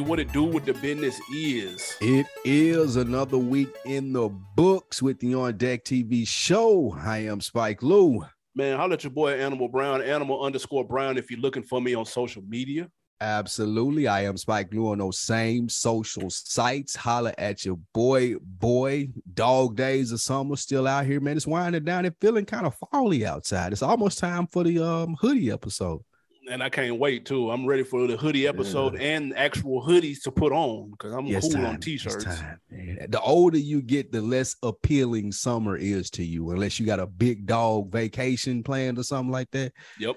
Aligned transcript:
What 0.00 0.20
it 0.20 0.32
do 0.32 0.44
with 0.44 0.66
the 0.66 0.74
business 0.74 1.18
is? 1.32 1.96
It 2.00 2.26
is 2.44 2.96
another 2.96 3.38
week 3.38 3.74
in 3.84 4.12
the 4.12 4.28
books 4.28 5.00
with 5.00 5.18
the 5.20 5.34
On 5.34 5.56
Deck 5.56 5.84
TV 5.84 6.26
show. 6.28 6.94
I 6.98 7.18
am 7.18 7.40
Spike 7.40 7.82
Lou. 7.82 8.24
Man, 8.54 8.76
holla 8.76 8.94
at 8.94 9.04
your 9.04 9.10
boy 9.10 9.32
Animal 9.32 9.68
Brown, 9.68 10.02
Animal 10.02 10.44
underscore 10.44 10.86
Brown, 10.86 11.16
if 11.16 11.30
you're 11.30 11.40
looking 11.40 11.62
for 11.62 11.80
me 11.80 11.94
on 11.94 12.04
social 12.04 12.42
media. 12.46 12.88
Absolutely. 13.20 14.06
I 14.06 14.24
am 14.24 14.36
Spike 14.36 14.72
Lou 14.74 14.90
on 14.90 14.98
those 14.98 15.18
same 15.18 15.68
social 15.68 16.28
sites. 16.28 16.94
Holla 16.94 17.32
at 17.38 17.64
your 17.64 17.78
boy, 17.94 18.34
boy. 18.42 19.08
Dog 19.32 19.76
days 19.76 20.12
of 20.12 20.20
summer 20.20 20.56
still 20.56 20.86
out 20.86 21.06
here, 21.06 21.20
man. 21.20 21.36
It's 21.36 21.46
winding 21.46 21.84
down 21.84 22.04
and 22.04 22.14
feeling 22.20 22.44
kind 22.44 22.66
of 22.66 22.76
fally 22.78 23.24
outside. 23.24 23.72
It's 23.72 23.82
almost 23.82 24.18
time 24.18 24.46
for 24.46 24.64
the 24.64 24.84
um 24.84 25.16
hoodie 25.18 25.50
episode. 25.50 26.02
And 26.48 26.62
I 26.62 26.68
can't 26.68 26.98
wait 26.98 27.24
too. 27.24 27.50
I'm 27.50 27.66
ready 27.66 27.82
for 27.82 28.06
the 28.06 28.16
hoodie 28.16 28.46
episode 28.46 28.94
yeah. 28.94 29.16
and 29.16 29.36
actual 29.36 29.82
hoodies 29.84 30.22
to 30.22 30.30
put 30.30 30.52
on 30.52 30.92
because 30.92 31.12
I'm 31.12 31.26
yes, 31.26 31.42
cool 31.42 31.52
time. 31.52 31.66
on 31.66 31.80
t-shirts. 31.80 32.24
The 32.70 33.20
older 33.20 33.58
you 33.58 33.82
get, 33.82 34.12
the 34.12 34.20
less 34.20 34.54
appealing 34.62 35.32
summer 35.32 35.76
is 35.76 36.10
to 36.10 36.24
you, 36.24 36.50
unless 36.50 36.78
you 36.78 36.86
got 36.86 37.00
a 37.00 37.06
big 37.06 37.46
dog 37.46 37.90
vacation 37.90 38.62
planned 38.62 38.98
or 38.98 39.02
something 39.02 39.32
like 39.32 39.50
that. 39.52 39.72
Yep. 39.98 40.16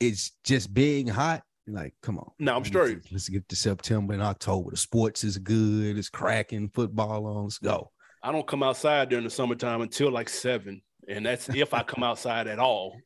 It's 0.00 0.32
just 0.44 0.72
being 0.72 1.06
hot 1.06 1.42
like, 1.68 1.94
come 2.00 2.18
on. 2.18 2.30
No, 2.38 2.56
I'm 2.56 2.64
straight. 2.64 3.00
Let's 3.10 3.28
get 3.28 3.48
to 3.48 3.56
September 3.56 4.12
and 4.12 4.22
October. 4.22 4.70
The 4.70 4.76
sports 4.76 5.24
is 5.24 5.38
good. 5.38 5.98
It's 5.98 6.08
cracking. 6.08 6.68
Football 6.68 7.26
on. 7.26 7.44
Let's 7.44 7.58
go. 7.58 7.90
I 8.22 8.32
don't 8.32 8.46
come 8.46 8.62
outside 8.62 9.08
during 9.08 9.24
the 9.24 9.30
summertime 9.30 9.80
until 9.80 10.10
like 10.10 10.28
seven, 10.28 10.82
and 11.08 11.26
that's 11.26 11.48
if 11.48 11.74
I 11.74 11.82
come 11.82 12.02
outside 12.04 12.46
at 12.46 12.58
all. 12.58 12.96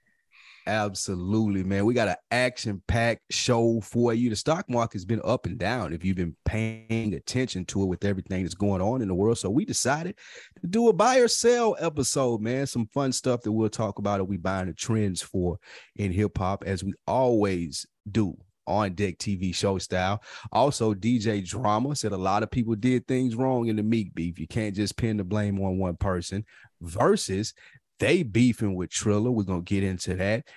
Absolutely, 0.66 1.64
man. 1.64 1.86
We 1.86 1.94
got 1.94 2.08
an 2.08 2.16
action-packed 2.30 3.22
show 3.32 3.80
for 3.80 4.12
you. 4.12 4.30
The 4.30 4.36
stock 4.36 4.68
market's 4.68 5.04
been 5.04 5.22
up 5.24 5.46
and 5.46 5.58
down 5.58 5.92
if 5.92 6.04
you've 6.04 6.16
been 6.16 6.36
paying 6.44 7.14
attention 7.14 7.64
to 7.66 7.82
it 7.82 7.86
with 7.86 8.04
everything 8.04 8.42
that's 8.42 8.54
going 8.54 8.82
on 8.82 9.02
in 9.02 9.08
the 9.08 9.14
world. 9.14 9.38
So 9.38 9.50
we 9.50 9.64
decided 9.64 10.16
to 10.60 10.66
do 10.66 10.88
a 10.88 10.92
buy 10.92 11.18
or 11.18 11.28
sell 11.28 11.76
episode, 11.80 12.40
man. 12.40 12.66
Some 12.66 12.86
fun 12.92 13.12
stuff 13.12 13.40
that 13.42 13.52
we'll 13.52 13.70
talk 13.70 13.98
about 13.98 14.18
that 14.18 14.24
we 14.24 14.36
buying 14.36 14.66
the 14.66 14.74
trends 14.74 15.22
for 15.22 15.58
in 15.96 16.12
hip 16.12 16.36
hop, 16.36 16.62
as 16.66 16.84
we 16.84 16.92
always 17.06 17.86
do 18.10 18.36
on 18.66 18.94
deck 18.94 19.18
TV 19.18 19.54
show 19.54 19.78
style. 19.78 20.22
Also, 20.52 20.94
DJ 20.94 21.44
Drama 21.44 21.96
said 21.96 22.12
a 22.12 22.16
lot 22.16 22.42
of 22.42 22.50
people 22.50 22.74
did 22.76 23.06
things 23.08 23.34
wrong 23.34 23.66
in 23.66 23.76
the 23.76 23.82
Meek 23.82 24.14
beef. 24.14 24.38
You 24.38 24.46
can't 24.46 24.76
just 24.76 24.96
pin 24.96 25.16
the 25.16 25.24
blame 25.24 25.58
on 25.60 25.78
one 25.78 25.96
person. 25.96 26.44
Verzuz 26.82 27.52
they 28.00 28.24
beefing 28.24 28.74
with 28.74 28.90
Triller. 28.90 29.30
We're 29.30 29.44
gonna 29.44 29.62
get 29.62 29.84
into 29.84 30.14
that. 30.16 30.48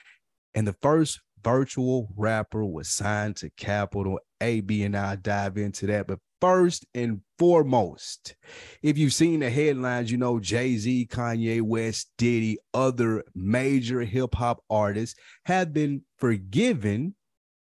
And 0.55 0.67
the 0.67 0.75
first 0.81 1.21
virtual 1.43 2.09
rapper 2.15 2.65
was 2.65 2.89
signed 2.89 3.35
to 3.37 3.49
Capitol. 3.51 4.19
AB 4.41 4.83
and 4.83 4.97
I 4.97 5.15
dive 5.15 5.57
into 5.57 5.87
that. 5.87 6.07
But 6.07 6.19
first 6.41 6.85
and 6.93 7.21
foremost, 7.39 8.35
if 8.81 8.97
you've 8.97 9.13
seen 9.13 9.39
the 9.39 9.49
headlines, 9.49 10.11
you 10.11 10.17
know 10.17 10.39
Jay 10.39 10.75
Z, 10.77 11.07
Kanye 11.11 11.61
West, 11.61 12.11
Diddy, 12.17 12.57
other 12.73 13.23
major 13.35 14.01
hip 14.01 14.35
hop 14.35 14.63
artists 14.69 15.17
have 15.45 15.73
been 15.73 16.01
forgiven 16.17 17.15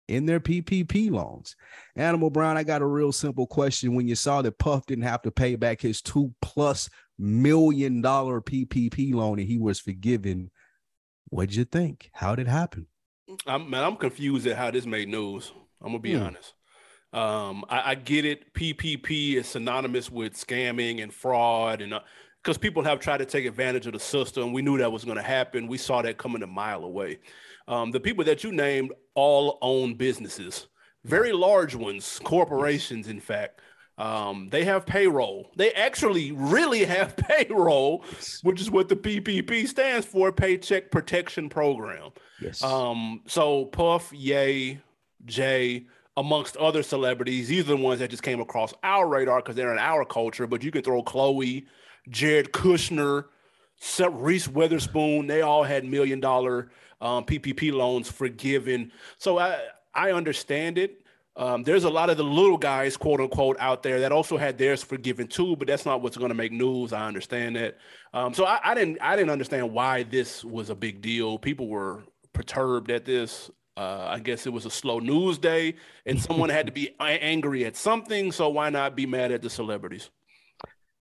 in 0.08 0.25
their 0.25 0.40
PPP 0.40 1.09
loans. 1.09 1.56
Animal 1.96 2.30
Brown, 2.30 2.58
I 2.58 2.64
got 2.64 2.81
a 2.81 2.88
real 2.88 3.12
simple 3.12 3.47
question. 3.47 3.96
When 3.96 4.08
you 4.08 4.16
saw 4.16 4.41
that 4.41 4.59
Puff 4.59 4.86
didn't 4.86 5.06
have 5.06 5.22
to 5.22 5.31
pay 5.31 5.56
back 5.56 5.80
his 5.80 6.02
two 6.02 6.34
plus 6.41 6.90
million 7.22 8.02
dollar 8.02 8.42
PPP 8.42 9.14
loan 9.14 9.40
and 9.40 9.48
he 9.48 9.58
was 9.58 9.80
forgiven, 9.80 10.50
what'd 11.30 11.56
you 11.56 11.66
think? 11.66 12.09
How 12.14 12.36
did 12.36 12.48
it 12.48 12.52
happen? 12.52 12.88
I'm 13.46 13.70
man, 13.70 13.84
I'm 13.84 13.96
confused 13.96 14.48
at 14.48 14.58
how 14.58 14.72
this 14.72 14.86
made 14.86 15.08
news. 15.08 15.54
I'm 15.82 15.90
gonna 15.90 16.00
be 16.00 16.16
hmm. 16.16 16.24
honest. 16.24 16.54
Um, 17.14 17.66
I, 17.70 17.92
I, 17.92 17.96
get 17.96 18.24
it. 18.24 18.54
PPP 18.54 19.36
is 19.36 19.48
synonymous 19.48 20.09
with 20.09 20.34
scamming 20.34 21.04
and 21.04 21.14
fraud, 21.14 21.82
and 21.82 21.94
because 22.42 22.56
uh, 22.56 22.62
people 22.62 22.84
have 22.84 23.02
tried 23.02 23.18
to 23.18 23.26
take 23.26 23.46
advantage 23.46 23.86
of 23.86 23.92
the 23.92 24.00
system. 24.00 24.53
We 24.53 24.62
knew 24.62 24.78
that 24.78 24.94
was 24.94 25.03
going 25.03 25.18
to 25.18 25.24
happen. 25.24 25.68
We 25.68 25.78
saw 25.78 26.02
that 26.03 26.18
coming 26.18 26.42
a 26.42 26.48
mile 26.48 26.86
away. 26.86 27.20
Um, 27.68 27.92
the 27.92 28.00
people 28.00 28.24
that 28.24 28.46
you 28.46 28.53
named 28.53 28.94
all 29.14 29.58
own 29.62 29.96
businesses, 29.96 30.68
very 31.03 31.34
large 31.34 31.76
ones, 31.76 32.20
corporations, 32.24 33.09
in 33.09 33.20
fact. 33.20 33.59
Um, 33.97 34.50
they 34.52 34.63
have 34.63 34.85
payroll. 34.85 35.52
They 35.56 35.72
actually 35.74 36.31
really 36.31 36.85
have 36.85 37.16
payroll, 37.29 38.03
which 38.41 38.59
is 38.59 38.72
what 38.72 38.90
the 38.90 38.96
PPP 38.96 39.68
stands 39.68 40.06
for 40.06 40.31
Paycheck 40.31 40.91
Protection 40.91 41.50
Program. 41.50 42.12
Yes. 42.41 42.63
Um, 42.63 43.22
so 43.28 43.66
Puff, 43.66 44.12
Yay, 44.13 44.79
Jay, 45.25 45.85
amongst 46.18 46.57
other 46.57 46.84
celebrities, 46.84 47.47
these 47.47 47.66
are 47.66 47.75
the 47.75 47.78
ones 47.78 48.00
that 48.00 48.09
just 48.09 48.24
came 48.24 48.40
across 48.40 48.74
our 48.84 49.07
radar 49.07 49.38
because 49.41 49.56
they're 49.56 49.72
in 49.72 49.79
our 49.79 50.03
culture. 50.03 50.47
But 50.47 50.63
you 50.63 50.72
can 50.72 50.81
throw 50.81 51.03
Chloe, 51.03 51.68
Jared 52.09 52.52
Kushner, 52.52 53.25
Reese 54.09 54.47
Witherspoon. 54.47 55.28
They 55.28 55.41
all 55.41 55.63
had 55.63 55.85
million 55.85 56.19
dollar 56.19 56.72
um, 57.02 57.25
PPP 57.25 57.73
loans 57.73 58.09
forgiven. 58.09 58.91
So 59.18 59.38
I 59.38 59.59
I 59.94 60.12
understand 60.12 60.78
it. 60.78 61.00
Um, 61.38 61.64
there's 61.64 61.86
a 61.86 61.90
lot 61.90 62.09
of 62.09 62.18
the 62.18 62.24
little 62.24 62.58
guys, 62.58 62.97
quote 62.97 63.22
unquote, 63.22 63.58
out 63.59 63.84
there 63.84 64.02
that 64.02 64.12
also 64.12 64.38
had 64.38 64.58
theirs 64.58 64.84
forgiven 64.84 65.28
too, 65.28 65.56
but 65.56 65.68
that's 65.68 65.86
not 65.86 66.02
what's 66.02 66.18
going 66.18 66.30
to 66.30 66.36
make 66.36 66.52
news. 66.52 66.92
I 66.92 67.08
understand 67.08 67.56
that. 67.56 67.78
Um, 68.14 68.34
so 68.34 68.46
I, 68.46 68.59
I, 68.64 68.75
didn't 68.75 68.97
I 69.02 69.16
didn't 69.16 69.31
understand 69.31 69.72
why 69.72 70.03
this 70.03 70.44
was 70.44 70.70
a 70.70 70.75
big 70.75 71.02
deal. 71.02 71.38
People 71.38 71.68
were 71.68 72.03
perturbed 72.34 72.91
at 72.91 73.06
this. 73.06 73.50
Uh, 73.78 74.08
I 74.09 74.20
guess 74.20 74.46
it 74.46 74.52
was 74.52 74.66
a 74.66 74.70
slow 74.70 75.00
news 75.00 75.38
day, 75.38 75.75
and 76.06 76.22
someone 76.22 76.50
had 76.50 76.66
to 76.66 76.74
be 76.74 76.94
angry 77.00 77.66
at 77.66 77.78
something. 77.78 78.34
So 78.34 78.50
why 78.50 78.70
not 78.70 78.97
be 78.97 79.06
mad 79.06 79.31
at 79.31 79.41
the 79.41 79.50
celebrities? 79.50 80.09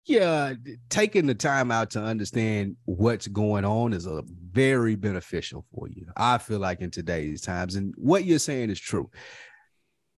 yeah, 0.05 0.53
taking 0.89 1.25
the 1.25 1.33
time 1.33 1.71
out 1.71 1.89
to 1.91 2.01
understand 2.01 2.75
what's 2.85 3.27
going 3.27 3.65
on 3.65 3.91
is 3.91 4.05
a 4.05 4.23
very 4.51 4.95
beneficial 4.95 5.65
for 5.73 5.87
you. 5.89 6.05
I 6.15 6.37
feel 6.37 6.59
like 6.59 6.81
in 6.81 6.91
today's 6.91 7.41
times, 7.41 7.75
and 7.75 7.93
what 7.97 8.23
you're 8.23 8.37
saying 8.37 8.69
is 8.69 8.79
true. 8.79 9.09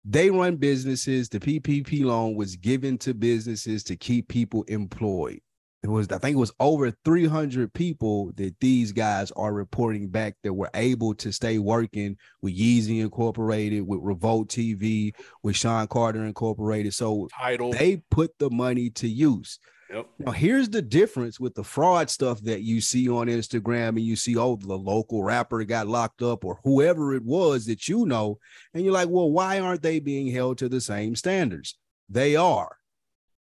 They 0.04 0.30
run 0.30 0.56
businesses. 0.56 1.28
The 1.28 1.40
PPP 1.40 2.04
loan 2.04 2.34
was 2.34 2.56
given 2.56 2.98
to 2.98 3.14
businesses 3.14 3.82
to 3.84 3.96
keep 3.96 4.28
people 4.28 4.62
employed 4.64 5.40
it 5.82 5.88
was 5.88 6.08
I 6.10 6.18
think 6.18 6.34
it 6.34 6.40
was 6.40 6.52
over 6.58 6.90
300 7.04 7.72
people 7.72 8.32
that 8.36 8.58
these 8.60 8.92
guys 8.92 9.30
are 9.32 9.52
reporting 9.52 10.08
back 10.08 10.34
that 10.42 10.52
were 10.52 10.70
able 10.74 11.14
to 11.16 11.32
stay 11.32 11.58
working 11.58 12.16
with 12.42 12.58
Yeezy 12.58 13.00
Incorporated, 13.00 13.86
with 13.86 14.00
Revolt 14.02 14.48
TV, 14.48 15.12
with 15.42 15.54
Sean 15.54 15.86
Carter 15.86 16.24
Incorporated. 16.24 16.94
So 16.94 17.28
Tidal. 17.38 17.72
they 17.72 18.02
put 18.10 18.36
the 18.38 18.50
money 18.50 18.90
to 18.90 19.08
use. 19.08 19.58
Yep. 19.92 20.06
Now 20.18 20.32
here's 20.32 20.68
the 20.68 20.82
difference 20.82 21.40
with 21.40 21.54
the 21.54 21.64
fraud 21.64 22.10
stuff 22.10 22.42
that 22.42 22.60
you 22.60 22.80
see 22.80 23.08
on 23.08 23.28
Instagram 23.28 23.88
and 23.88 24.00
you 24.00 24.16
see 24.16 24.36
oh 24.36 24.56
the 24.56 24.76
local 24.76 25.22
rapper 25.22 25.64
got 25.64 25.86
locked 25.86 26.20
up 26.20 26.44
or 26.44 26.60
whoever 26.62 27.14
it 27.14 27.24
was 27.24 27.64
that 27.66 27.88
you 27.88 28.04
know 28.04 28.38
and 28.74 28.84
you're 28.84 28.92
like 28.92 29.08
well 29.08 29.30
why 29.30 29.60
aren't 29.60 29.82
they 29.82 29.98
being 29.98 30.30
held 30.30 30.58
to 30.58 30.68
the 30.68 30.80
same 30.80 31.16
standards? 31.16 31.76
They 32.10 32.36
are 32.36 32.78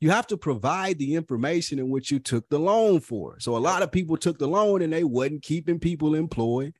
you 0.05 0.11
have 0.11 0.26
to 0.26 0.37
provide 0.37 0.99
the 0.99 1.14
information 1.14 1.79
in 1.79 1.88
which 1.88 2.11
you 2.11 2.19
took 2.19 2.47
the 2.50 2.58
loan 2.58 3.00
for. 3.00 3.40
So 3.40 3.56
a 3.56 3.58
lot 3.58 3.82
of 3.82 3.90
people 3.90 4.19
took 4.19 4.38
the 4.38 4.47
loan 4.47 4.82
and 4.82 4.93
they 4.93 5.02
wasn't 5.02 5.43
keeping 5.43 5.79
people 5.79 6.14
employed. 6.14 6.75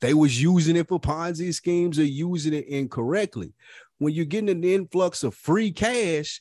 They 0.00 0.14
was 0.14 0.40
using 0.40 0.76
it 0.76 0.88
for 0.88 0.98
Ponzi 0.98 1.52
schemes 1.52 1.98
or 1.98 2.04
using 2.04 2.54
it 2.54 2.66
incorrectly. 2.66 3.52
When 3.98 4.14
you're 4.14 4.24
getting 4.24 4.48
an 4.48 4.64
influx 4.64 5.22
of 5.22 5.34
free 5.34 5.72
cash, 5.72 6.40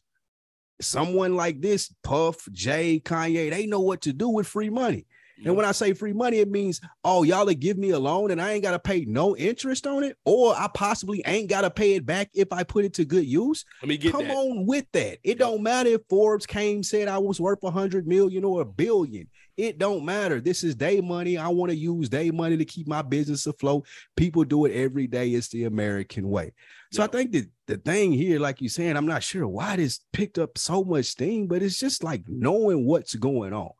someone 0.81 1.35
like 1.35 1.61
this, 1.61 1.93
Puff, 2.03 2.47
Jay, 2.51 3.01
Kanye, 3.03 3.49
they 3.49 3.65
know 3.65 3.79
what 3.79 4.01
to 4.01 4.13
do 4.13 4.29
with 4.29 4.47
free 4.47 4.69
money. 4.69 5.05
And 5.45 5.55
when 5.55 5.65
I 5.65 5.71
say 5.71 5.93
free 5.93 6.13
money, 6.13 6.39
it 6.39 6.49
means, 6.49 6.81
oh, 7.03 7.23
y'all 7.23 7.45
to 7.45 7.55
give 7.55 7.77
me 7.77 7.91
a 7.91 7.99
loan 7.99 8.31
and 8.31 8.41
I 8.41 8.51
ain't 8.51 8.63
got 8.63 8.71
to 8.71 8.79
pay 8.79 9.05
no 9.05 9.37
interest 9.37 9.87
on 9.87 10.03
it, 10.03 10.17
or 10.25 10.53
I 10.53 10.67
possibly 10.73 11.23
ain't 11.25 11.49
got 11.49 11.61
to 11.61 11.69
pay 11.69 11.95
it 11.95 12.05
back 12.05 12.29
if 12.33 12.51
I 12.51 12.63
put 12.63 12.85
it 12.85 12.93
to 12.95 13.05
good 13.05 13.25
use. 13.25 13.63
Let 13.81 13.89
me 13.89 13.97
get 13.97 14.11
Come 14.11 14.27
that. 14.27 14.35
on 14.35 14.65
with 14.65 14.85
that. 14.91 15.19
It 15.23 15.37
yep. 15.37 15.37
don't 15.37 15.63
matter 15.63 15.91
if 15.91 16.01
Forbes 16.09 16.45
came 16.45 16.83
said 16.83 17.07
I 17.07 17.19
was 17.19 17.39
worth 17.39 17.63
a 17.63 17.71
hundred 17.71 18.05
million 18.07 18.43
or 18.43 18.61
a 18.61 18.65
billion. 18.65 19.27
It 19.59 19.77
don't 19.77 20.05
matter. 20.05 20.39
This 20.39 20.63
is 20.63 20.73
day 20.73 21.01
money. 21.01 21.37
I 21.37 21.49
want 21.49 21.69
to 21.69 21.75
use 21.75 22.07
day 22.07 22.31
money 22.31 22.55
to 22.55 22.63
keep 22.63 22.87
my 22.87 23.01
business 23.01 23.45
afloat. 23.45 23.85
People 24.15 24.45
do 24.45 24.63
it 24.63 24.73
every 24.73 25.05
day. 25.05 25.31
It's 25.31 25.49
the 25.49 25.65
American 25.65 26.29
way. 26.29 26.53
So 26.93 27.01
yep. 27.01 27.09
I 27.09 27.17
think 27.17 27.31
that 27.33 27.49
the 27.67 27.75
thing 27.75 28.13
here, 28.13 28.39
like 28.39 28.61
you're 28.61 28.69
saying, 28.69 28.95
I'm 28.95 29.05
not 29.05 29.21
sure 29.21 29.45
why 29.49 29.75
this 29.75 29.99
picked 30.13 30.37
up 30.37 30.57
so 30.57 30.85
much 30.85 31.07
steam, 31.07 31.47
but 31.47 31.61
it's 31.61 31.77
just 31.77 32.05
like 32.05 32.23
knowing 32.27 32.85
what's 32.85 33.15
going 33.15 33.51
on. 33.51 33.71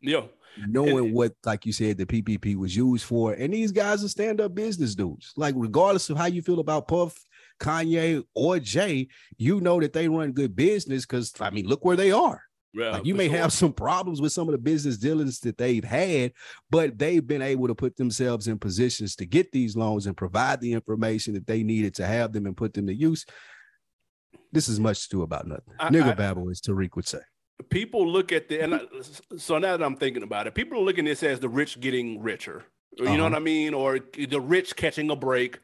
Yeah 0.00 0.22
knowing 0.66 1.14
what, 1.14 1.32
like 1.44 1.66
you 1.66 1.72
said, 1.72 1.98
the 1.98 2.06
PPP 2.06 2.56
was 2.56 2.74
used 2.74 3.04
for. 3.04 3.32
And 3.32 3.52
these 3.52 3.70
guys 3.70 4.02
are 4.02 4.08
stand 4.08 4.40
up 4.40 4.56
business 4.56 4.96
dudes. 4.96 5.32
Like, 5.36 5.54
regardless 5.56 6.10
of 6.10 6.16
how 6.16 6.26
you 6.26 6.42
feel 6.42 6.58
about 6.58 6.88
Puff, 6.88 7.16
Kanye, 7.60 8.24
or 8.34 8.58
Jay, 8.58 9.08
you 9.36 9.60
know 9.60 9.80
that 9.80 9.92
they 9.92 10.08
run 10.08 10.32
good 10.32 10.56
business 10.56 11.06
because, 11.06 11.32
I 11.40 11.50
mean, 11.50 11.66
look 11.66 11.84
where 11.84 11.96
they 11.96 12.10
are. 12.10 12.42
Yeah, 12.74 12.90
like 12.90 13.06
you 13.06 13.14
may 13.14 13.28
sure. 13.28 13.38
have 13.38 13.52
some 13.52 13.72
problems 13.72 14.20
with 14.20 14.32
some 14.32 14.46
of 14.48 14.52
the 14.52 14.58
business 14.58 14.98
dealings 14.98 15.40
that 15.40 15.56
they've 15.56 15.84
had, 15.84 16.32
but 16.70 16.98
they've 16.98 17.26
been 17.26 17.42
able 17.42 17.66
to 17.68 17.74
put 17.74 17.96
themselves 17.96 18.46
in 18.46 18.58
positions 18.58 19.16
to 19.16 19.26
get 19.26 19.50
these 19.52 19.76
loans 19.76 20.06
and 20.06 20.16
provide 20.16 20.60
the 20.60 20.74
information 20.74 21.34
that 21.34 21.46
they 21.46 21.62
needed 21.62 21.94
to 21.94 22.06
have 22.06 22.32
them 22.32 22.46
and 22.46 22.56
put 22.56 22.74
them 22.74 22.86
to 22.86 22.94
use. 22.94 23.24
This 24.52 24.68
is 24.68 24.78
much 24.78 25.08
to 25.10 25.22
about 25.22 25.46
nothing. 25.46 25.74
I, 25.78 25.88
Nigga 25.88 26.12
I, 26.12 26.14
babble, 26.14 26.50
as 26.50 26.60
Tariq 26.60 26.94
would 26.94 27.06
say. 27.06 27.20
People 27.70 28.06
look 28.06 28.32
at 28.32 28.48
the 28.48 28.60
and 28.60 28.74
I, 28.74 28.80
so 29.36 29.58
now 29.58 29.76
that 29.76 29.84
I'm 29.84 29.96
thinking 29.96 30.22
about 30.22 30.46
it, 30.46 30.54
people 30.54 30.78
are 30.78 30.84
looking 30.84 31.06
at 31.06 31.10
this 31.10 31.22
as 31.22 31.40
the 31.40 31.48
rich 31.48 31.80
getting 31.80 32.20
richer. 32.20 32.64
You 32.96 33.06
uh-huh. 33.06 33.16
know 33.16 33.24
what 33.24 33.34
I 33.34 33.40
mean? 33.40 33.74
Or 33.74 33.98
the 33.98 34.40
rich 34.40 34.76
catching 34.76 35.10
a 35.10 35.16
break 35.16 35.54
right. 35.54 35.60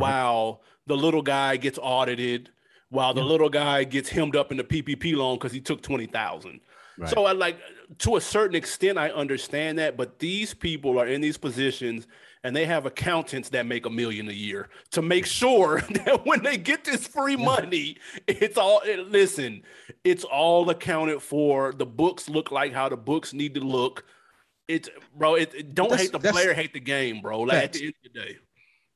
while 0.00 0.62
the 0.86 0.96
little 0.96 1.22
guy 1.22 1.56
gets 1.56 1.78
audited, 1.80 2.50
while 2.90 3.14
the 3.14 3.20
yeah. 3.20 3.26
little 3.26 3.48
guy 3.48 3.84
gets 3.84 4.08
hemmed 4.08 4.36
up 4.36 4.50
in 4.50 4.56
the 4.56 4.64
PPP 4.64 5.16
loan 5.16 5.36
because 5.36 5.52
he 5.52 5.60
took 5.60 5.82
twenty 5.82 6.06
thousand. 6.06 6.60
Right. 6.98 7.10
So 7.10 7.26
I 7.26 7.32
like 7.32 7.58
to 7.98 8.16
a 8.16 8.20
certain 8.20 8.56
extent 8.56 8.98
I 8.98 9.10
understand 9.10 9.78
that, 9.78 9.96
but 9.96 10.18
these 10.18 10.52
people 10.52 10.98
are 10.98 11.06
in 11.06 11.20
these 11.20 11.38
positions 11.38 12.08
and 12.44 12.54
they 12.54 12.66
have 12.66 12.86
accountants 12.86 13.50
that 13.50 13.66
make 13.66 13.86
a 13.86 13.90
million 13.90 14.28
a 14.28 14.32
year 14.32 14.68
to 14.90 15.02
make 15.02 15.26
sure 15.26 15.80
that 16.04 16.26
when 16.26 16.42
they 16.42 16.56
get 16.56 16.84
this 16.84 17.06
free 17.06 17.36
money, 17.36 17.96
it's 18.26 18.58
all 18.58 18.80
it, 18.84 19.10
listen, 19.10 19.62
it's 20.04 20.24
all 20.24 20.68
accounted 20.70 21.22
for. 21.22 21.72
The 21.72 21.86
books 21.86 22.28
look 22.28 22.50
like 22.50 22.72
how 22.72 22.88
the 22.88 22.96
books 22.96 23.32
need 23.32 23.54
to 23.54 23.60
look. 23.60 24.04
It's 24.66 24.88
bro, 25.16 25.36
it, 25.36 25.54
it 25.54 25.74
don't 25.74 25.90
that's, 25.90 26.02
hate 26.02 26.12
the 26.12 26.18
player, 26.18 26.52
hate 26.52 26.72
the 26.72 26.80
game, 26.80 27.20
bro. 27.20 27.40
Like 27.40 27.64
at 27.64 27.72
the 27.72 27.86
end 27.86 27.94
of 28.04 28.12
the 28.12 28.20
day. 28.20 28.38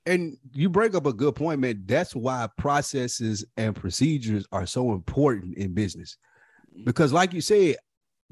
And 0.05 0.37
you 0.53 0.69
break 0.69 0.95
up 0.95 1.07
a 1.07 1.13
good 1.13 1.37
point, 1.37 1.61
man. 1.61 1.85
That's 1.87 2.15
why 2.15 2.49
processes 2.57 3.45
and 3.57 3.77
procedures 3.77 4.47
are 4.51 4.67
so 4.67 4.93
important 4.93 5.57
in 5.57 5.75
business. 5.75 6.17
Mm-hmm. 6.73 6.85
Because, 6.85 7.13
like 7.13 7.33
you 7.33 7.41
said, 7.41 7.77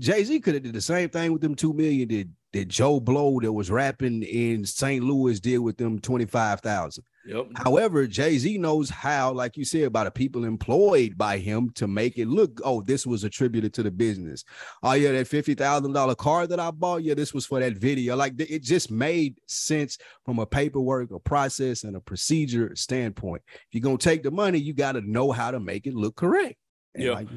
Jay 0.01 0.25
Z 0.25 0.41
could 0.41 0.55
have 0.55 0.63
did 0.63 0.73
the 0.73 0.81
same 0.81 1.11
thing 1.11 1.33
with 1.33 1.43
them 1.43 1.55
two 1.55 1.73
million 1.73 2.09
that 2.09 2.29
that 2.53 2.69
Joe 2.69 2.99
Blow 2.99 3.39
that 3.41 3.53
was 3.53 3.71
rapping 3.71 4.23
in 4.25 4.65
St. 4.65 5.05
Louis 5.05 5.39
did 5.39 5.59
with 5.59 5.77
them 5.77 6.01
twenty 6.01 6.25
five 6.25 6.61
thousand. 6.61 7.05
Yep. 7.27 7.49
However, 7.57 8.07
Jay 8.07 8.39
Z 8.39 8.57
knows 8.59 8.89
how, 8.89 9.33
like 9.33 9.57
you 9.57 9.65
said, 9.65 9.83
about 9.83 10.05
the 10.05 10.11
people 10.11 10.45
employed 10.45 11.19
by 11.19 11.37
him 11.37 11.71
to 11.75 11.87
make 11.87 12.19
it 12.19 12.29
look. 12.29 12.61
Oh, 12.65 12.81
this 12.81 13.07
was 13.07 13.25
attributed 13.25 13.75
to 13.75 13.83
the 13.83 13.91
business. 13.91 14.45
Oh 14.83 14.93
yeah, 14.93 15.13
that 15.13 15.29
fifty 15.29 15.55
thousand 15.55 15.93
dollar 15.93 16.15
car 16.15 16.47
that 16.47 16.59
I 16.59 16.71
bought. 16.71 17.03
Yeah, 17.03 17.15
this 17.15 17.35
was 17.35 17.45
for 17.45 17.61
that 17.61 17.77
video. 17.77 18.17
Like 18.17 18.41
it 18.41 18.63
just 18.63 18.91
made 18.91 19.39
sense 19.47 19.99
from 20.25 20.39
a 20.39 20.47
paperwork, 20.47 21.11
a 21.11 21.19
process, 21.19 21.85
and 21.85 21.95
a 21.95 22.01
procedure 22.01 22.75
standpoint. 22.75 23.43
If 23.47 23.67
you're 23.73 23.83
gonna 23.83 23.99
take 23.99 24.23
the 24.23 24.31
money, 24.31 24.59
you 24.59 24.73
got 24.73 24.93
to 24.93 25.03
know 25.03 25.31
how 25.31 25.51
to 25.51 25.61
make 25.61 25.87
it 25.87 25.95
look 25.95 26.17
correct. 26.17 26.57
Yeah. 26.97 27.13
Like, 27.13 27.29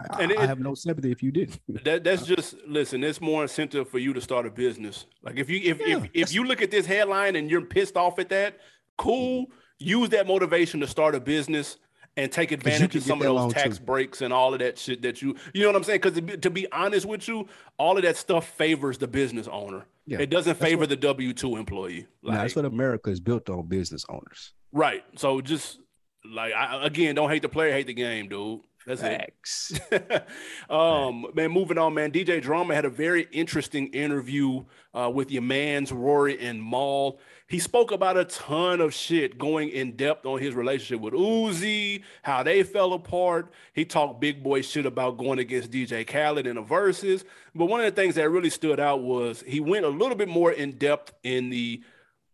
I, 0.00 0.22
and 0.22 0.32
it, 0.32 0.38
I 0.38 0.46
have 0.46 0.60
no 0.60 0.74
sympathy 0.74 1.10
if 1.10 1.22
you 1.22 1.32
didn't. 1.32 1.60
That 1.84 2.04
that's 2.04 2.24
just 2.24 2.54
listen. 2.66 3.02
It's 3.02 3.20
more 3.20 3.42
incentive 3.42 3.88
for 3.88 3.98
you 3.98 4.12
to 4.14 4.20
start 4.20 4.46
a 4.46 4.50
business. 4.50 5.06
Like 5.22 5.36
if 5.36 5.50
you 5.50 5.60
if 5.62 5.80
yeah, 5.80 5.98
if, 5.98 6.10
if 6.12 6.34
you 6.34 6.44
look 6.44 6.62
at 6.62 6.70
this 6.70 6.86
headline 6.86 7.36
and 7.36 7.50
you're 7.50 7.62
pissed 7.62 7.96
off 7.96 8.18
at 8.18 8.28
that, 8.28 8.58
cool. 8.98 9.46
Use 9.78 10.10
that 10.10 10.26
motivation 10.26 10.80
to 10.80 10.86
start 10.86 11.14
a 11.14 11.20
business 11.20 11.78
and 12.18 12.32
take 12.32 12.50
advantage 12.50 12.96
of 12.96 13.02
some 13.04 13.22
of 13.22 13.26
those 13.26 13.52
tax 13.52 13.78
too. 13.78 13.84
breaks 13.84 14.22
and 14.22 14.32
all 14.32 14.52
of 14.52 14.58
that 14.58 14.76
shit 14.76 15.02
that 15.02 15.22
you 15.22 15.36
you 15.54 15.62
know 15.62 15.68
what 15.68 15.76
I'm 15.76 15.84
saying? 15.84 16.00
Because 16.02 16.40
to 16.40 16.50
be 16.50 16.70
honest 16.72 17.06
with 17.06 17.26
you, 17.28 17.46
all 17.78 17.96
of 17.96 18.02
that 18.02 18.16
stuff 18.16 18.48
favors 18.48 18.98
the 18.98 19.06
business 19.06 19.46
owner. 19.48 19.86
Yeah, 20.04 20.18
it 20.18 20.28
doesn't 20.28 20.56
favor 20.56 20.80
what, 20.80 20.88
the 20.88 20.96
W 20.96 21.32
two 21.32 21.56
employee. 21.56 22.06
Like, 22.22 22.38
that's 22.38 22.56
what 22.56 22.64
America 22.64 23.10
is 23.10 23.20
built 23.20 23.48
on: 23.48 23.66
business 23.66 24.04
owners. 24.08 24.52
Right. 24.72 25.04
So 25.16 25.40
just 25.40 25.78
like 26.24 26.52
I, 26.52 26.84
again, 26.84 27.14
don't 27.14 27.30
hate 27.30 27.42
the 27.42 27.48
player, 27.48 27.72
hate 27.72 27.86
the 27.86 27.94
game, 27.94 28.28
dude. 28.28 28.60
That's 28.86 29.00
Facts. 29.02 29.78
it. 29.90 30.26
um, 30.70 31.26
man, 31.34 31.50
moving 31.50 31.78
on, 31.78 31.94
man. 31.94 32.10
DJ 32.10 32.40
Drama 32.40 32.74
had 32.74 32.84
a 32.84 32.90
very 32.90 33.26
interesting 33.32 33.88
interview 33.88 34.64
uh, 34.94 35.10
with 35.12 35.30
your 35.30 35.42
man's 35.42 35.92
Rory 35.92 36.38
and 36.40 36.62
Mal. 36.62 37.18
He 37.48 37.58
spoke 37.58 37.92
about 37.92 38.16
a 38.16 38.24
ton 38.24 38.80
of 38.80 38.94
shit, 38.94 39.38
going 39.38 39.70
in 39.70 39.96
depth 39.96 40.26
on 40.26 40.40
his 40.40 40.54
relationship 40.54 41.00
with 41.00 41.14
Uzi, 41.14 42.02
how 42.22 42.42
they 42.42 42.62
fell 42.62 42.92
apart. 42.92 43.52
He 43.74 43.84
talked 43.84 44.20
big 44.20 44.42
boy 44.42 44.62
shit 44.62 44.86
about 44.86 45.18
going 45.18 45.38
against 45.38 45.70
DJ 45.70 46.06
Khaled 46.06 46.46
in 46.46 46.56
the 46.56 46.62
Verzuz. 46.62 47.24
But 47.54 47.66
one 47.66 47.80
of 47.80 47.86
the 47.86 48.00
things 48.00 48.14
that 48.14 48.30
really 48.30 48.50
stood 48.50 48.80
out 48.80 49.02
was 49.02 49.42
he 49.46 49.60
went 49.60 49.84
a 49.84 49.90
little 49.90 50.16
bit 50.16 50.28
more 50.28 50.52
in 50.52 50.72
depth 50.72 51.12
in 51.22 51.50
the 51.50 51.82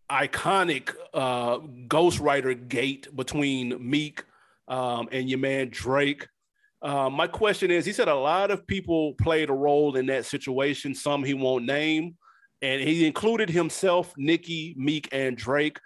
iconic 0.09 0.93
uh, 1.13 1.59
ghostwriter 1.87 2.67
gate 2.67 3.13
between 3.15 3.89
Meek 3.89 4.23
um, 4.67 5.09
and 5.11 5.29
your 5.29 5.39
man 5.39 5.69
Drake. 5.71 6.27
Uh, 6.85 7.09
my 7.09 7.25
question 7.25 7.71
is, 7.71 7.83
he 7.83 7.91
said 7.91 8.07
a 8.07 8.13
lot 8.13 8.51
of 8.51 8.67
people 8.67 9.13
played 9.13 9.49
a 9.49 9.53
role 9.53 9.95
in 9.95 10.05
that 10.05 10.23
situation. 10.23 10.93
Some 10.93 11.23
he 11.23 11.33
won't 11.33 11.65
name, 11.65 12.15
and 12.61 12.79
he 12.79 13.07
included 13.07 13.49
himself, 13.49 14.13
Nicki, 14.17 14.75
Meek, 14.77 15.09
and 15.11 15.35
Drake. 15.35 15.79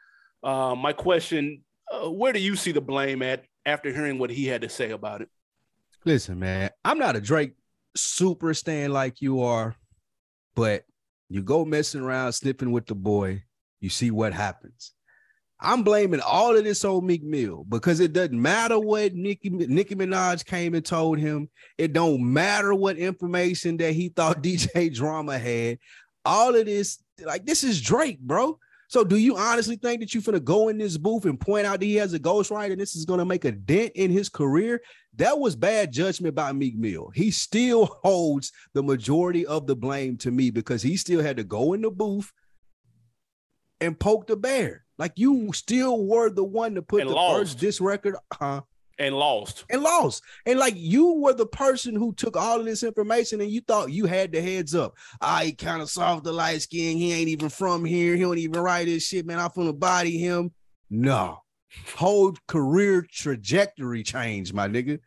Uh, 0.43 0.75
my 0.75 0.91
question: 0.91 1.63
uh, 1.89 2.11
Where 2.11 2.33
do 2.33 2.39
you 2.39 2.57
see 2.57 2.73
the 2.73 2.81
blame 2.81 3.21
at 3.21 3.45
after 3.65 3.93
hearing 3.93 4.19
what 4.19 4.29
he 4.29 4.45
had 4.45 4.61
to 4.63 4.67
say 4.67 4.91
about 4.91 5.21
it? 5.21 5.29
Listen, 6.03 6.37
man, 6.37 6.69
I'm 6.83 6.99
not 6.99 7.15
a 7.15 7.21
Drake 7.21 7.53
super 7.95 8.53
stand 8.53 8.91
like 8.91 9.21
you 9.21 9.41
are, 9.43 9.75
but 10.53 10.83
you 11.29 11.43
go 11.43 11.63
messing 11.63 12.01
around, 12.01 12.33
sniffing 12.33 12.73
with 12.73 12.87
the 12.87 12.95
boy, 12.95 13.43
you 13.79 13.89
see 13.89 14.11
what 14.11 14.33
happens. 14.33 14.91
I'm 15.61 15.83
blaming 15.83 16.21
all 16.21 16.55
of 16.55 16.63
this 16.63 16.85
on 16.85 17.05
Meek 17.05 17.23
Mill 17.23 17.65
because 17.67 17.99
it 17.99 18.13
doesn't 18.13 18.41
matter 18.41 18.79
what 18.79 19.13
Nicki 19.13 19.49
Nicki 19.49 19.93
Minaj 19.93 20.45
came 20.45 20.73
and 20.73 20.85
told 20.85 21.19
him. 21.19 21.49
It 21.77 21.91
don't 21.91 22.33
matter 22.33 22.73
what 22.73 22.97
information 22.97 23.75
that 23.77 23.93
he 23.93 24.09
thought 24.09 24.43
DJ 24.43 24.93
Drama 24.93 25.37
had. 25.37 25.79
All 26.23 26.55
of 26.55 26.65
this, 26.65 27.03
like 27.23 27.45
this 27.45 27.63
is 27.63 27.81
Drake, 27.81 28.19
bro. 28.19 28.57
So 28.87 29.03
do 29.03 29.17
you 29.17 29.37
honestly 29.37 29.75
think 29.75 29.99
that 29.99 30.13
you're 30.13 30.23
gonna 30.23 30.39
go 30.39 30.69
in 30.69 30.77
this 30.77 30.97
booth 30.97 31.25
and 31.25 31.39
point 31.39 31.67
out 31.67 31.79
that 31.79 31.85
he 31.85 31.95
has 31.97 32.13
a 32.13 32.19
ghostwriter 32.19 32.71
and 32.71 32.81
this 32.81 32.95
is 32.95 33.05
gonna 33.05 33.25
make 33.25 33.43
a 33.45 33.51
dent 33.51 33.91
in 33.95 34.11
his 34.11 34.29
career? 34.29 34.81
That 35.17 35.39
was 35.39 35.57
bad 35.57 35.91
judgment 35.91 36.35
by 36.35 36.53
Meek 36.53 36.77
Mill. 36.77 37.11
He 37.13 37.31
still 37.31 37.85
holds 38.03 38.53
the 38.73 38.81
majority 38.81 39.45
of 39.45 39.67
the 39.67 39.75
blame 39.75 40.15
to 40.17 40.31
me 40.31 40.51
because 40.51 40.81
he 40.81 40.95
still 40.95 41.21
had 41.21 41.37
to 41.37 41.43
go 41.43 41.73
in 41.73 41.81
the 41.81 41.91
booth 41.91 42.31
and 43.81 43.99
poke 43.99 44.27
the 44.27 44.37
bear. 44.37 44.85
Like 44.99 45.13
you 45.15 45.51
still 45.53 46.05
were 46.05 46.29
the 46.29 46.43
one 46.43 46.75
to 46.75 46.81
put 46.81 47.01
and 47.01 47.09
the 47.09 47.15
lost. 47.15 47.39
first 47.39 47.59
disc 47.59 47.81
record, 47.81 48.17
huh? 48.33 48.61
And 48.99 49.15
lost. 49.15 49.63
And 49.69 49.81
lost. 49.81 50.23
And 50.45 50.59
like 50.59 50.73
you 50.75 51.13
were 51.13 51.33
the 51.33 51.45
person 51.45 51.95
who 51.95 52.13
took 52.13 52.35
all 52.35 52.59
of 52.59 52.65
this 52.65 52.83
information 52.83 53.39
and 53.39 53.49
you 53.49 53.61
thought 53.61 53.93
you 53.93 54.07
had 54.07 54.33
the 54.33 54.41
heads 54.41 54.75
up. 54.75 54.95
I 55.21 55.55
ah, 55.57 55.63
kind 55.63 55.81
of 55.81 55.89
soft 55.89 56.25
the 56.25 56.33
light 56.33 56.61
skin. 56.61 56.97
He 56.97 57.13
ain't 57.13 57.29
even 57.29 57.47
from 57.47 57.85
here. 57.85 58.17
He 58.17 58.23
don't 58.23 58.37
even 58.37 58.59
write 58.59 58.87
this 58.87 59.07
shit, 59.07 59.25
man. 59.25 59.39
I'm 59.39 59.51
gonna 59.55 59.71
body 59.71 60.17
him. 60.17 60.51
No. 60.89 61.43
Whole 61.95 62.33
career 62.47 63.07
trajectory 63.09 64.03
change, 64.03 64.51
my 64.51 64.67
nigga. 64.67 64.99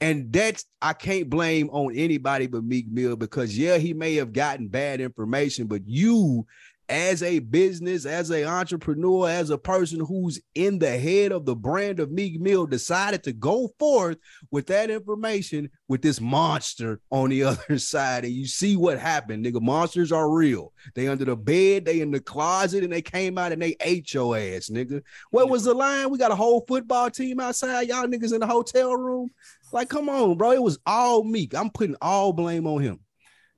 And 0.00 0.32
that's 0.32 0.64
I 0.82 0.94
can't 0.94 1.30
blame 1.30 1.68
on 1.70 1.94
anybody 1.94 2.48
but 2.48 2.64
Meek 2.64 2.90
Mill 2.90 3.14
because 3.14 3.56
yeah, 3.56 3.78
he 3.78 3.94
may 3.94 4.16
have 4.16 4.32
gotten 4.32 4.66
bad 4.66 5.00
information, 5.00 5.68
but 5.68 5.86
you 5.86 6.46
as 6.90 7.22
a 7.22 7.38
business, 7.38 8.04
as 8.04 8.30
an 8.30 8.44
entrepreneur, 8.44 9.28
as 9.28 9.50
a 9.50 9.56
person 9.56 10.00
who's 10.00 10.40
in 10.56 10.80
the 10.80 10.98
head 10.98 11.30
of 11.30 11.46
the 11.46 11.54
brand 11.54 12.00
of 12.00 12.10
Meek 12.10 12.40
Mill, 12.40 12.66
decided 12.66 13.22
to 13.22 13.32
go 13.32 13.70
forth 13.78 14.18
with 14.50 14.66
that 14.66 14.90
information 14.90 15.70
with 15.86 16.02
this 16.02 16.20
monster 16.20 17.00
on 17.10 17.30
the 17.30 17.44
other 17.44 17.78
side. 17.78 18.24
And 18.24 18.34
you 18.34 18.46
see 18.46 18.76
what 18.76 18.98
happened, 18.98 19.44
nigga. 19.44 19.62
Monsters 19.62 20.10
are 20.10 20.28
real. 20.28 20.72
They 20.96 21.06
under 21.06 21.24
the 21.24 21.36
bed, 21.36 21.84
they 21.84 22.00
in 22.00 22.10
the 22.10 22.20
closet, 22.20 22.82
and 22.82 22.92
they 22.92 23.02
came 23.02 23.38
out 23.38 23.52
and 23.52 23.62
they 23.62 23.76
ate 23.80 24.12
your 24.12 24.36
ass, 24.36 24.68
nigga. 24.68 25.02
What 25.30 25.48
was 25.48 25.64
the 25.64 25.74
line? 25.74 26.10
We 26.10 26.18
got 26.18 26.32
a 26.32 26.36
whole 26.36 26.64
football 26.66 27.08
team 27.08 27.38
outside. 27.38 27.88
Y'all 27.88 28.06
niggas 28.06 28.34
in 28.34 28.40
the 28.40 28.46
hotel 28.46 28.96
room. 28.96 29.30
Like, 29.72 29.88
come 29.88 30.08
on, 30.08 30.36
bro. 30.36 30.50
It 30.50 30.62
was 30.62 30.80
all 30.84 31.22
Meek. 31.22 31.54
I'm 31.54 31.70
putting 31.70 31.96
all 32.02 32.32
blame 32.32 32.66
on 32.66 32.82
him. 32.82 32.98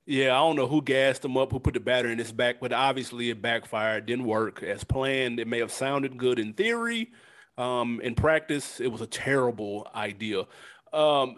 Yeah, 0.05 0.35
I 0.35 0.39
don't 0.39 0.57
know 0.57 0.67
who 0.67 0.81
gassed 0.81 1.23
him 1.23 1.37
up, 1.37 1.51
who 1.51 1.59
put 1.59 1.75
the 1.75 1.79
battery 1.79 2.11
in 2.11 2.19
his 2.19 2.31
back, 2.31 2.57
but 2.59 2.73
obviously 2.73 3.29
it 3.29 3.41
backfired. 3.41 4.05
Didn't 4.05 4.25
work 4.25 4.61
as 4.61 4.83
planned. 4.83 5.39
It 5.39 5.47
may 5.47 5.59
have 5.59 5.71
sounded 5.71 6.17
good 6.17 6.39
in 6.39 6.53
theory. 6.53 7.11
Um, 7.57 8.01
in 8.01 8.15
practice, 8.15 8.81
it 8.81 8.91
was 8.91 9.01
a 9.01 9.07
terrible 9.07 9.87
idea. 9.95 10.45
Um, 10.91 11.37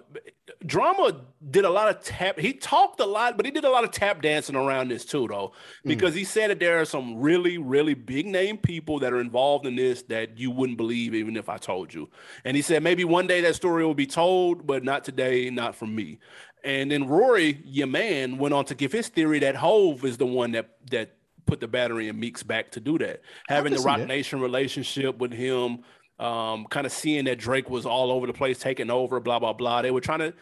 drama 0.65 1.21
did 1.49 1.63
a 1.63 1.69
lot 1.69 1.87
of 1.87 2.03
tap. 2.03 2.37
He 2.37 2.51
talked 2.51 2.99
a 2.99 3.05
lot, 3.05 3.37
but 3.37 3.45
he 3.45 3.51
did 3.53 3.63
a 3.63 3.69
lot 3.69 3.85
of 3.85 3.91
tap 3.91 4.21
dancing 4.21 4.55
around 4.55 4.89
this 4.89 5.05
too, 5.05 5.27
though, 5.29 5.53
hmm. 5.83 5.89
because 5.89 6.13
mm. 6.13 6.17
he 6.17 6.23
said 6.25 6.49
that 6.49 6.59
there 6.59 6.81
are 6.81 6.85
some 6.85 7.21
really, 7.21 7.57
really 7.57 7.93
big 7.93 8.25
name 8.25 8.57
people 8.57 8.99
that 8.99 9.13
are 9.13 9.21
involved 9.21 9.65
in 9.65 9.77
this 9.77 10.01
that 10.03 10.37
you 10.37 10.51
wouldn't 10.51 10.77
believe 10.77 11.15
even 11.15 11.37
if 11.37 11.47
I 11.47 11.57
told 11.57 11.93
you. 11.93 12.09
And 12.43 12.57
he 12.57 12.61
said 12.61 12.83
maybe 12.83 13.05
one 13.05 13.27
day 13.27 13.39
that 13.41 13.55
story 13.55 13.85
will 13.85 13.93
be 13.93 14.07
told, 14.07 14.67
but 14.67 14.83
not 14.83 15.05
today, 15.05 15.49
not 15.49 15.75
from 15.75 15.95
me. 15.95 16.19
And 16.65 16.89
then 16.89 17.07
Rory, 17.07 17.61
your 17.63 17.85
man, 17.85 18.39
went 18.39 18.55
on 18.55 18.65
to 18.65 18.75
give 18.75 18.91
his 18.91 19.07
theory 19.07 19.39
that 19.39 19.55
Hove 19.55 20.03
is 20.03 20.17
the 20.17 20.25
one 20.25 20.53
that 20.53 20.71
that 20.89 21.15
put 21.45 21.59
the 21.59 21.67
battery 21.67 22.07
in 22.07 22.19
Meek's 22.19 22.41
back 22.41 22.71
to 22.71 22.79
do 22.79 22.97
that. 22.97 23.21
Having 23.47 23.73
the 23.73 23.81
Roc 23.81 23.99
Nation 23.99 24.41
relationship 24.41 25.19
with 25.19 25.31
him, 25.31 25.83
um, 26.17 26.65
kind 26.65 26.87
of 26.87 26.91
seeing 26.91 27.25
that 27.25 27.37
Drake 27.37 27.69
was 27.69 27.85
all 27.85 28.11
over 28.11 28.25
the 28.25 28.33
place, 28.33 28.57
taking 28.57 28.89
over, 28.89 29.19
blah 29.19 29.37
blah 29.37 29.53
blah. 29.53 29.83
They 29.83 29.91
were 29.91 30.01
trying 30.01 30.19
to 30.19 30.33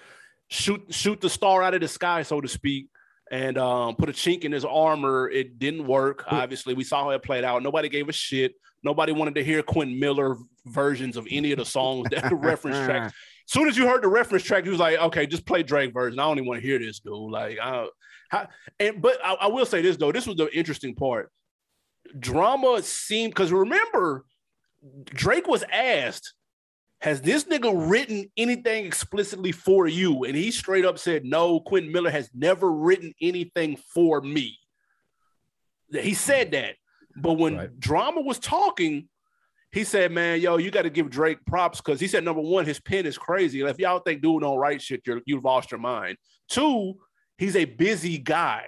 shoot 0.47 0.81
shoot 0.91 1.19
the 1.19 1.29
star 1.29 1.61
out 1.61 1.73
of 1.73 1.81
the 1.81 1.89
sky, 1.89 2.23
so 2.23 2.39
to 2.39 2.47
speak, 2.47 2.87
and 3.29 3.57
um, 3.57 3.95
put 3.97 4.07
a 4.07 4.13
chink 4.13 4.45
in 4.45 4.53
his 4.53 4.63
armor. 4.63 5.29
It 5.29 5.59
didn't 5.59 5.85
work. 5.85 6.23
Obviously, 6.27 6.73
we 6.73 6.85
saw 6.85 7.03
how 7.03 7.09
it 7.09 7.21
played 7.21 7.43
out. 7.43 7.61
Nobody 7.63 7.89
gave 7.89 8.07
a 8.07 8.13
shit. 8.13 8.55
Nobody 8.81 9.11
wanted 9.11 9.35
to 9.35 9.43
hear 9.43 9.61
Quentin 9.61 9.99
Miller 9.99 10.37
versions 10.65 11.17
of 11.17 11.27
any 11.29 11.51
of 11.51 11.57
the 11.57 11.65
songs 11.65 12.07
that 12.11 12.31
reference 12.31 12.77
tracks 12.85 13.13
soon 13.45 13.67
as 13.67 13.77
you 13.77 13.87
heard 13.87 14.03
the 14.03 14.07
reference 14.07 14.43
track, 14.43 14.63
he 14.63 14.69
was 14.69 14.79
like, 14.79 14.97
okay, 14.97 15.25
just 15.25 15.45
play 15.45 15.63
Drake 15.63 15.93
version. 15.93 16.19
I 16.19 16.23
don't 16.23 16.37
even 16.37 16.47
want 16.47 16.61
to 16.61 16.67
hear 16.67 16.79
this, 16.79 16.99
dude. 16.99 17.31
Like, 17.31 17.57
I, 17.61 17.87
how, 18.29 18.47
and 18.79 19.01
but 19.01 19.17
I, 19.23 19.33
I 19.33 19.47
will 19.47 19.65
say 19.65 19.81
this 19.81 19.97
though, 19.97 20.11
this 20.11 20.27
was 20.27 20.37
the 20.37 20.49
interesting 20.55 20.95
part. 20.95 21.31
Drama 22.17 22.81
seemed 22.81 23.33
because 23.33 23.51
remember, 23.51 24.25
Drake 25.05 25.47
was 25.47 25.63
asked, 25.71 26.33
has 26.99 27.21
this 27.21 27.43
nigga 27.45 27.73
written 27.89 28.31
anything 28.37 28.85
explicitly 28.85 29.51
for 29.51 29.87
you? 29.87 30.23
And 30.23 30.35
he 30.35 30.51
straight 30.51 30.85
up 30.85 30.97
said, 30.97 31.25
no, 31.25 31.59
Quentin 31.59 31.91
Miller 31.91 32.09
has 32.09 32.29
never 32.33 32.71
written 32.71 33.13
anything 33.21 33.77
for 33.93 34.21
me. 34.21 34.57
He 35.91 36.13
said 36.13 36.51
that. 36.51 36.75
But 37.15 37.33
when 37.33 37.57
right. 37.57 37.79
Drama 37.79 38.21
was 38.21 38.39
talking, 38.39 39.07
he 39.73 39.83
said, 39.83 40.11
"Man, 40.11 40.39
yo, 40.39 40.57
you 40.57 40.69
got 40.69 40.83
to 40.83 40.91
give 40.91 41.09
Drake 41.09 41.43
props 41.47 41.81
because 41.81 41.99
he 41.99 42.07
said 42.07 42.23
number 42.23 42.41
one, 42.41 42.63
his 42.63 42.79
pen 42.79 43.07
is 43.07 43.17
crazy. 43.17 43.61
If 43.61 43.79
y'all 43.79 43.99
think 43.99 44.21
doing 44.21 44.41
don't 44.41 44.57
write 44.57 44.83
shit, 44.83 45.01
you're 45.05 45.19
you've 45.25 45.43
lost 45.43 45.71
your 45.71 45.79
mind. 45.79 46.17
Two, 46.47 46.93
he's 47.39 47.55
a 47.55 47.65
busy 47.65 48.19
guy. 48.19 48.67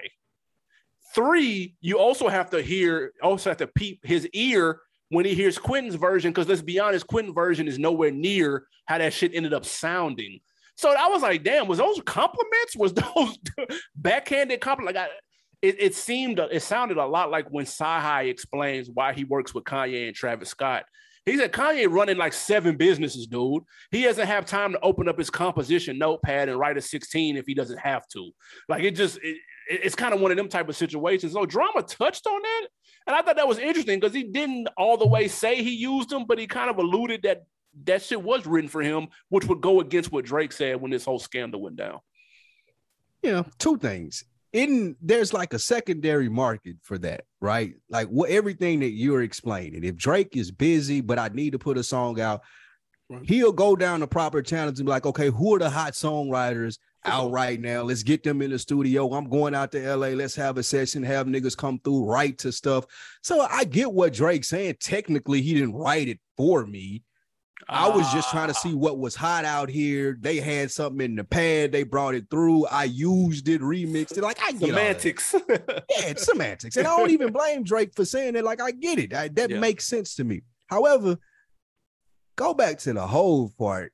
Three, 1.14 1.76
you 1.80 1.98
also 1.98 2.28
have 2.28 2.50
to 2.50 2.60
hear, 2.60 3.12
also 3.22 3.50
have 3.50 3.56
to 3.58 3.68
peep 3.68 4.04
his 4.04 4.26
ear 4.32 4.80
when 5.10 5.24
he 5.24 5.34
hears 5.34 5.58
Quentin's 5.58 5.94
version, 5.94 6.32
because 6.32 6.48
let's 6.48 6.60
be 6.60 6.80
honest, 6.80 7.06
Quentin's 7.06 7.34
version 7.34 7.68
is 7.68 7.78
nowhere 7.78 8.10
near 8.10 8.66
how 8.86 8.98
that 8.98 9.12
shit 9.12 9.32
ended 9.32 9.54
up 9.54 9.64
sounding. 9.64 10.40
So 10.76 10.90
I 10.90 11.06
was 11.06 11.22
like, 11.22 11.44
damn, 11.44 11.68
was 11.68 11.78
those 11.78 12.00
compliments? 12.04 12.76
Was 12.76 12.92
those 12.92 13.38
backhanded 13.96 14.60
compliments? 14.60 14.96
Like 14.96 15.08
I, 15.08 15.14
it, 15.66 15.76
it 15.80 15.94
seemed 15.96 16.38
it 16.38 16.62
sounded 16.62 16.96
a 16.96 17.06
lot 17.06 17.30
like 17.30 17.48
when 17.50 17.64
CyHi 17.64 18.30
explains 18.30 18.88
why 18.88 19.12
he 19.12 19.24
works 19.24 19.52
with 19.52 19.64
Kanye 19.64 20.06
and 20.06 20.14
Travis 20.14 20.50
Scott. 20.50 20.84
He 21.24 21.36
said 21.36 21.50
Kanye 21.50 21.90
running 21.90 22.16
like 22.16 22.32
seven 22.32 22.76
businesses, 22.76 23.26
dude. 23.26 23.64
He 23.90 24.04
doesn't 24.04 24.28
have 24.28 24.46
time 24.46 24.72
to 24.72 24.80
open 24.80 25.08
up 25.08 25.18
his 25.18 25.28
composition 25.28 25.98
notepad 25.98 26.48
and 26.48 26.56
write 26.56 26.76
a 26.76 26.80
16 26.80 27.36
if 27.36 27.46
he 27.46 27.54
doesn't 27.54 27.78
have 27.78 28.06
to. 28.08 28.30
Like 28.68 28.84
it 28.84 28.92
just 28.92 29.18
it, 29.24 29.38
it's 29.68 29.96
kind 29.96 30.14
of 30.14 30.20
one 30.20 30.30
of 30.30 30.36
them 30.36 30.48
type 30.48 30.68
of 30.68 30.76
situations. 30.76 31.32
So 31.32 31.44
drama 31.44 31.82
touched 31.82 32.28
on 32.28 32.40
that. 32.40 32.68
And 33.08 33.16
I 33.16 33.22
thought 33.22 33.36
that 33.36 33.48
was 33.48 33.58
interesting 33.58 33.98
because 33.98 34.14
he 34.14 34.22
didn't 34.22 34.68
all 34.76 34.96
the 34.96 35.06
way 35.06 35.26
say 35.26 35.64
he 35.64 35.74
used 35.74 36.10
them, 36.10 36.26
but 36.28 36.38
he 36.38 36.46
kind 36.46 36.70
of 36.70 36.78
alluded 36.78 37.22
that 37.24 37.42
that 37.84 38.02
shit 38.02 38.22
was 38.22 38.46
written 38.46 38.68
for 38.68 38.82
him, 38.82 39.08
which 39.30 39.46
would 39.46 39.60
go 39.60 39.80
against 39.80 40.12
what 40.12 40.24
Drake 40.24 40.52
said 40.52 40.80
when 40.80 40.92
this 40.92 41.04
whole 41.04 41.18
scandal 41.18 41.60
went 41.60 41.76
down. 41.76 41.98
Yeah, 43.22 43.42
two 43.58 43.78
things 43.78 44.24
in 44.52 44.96
there's 45.00 45.32
like 45.32 45.52
a 45.52 45.58
secondary 45.58 46.28
market 46.28 46.76
for 46.82 46.98
that, 46.98 47.24
right? 47.40 47.74
Like 47.90 48.08
what 48.08 48.30
everything 48.30 48.80
that 48.80 48.90
you're 48.90 49.22
explaining. 49.22 49.84
If 49.84 49.96
Drake 49.96 50.36
is 50.36 50.50
busy, 50.50 51.00
but 51.00 51.18
I 51.18 51.28
need 51.28 51.52
to 51.52 51.58
put 51.58 51.78
a 51.78 51.82
song 51.82 52.20
out, 52.20 52.42
right. 53.08 53.22
he'll 53.24 53.52
go 53.52 53.76
down 53.76 54.00
the 54.00 54.06
proper 54.06 54.42
channels 54.42 54.78
and 54.78 54.86
be 54.86 54.90
like, 54.90 55.06
okay, 55.06 55.30
who 55.30 55.54
are 55.54 55.58
the 55.58 55.70
hot 55.70 55.92
songwriters 55.92 56.78
out 57.04 57.30
right 57.30 57.60
now? 57.60 57.82
Let's 57.82 58.02
get 58.02 58.22
them 58.22 58.40
in 58.42 58.50
the 58.50 58.58
studio. 58.58 59.12
I'm 59.12 59.28
going 59.28 59.54
out 59.54 59.72
to 59.72 59.96
LA. 59.96 60.08
Let's 60.08 60.36
have 60.36 60.58
a 60.58 60.62
session, 60.62 61.02
have 61.02 61.26
niggas 61.26 61.56
come 61.56 61.78
through, 61.82 62.04
write 62.04 62.38
to 62.38 62.52
stuff. 62.52 62.86
So 63.22 63.46
I 63.50 63.64
get 63.64 63.92
what 63.92 64.12
Drake's 64.12 64.48
saying. 64.48 64.76
Technically, 64.80 65.42
he 65.42 65.54
didn't 65.54 65.74
write 65.74 66.08
it 66.08 66.20
for 66.36 66.66
me. 66.66 67.02
I 67.68 67.88
was 67.88 68.12
just 68.12 68.30
trying 68.30 68.48
to 68.48 68.54
see 68.54 68.74
ah. 68.74 68.76
what 68.76 68.98
was 68.98 69.14
hot 69.14 69.44
out 69.44 69.68
here. 69.68 70.16
They 70.20 70.36
had 70.36 70.70
something 70.70 71.04
in 71.04 71.16
the 71.16 71.24
pad. 71.24 71.72
They 71.72 71.82
brought 71.82 72.14
it 72.14 72.30
through. 72.30 72.66
I 72.66 72.84
used 72.84 73.48
it, 73.48 73.60
remixed 73.60 74.16
it. 74.16 74.22
Like 74.22 74.40
I 74.42 74.52
get 74.52 74.62
it. 74.62 74.66
semantics. 74.66 75.34
yeah, 75.48 76.06
it's 76.06 76.24
semantics. 76.24 76.76
And 76.76 76.86
I 76.86 76.96
don't 76.96 77.10
even 77.10 77.32
blame 77.32 77.64
Drake 77.64 77.94
for 77.94 78.04
saying 78.04 78.36
it. 78.36 78.44
Like 78.44 78.60
I 78.60 78.70
get 78.70 78.98
it. 78.98 79.14
I, 79.14 79.28
that 79.28 79.50
yeah. 79.50 79.58
makes 79.58 79.86
sense 79.86 80.14
to 80.16 80.24
me. 80.24 80.42
However, 80.68 81.16
go 82.36 82.54
back 82.54 82.78
to 82.80 82.92
the 82.92 83.06
whole 83.06 83.52
part. 83.58 83.92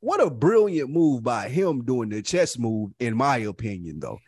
What 0.00 0.20
a 0.20 0.30
brilliant 0.30 0.90
move 0.90 1.22
by 1.22 1.48
him 1.48 1.84
doing 1.84 2.08
the 2.08 2.22
chess 2.22 2.58
move, 2.58 2.90
in 2.98 3.16
my 3.16 3.38
opinion, 3.38 4.00
though. 4.00 4.18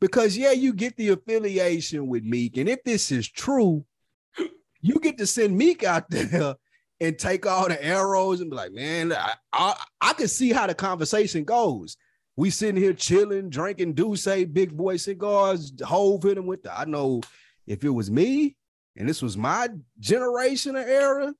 Because 0.00 0.36
yeah, 0.36 0.52
you 0.52 0.72
get 0.72 0.96
the 0.96 1.10
affiliation 1.10 2.08
with 2.08 2.24
Meek. 2.24 2.56
And 2.56 2.68
if 2.68 2.84
this 2.84 3.10
is 3.10 3.28
true, 3.28 3.84
you 4.80 5.00
get 5.00 5.18
to 5.18 5.26
send 5.26 5.56
Meek 5.56 5.82
out 5.82 6.04
there 6.10 6.56
and 7.04 7.18
take 7.18 7.46
all 7.46 7.68
the 7.68 7.82
arrows 7.84 8.40
and 8.40 8.50
be 8.50 8.56
like, 8.56 8.72
man, 8.72 9.12
I, 9.12 9.34
I, 9.52 9.76
I 10.00 10.12
can 10.14 10.28
see 10.28 10.52
how 10.52 10.66
the 10.66 10.74
conversation 10.74 11.44
goes. 11.44 11.96
We 12.36 12.50
sitting 12.50 12.80
here 12.80 12.94
chilling, 12.94 13.50
drinking 13.50 13.94
D'ussé, 13.94 14.52
big 14.52 14.76
boy 14.76 14.96
cigars, 14.96 15.72
Hove 15.84 16.22
hit 16.22 16.38
him 16.38 16.46
with 16.46 16.62
the. 16.64 16.76
I 16.76 16.84
know 16.84 17.20
if 17.66 17.84
it 17.84 17.90
was 17.90 18.10
me 18.10 18.56
and 18.96 19.08
this 19.08 19.22
was 19.22 19.36
my 19.36 19.68
generation 20.00 20.76
or 20.76 20.80
era, 20.80 21.34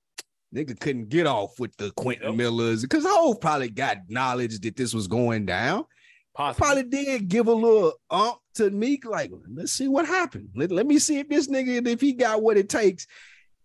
nigga 0.55 0.79
couldn't 0.79 1.09
get 1.09 1.27
off 1.27 1.59
with 1.59 1.77
the 1.79 1.91
Quentin 1.93 2.29
yep. 2.29 2.37
Millers 2.37 2.83
because 2.83 3.05
Hove 3.05 3.41
probably 3.41 3.71
got 3.71 3.99
knowledge 4.09 4.61
that 4.61 4.77
this 4.77 4.95
was 4.95 5.09
going 5.09 5.47
down. 5.47 5.85
Possibly. 6.35 6.67
Probably 6.67 6.83
did 6.85 7.29
give 7.29 7.47
a 7.47 7.53
little 7.53 7.93
ump 8.11 8.39
to 8.55 8.71
Meek, 8.71 9.07
like, 9.07 9.31
let's 9.53 9.73
see 9.73 9.89
what 9.89 10.07
happened. 10.07 10.49
Let, 10.55 10.73
let 10.73 10.87
me 10.87 10.99
see 10.99 11.19
if 11.19 11.29
this 11.29 11.49
nigga, 11.49 11.87
if 11.87 12.01
he 12.01 12.13
got 12.13 12.43
what 12.43 12.57
it 12.57 12.69
takes. 12.69 13.07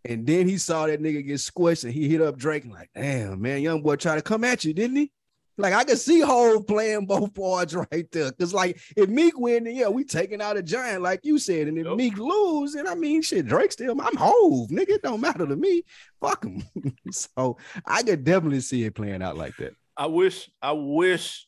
And 0.06 0.26
then 0.26 0.48
he 0.48 0.58
saw 0.58 0.88
that 0.88 1.02
nigga 1.02 1.26
get 1.26 1.36
squished 1.36 1.84
and 1.84 1.94
he 1.94 2.08
hit 2.08 2.22
up 2.22 2.38
Drake 2.38 2.66
like, 2.66 2.90
damn, 2.96 3.42
man, 3.42 3.62
young 3.62 3.82
boy 3.82 3.98
tried 3.98 4.16
to 4.16 4.22
come 4.22 4.44
at 4.44 4.64
you, 4.64 4.74
didn't 4.74 4.96
he? 4.96 5.12
Like 5.60 5.74
I 5.74 5.84
could 5.84 6.00
see 6.00 6.22
Hove 6.22 6.66
playing 6.66 7.06
both 7.06 7.34
parts 7.34 7.74
right 7.92 8.10
there. 8.12 8.32
Cause 8.32 8.54
like 8.54 8.80
if 8.96 9.10
Meek 9.10 9.38
win, 9.38 9.66
then 9.66 9.76
yeah, 9.76 9.90
we 9.90 10.06
taking 10.06 10.42
out 10.42 10.56
a 10.56 10.64
giant, 10.64 11.04
like 11.04 11.20
you 11.24 11.38
said. 11.38 11.68
And 11.68 11.78
if 11.78 11.86
yep. 11.86 11.98
Meek 11.98 12.18
lose, 12.18 12.76
and 12.76 12.88
I 12.88 12.96
mean 12.96 13.22
shit, 13.22 13.46
Drake 13.46 13.74
still, 13.74 14.00
I'm 14.02 14.16
Hove, 14.16 14.70
nigga. 14.70 14.92
It 14.92 15.04
don't 15.04 15.20
matter 15.20 15.46
to 15.46 15.56
me. 15.58 15.84
Fuck 16.22 16.46
him. 16.46 16.64
so 17.12 17.58
I 17.86 18.04
could 18.04 18.24
definitely 18.24 18.62
see 18.62 18.86
it 18.86 18.96
playing 18.96 19.22
out 19.22 19.36
like 19.36 19.56
that. 19.58 19.74
I 19.98 20.06
wish, 20.06 20.50
I 20.62 20.72
wish 20.72 21.46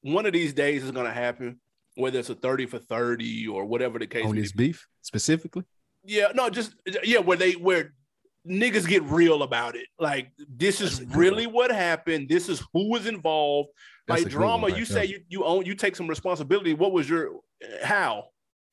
one 0.00 0.24
of 0.24 0.32
these 0.32 0.54
days 0.54 0.82
is 0.82 0.90
gonna 0.90 1.12
happen, 1.12 1.60
whether 1.96 2.18
it's 2.18 2.30
a 2.30 2.34
30 2.34 2.64
for 2.64 2.78
30 2.78 3.48
or 3.48 3.66
whatever 3.66 3.98
the 3.98 4.06
case. 4.06 4.24
On 4.24 4.34
this 4.34 4.52
beef 4.52 4.88
specifically? 5.02 5.64
Yeah, 6.04 6.28
no, 6.34 6.50
just 6.50 6.74
yeah, 7.02 7.18
where 7.18 7.36
they 7.36 7.52
where 7.52 7.92
niggas 8.48 8.86
get 8.86 9.02
real 9.04 9.42
about 9.42 9.76
it. 9.76 9.86
Like 9.98 10.30
this 10.48 10.80
is 10.80 11.02
really 11.14 11.46
what 11.46 11.70
happened. 11.70 12.28
This 12.28 12.48
is 12.48 12.62
who 12.72 12.90
was 12.90 13.06
involved. 13.06 13.70
That's 14.06 14.22
like 14.22 14.30
drama, 14.30 14.68
you 14.68 14.84
say 14.84 15.06
you 15.06 15.20
you 15.28 15.44
own 15.44 15.64
you 15.64 15.74
take 15.74 15.96
some 15.96 16.08
responsibility. 16.08 16.74
What 16.74 16.92
was 16.92 17.08
your 17.08 17.40
how? 17.82 18.24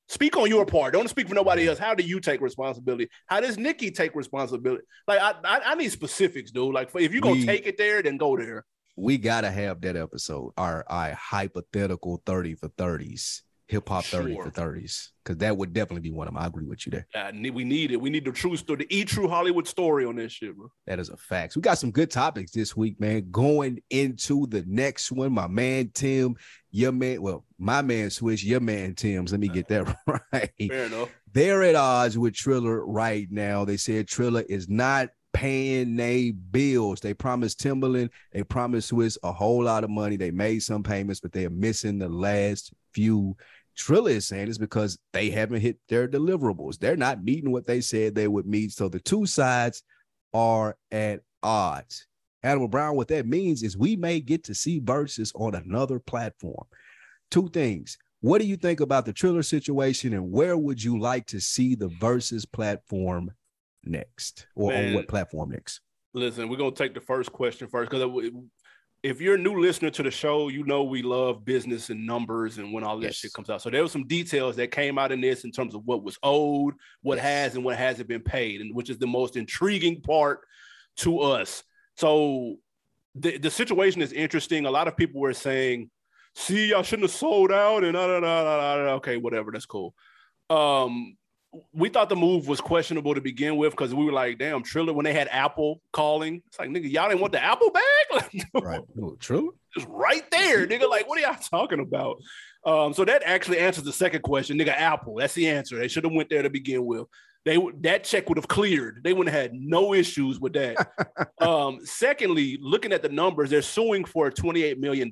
Speak 0.09 0.35
on 0.35 0.49
your 0.49 0.65
part. 0.65 0.91
Don't 0.91 1.09
speak 1.09 1.29
for 1.29 1.35
nobody 1.35 1.69
else. 1.69 1.79
How 1.79 1.95
do 1.95 2.03
you 2.03 2.19
take 2.19 2.41
responsibility? 2.41 3.07
How 3.27 3.39
does 3.39 3.57
Nicki 3.57 3.91
take 3.91 4.13
responsibility? 4.13 4.83
Like 5.07 5.21
I 5.21 5.35
I, 5.45 5.61
I 5.71 5.75
need 5.75 5.91
specifics, 5.91 6.51
dude. 6.51 6.73
Like 6.73 6.89
if 6.95 7.13
you're 7.13 7.21
gonna 7.21 7.35
we, 7.35 7.45
take 7.45 7.65
it 7.65 7.77
there, 7.77 8.03
then 8.03 8.17
go 8.17 8.35
there. 8.35 8.65
We 8.97 9.17
gotta 9.17 9.49
have 9.49 9.79
that 9.81 9.95
episode. 9.95 10.51
Our 10.57 10.83
our 10.89 11.13
hypothetical 11.13 12.21
30 12.25 12.55
for 12.55 12.67
30s 12.69 13.41
hip 13.71 13.87
hop 13.87 14.03
sure. 14.03 14.23
30 14.23 14.35
for 14.35 14.49
30s 14.51 15.07
because 15.23 15.37
that 15.37 15.55
would 15.55 15.71
definitely 15.71 16.01
be 16.01 16.11
one 16.11 16.27
of 16.27 16.33
them. 16.33 16.43
I 16.43 16.45
agree 16.45 16.65
with 16.65 16.85
you 16.85 16.91
there. 16.91 17.31
We 17.33 17.63
need 17.63 17.91
it. 17.91 18.01
We 18.01 18.09
need 18.09 18.25
the 18.25 18.31
true 18.33 18.57
story, 18.57 18.85
the 18.85 18.95
e 18.95 19.05
true 19.05 19.29
Hollywood 19.29 19.65
story 19.65 20.05
on 20.05 20.17
this 20.17 20.33
shit, 20.33 20.57
bro. 20.57 20.69
That 20.87 20.99
is 20.99 21.09
a 21.09 21.15
fact. 21.15 21.55
We 21.55 21.61
got 21.61 21.77
some 21.77 21.91
good 21.91 22.11
topics 22.11 22.51
this 22.51 22.75
week, 22.75 22.99
man. 22.99 23.31
Going 23.31 23.81
into 23.89 24.45
the 24.47 24.65
next 24.67 25.09
one, 25.09 25.31
my 25.31 25.47
man 25.47 25.89
Tim, 25.93 26.35
your 26.69 26.91
man, 26.91 27.21
well, 27.21 27.45
my 27.57 27.81
man 27.81 28.09
Switch, 28.09 28.43
your 28.43 28.59
man 28.59 28.93
Tim's. 28.93 29.31
Let 29.31 29.39
me 29.39 29.47
get 29.47 29.69
that 29.69 29.95
right. 30.33 30.51
Fair 30.59 30.85
enough. 30.85 31.09
They're 31.31 31.63
at 31.63 31.75
odds 31.75 32.17
with 32.17 32.33
Triller 32.33 32.85
right 32.85 33.27
now. 33.31 33.63
They 33.63 33.77
said 33.77 34.09
Triller 34.09 34.43
is 34.49 34.67
not 34.67 35.09
paying 35.33 35.95
their 35.95 36.33
bills. 36.33 36.99
They 36.99 37.13
promised 37.13 37.61
Timbaland, 37.61 38.09
they 38.33 38.43
promised 38.43 38.91
Swizz 38.91 39.17
a 39.23 39.31
whole 39.31 39.63
lot 39.63 39.85
of 39.85 39.89
money. 39.89 40.17
They 40.17 40.31
made 40.31 40.59
some 40.59 40.83
payments, 40.83 41.21
but 41.21 41.31
they 41.31 41.45
are 41.45 41.49
missing 41.49 41.99
the 41.99 42.09
last 42.09 42.73
few 42.93 43.35
Triller 43.75 44.11
is 44.11 44.27
saying 44.27 44.47
is 44.47 44.57
because 44.57 44.99
they 45.13 45.29
haven't 45.29 45.61
hit 45.61 45.77
their 45.87 46.07
deliverables. 46.07 46.77
They're 46.77 46.97
not 46.97 47.23
meeting 47.23 47.51
what 47.51 47.65
they 47.65 47.81
said 47.81 48.13
they 48.13 48.27
would 48.27 48.45
meet. 48.45 48.71
So 48.71 48.89
the 48.89 48.99
two 48.99 49.25
sides 49.25 49.83
are 50.33 50.77
at 50.91 51.21
odds. 51.43 52.07
Adam 52.43 52.67
Brown, 52.67 52.95
what 52.95 53.07
that 53.09 53.27
means 53.27 53.63
is 53.63 53.77
we 53.77 53.95
may 53.95 54.19
get 54.19 54.43
to 54.45 54.55
see 54.55 54.81
Verzuz 54.81 55.31
on 55.35 55.55
another 55.55 55.99
platform. 55.99 56.65
Two 57.29 57.49
things. 57.49 57.97
What 58.21 58.41
do 58.41 58.47
you 58.47 58.55
think 58.55 58.79
about 58.79 59.05
the 59.05 59.13
Triller 59.13 59.43
situation, 59.43 60.13
and 60.13 60.31
where 60.31 60.57
would 60.57 60.83
you 60.83 60.99
like 60.99 61.25
to 61.27 61.39
see 61.39 61.75
the 61.75 61.89
Verzuz 61.89 62.45
platform 62.51 63.31
next, 63.83 64.47
or 64.55 64.71
Man, 64.71 64.89
on 64.89 64.93
what 64.93 65.07
platform 65.07 65.51
next? 65.51 65.81
Listen, 66.13 66.49
we're 66.49 66.57
gonna 66.57 66.71
take 66.71 66.93
the 66.93 67.01
first 67.01 67.31
question 67.31 67.67
first 67.67 67.89
because 67.89 68.31
if 69.03 69.19
you're 69.19 69.35
a 69.35 69.39
new 69.39 69.59
listener 69.59 69.89
to 69.89 70.03
the 70.03 70.11
show, 70.11 70.49
you 70.49 70.63
know 70.63 70.83
we 70.83 71.01
love 71.01 71.43
business 71.43 71.89
and 71.89 72.05
numbers 72.05 72.59
and 72.59 72.71
when 72.71 72.83
all 72.83 72.97
this 72.97 73.05
yes. 73.05 73.15
shit 73.15 73.33
comes 73.33 73.49
out. 73.49 73.61
So 73.61 73.69
there 73.69 73.81
were 73.81 73.87
some 73.87 74.05
details 74.05 74.55
that 74.57 74.71
came 74.71 74.99
out 74.99 75.11
in 75.11 75.21
this 75.21 75.43
in 75.43 75.51
terms 75.51 75.73
of 75.73 75.81
what 75.85 76.03
was 76.03 76.19
owed, 76.21 76.75
what 77.01 77.17
yes. 77.17 77.23
has 77.23 77.55
and 77.55 77.63
what 77.63 77.77
hasn't 77.77 78.07
been 78.07 78.21
paid, 78.21 78.61
and 78.61 78.75
which 78.75 78.89
is 78.89 78.99
the 78.99 79.07
most 79.07 79.37
intriguing 79.37 80.01
part 80.01 80.41
to 80.97 81.19
us. 81.19 81.63
So 81.97 82.57
the, 83.15 83.37
the 83.37 83.49
situation 83.49 84.01
is 84.01 84.13
interesting. 84.13 84.65
A 84.65 84.71
lot 84.71 84.87
of 84.87 84.95
people 84.95 85.19
were 85.19 85.33
saying, 85.33 85.89
see, 86.35 86.69
y'all 86.69 86.83
shouldn't 86.83 87.09
have 87.09 87.17
sold 87.17 87.51
out 87.51 87.83
and 87.83 87.93
da, 87.93 88.07
da, 88.07 88.19
da, 88.19 88.43
da, 88.43 88.93
okay, 88.93 89.17
whatever, 89.17 89.51
that's 89.51 89.65
cool. 89.65 89.95
Um, 90.49 91.17
we 91.73 91.89
thought 91.89 92.07
the 92.07 92.15
move 92.15 92.47
was 92.47 92.61
questionable 92.61 93.13
to 93.13 93.21
begin 93.21 93.57
with 93.57 93.71
because 93.71 93.93
we 93.93 94.05
were 94.05 94.13
like, 94.13 94.37
damn, 94.37 94.63
Triller, 94.63 94.93
when 94.93 95.03
they 95.03 95.13
had 95.13 95.27
Apple 95.29 95.81
calling, 95.91 96.41
it's 96.47 96.59
like, 96.59 96.69
nigga, 96.69 96.89
y'all 96.89 97.09
didn't 97.09 97.19
want 97.19 97.33
the 97.33 97.43
Apple 97.43 97.71
bag? 97.71 98.00
Right. 98.53 98.81
Triller? 99.19 99.51
Just 99.75 99.87
right 99.89 100.29
there, 100.31 100.67
nigga. 100.67 100.89
Like, 100.89 101.07
what 101.07 101.17
are 101.17 101.21
y'all 101.21 101.35
talking 101.35 101.79
about? 101.79 102.17
Um, 102.65 102.93
so 102.93 103.05
that 103.05 103.23
actually 103.25 103.59
answers 103.59 103.83
the 103.83 103.93
second 103.93 104.21
question, 104.21 104.57
nigga. 104.57 104.75
Apple, 104.75 105.15
that's 105.15 105.33
the 105.33 105.49
answer. 105.49 105.77
They 105.77 105.87
should 105.87 106.03
have 106.03 106.13
went 106.13 106.29
there 106.29 106.43
to 106.43 106.49
begin 106.49 106.85
with. 106.85 107.07
They 107.43 107.57
that 107.81 108.03
check 108.03 108.29
would 108.29 108.37
have 108.37 108.47
cleared. 108.47 109.01
They 109.03 109.13
wouldn't 109.13 109.33
have 109.33 109.41
had 109.41 109.53
no 109.53 109.93
issues 109.93 110.39
with 110.39 110.53
that. 110.53 110.77
um, 111.41 111.79
secondly, 111.83 112.59
looking 112.61 112.93
at 112.93 113.01
the 113.01 113.09
numbers, 113.09 113.49
they're 113.49 113.63
suing 113.63 114.05
for 114.05 114.29
$28 114.29 114.77
million. 114.77 115.09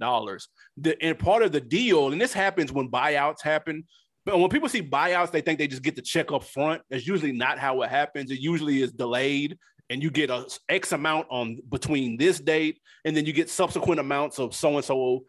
And 1.02 1.20
part 1.20 1.42
of 1.42 1.52
the 1.52 1.62
deal, 1.62 2.12
and 2.12 2.22
this 2.22 2.34
happens 2.34 2.72
when 2.72 2.92
buyouts 2.92 3.42
happen. 3.44 3.84
But 4.26 4.38
when 4.38 4.50
people 4.50 4.70
see 4.70 4.84
buyouts, 4.84 5.32
they 5.32 5.42
think 5.42 5.58
they 5.58 5.68
just 5.68 5.82
get 5.82 5.96
the 5.96 6.04
check 6.04 6.32
up 6.32 6.44
front. 6.44 6.84
That's 6.92 7.08
usually 7.08 7.32
not 7.32 7.58
how 7.58 7.82
it 7.82 7.90
happens. 7.90 8.30
It 8.30 8.40
usually 8.40 8.84
is 8.84 8.92
delayed, 8.92 9.58
and 9.90 10.04
you 10.04 10.12
get 10.12 10.30
a 10.30 10.46
X 10.68 10.92
amount 10.92 11.28
on 11.30 11.60
between 11.70 12.18
this 12.18 12.40
date, 12.40 12.80
and 13.06 13.16
then 13.16 13.26
you 13.26 13.34
get 13.34 13.50
subsequent 13.50 14.00
amounts 14.00 14.40
of 14.40 14.54
so 14.56 14.76
and 14.76 14.86
so 14.86 15.26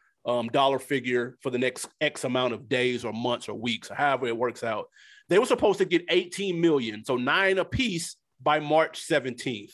dollar 0.52 0.79
figure 0.79 1.37
for 1.40 1.50
the 1.50 1.59
next 1.59 1.88
X 2.00 2.25
amount 2.25 2.52
of 2.52 2.69
days 2.69 3.05
or 3.05 3.12
months 3.12 3.49
or 3.49 3.55
weeks, 3.55 3.90
or 3.90 3.95
however 3.95 4.26
it 4.26 4.37
works 4.37 4.62
out. 4.62 4.87
They 5.29 5.38
were 5.38 5.47
supposed 5.47 5.79
to 5.79 5.85
get 5.85 6.05
18 6.09 6.61
million, 6.61 7.05
so 7.05 7.17
nine 7.17 7.59
apiece 7.59 8.17
by 8.43 8.61
March 8.61 9.00
17th. 9.09 9.73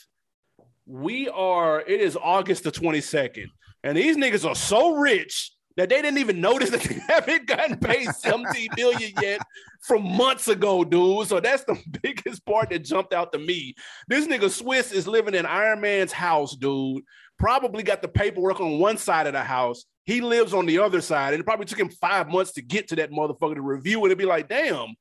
We 0.85 1.27
are, 1.29 1.81
it 1.81 1.99
is 1.99 2.15
August 2.15 2.63
the 2.63 2.71
22nd, 2.71 3.47
and 3.83 3.97
these 3.97 4.17
niggas 4.17 4.47
are 4.47 4.55
so 4.55 4.95
rich 4.95 5.51
that 5.77 5.89
they 5.89 6.01
didn't 6.01 6.17
even 6.17 6.41
notice 6.41 6.71
that 6.71 6.81
they 6.81 6.95
haven't 7.07 7.47
gotten 7.47 7.77
paid 7.77 8.09
17 8.09 8.69
million 8.75 9.11
yet 9.21 9.41
from 9.81 10.03
months 10.03 10.47
ago, 10.47 10.83
dude. 10.83 11.27
So 11.27 11.39
that's 11.39 11.63
the 11.63 11.81
biggest 12.01 12.45
part 12.45 12.69
that 12.71 12.79
jumped 12.79 13.13
out 13.13 13.31
to 13.31 13.39
me. 13.39 13.75
This 14.07 14.27
nigga 14.27 14.45
Swizz 14.45 14.91
is 14.91 15.07
living 15.07 15.35
in 15.35 15.45
Iron 15.45 15.79
Man's 15.81 16.11
house, 16.11 16.55
dude. 16.55 17.03
Probably 17.39 17.83
got 17.83 18.01
the 18.01 18.07
paperwork 18.07 18.59
on 18.59 18.79
one 18.79 18.97
side 18.97 19.27
of 19.27 19.33
the 19.33 19.43
house 19.43 19.85
he 20.07 20.21
lives 20.21 20.53
on 20.53 20.65
the 20.65 20.79
other 20.79 21.01
side, 21.01 21.33
and 21.33 21.41
it 21.41 21.43
probably 21.43 21.65
took 21.65 21.79
him 21.79 21.89
five 21.89 22.29
months 22.29 22.53
to 22.53 22.61
get 22.61 22.87
to 22.87 22.95
that 22.95 23.11
motherfucker 23.11 23.55
to 23.55 23.61
review 23.61 24.05
it 24.05 24.09
and 24.09 24.17
be 24.17 24.23
like, 24.23 24.47
damn, 24.47 24.95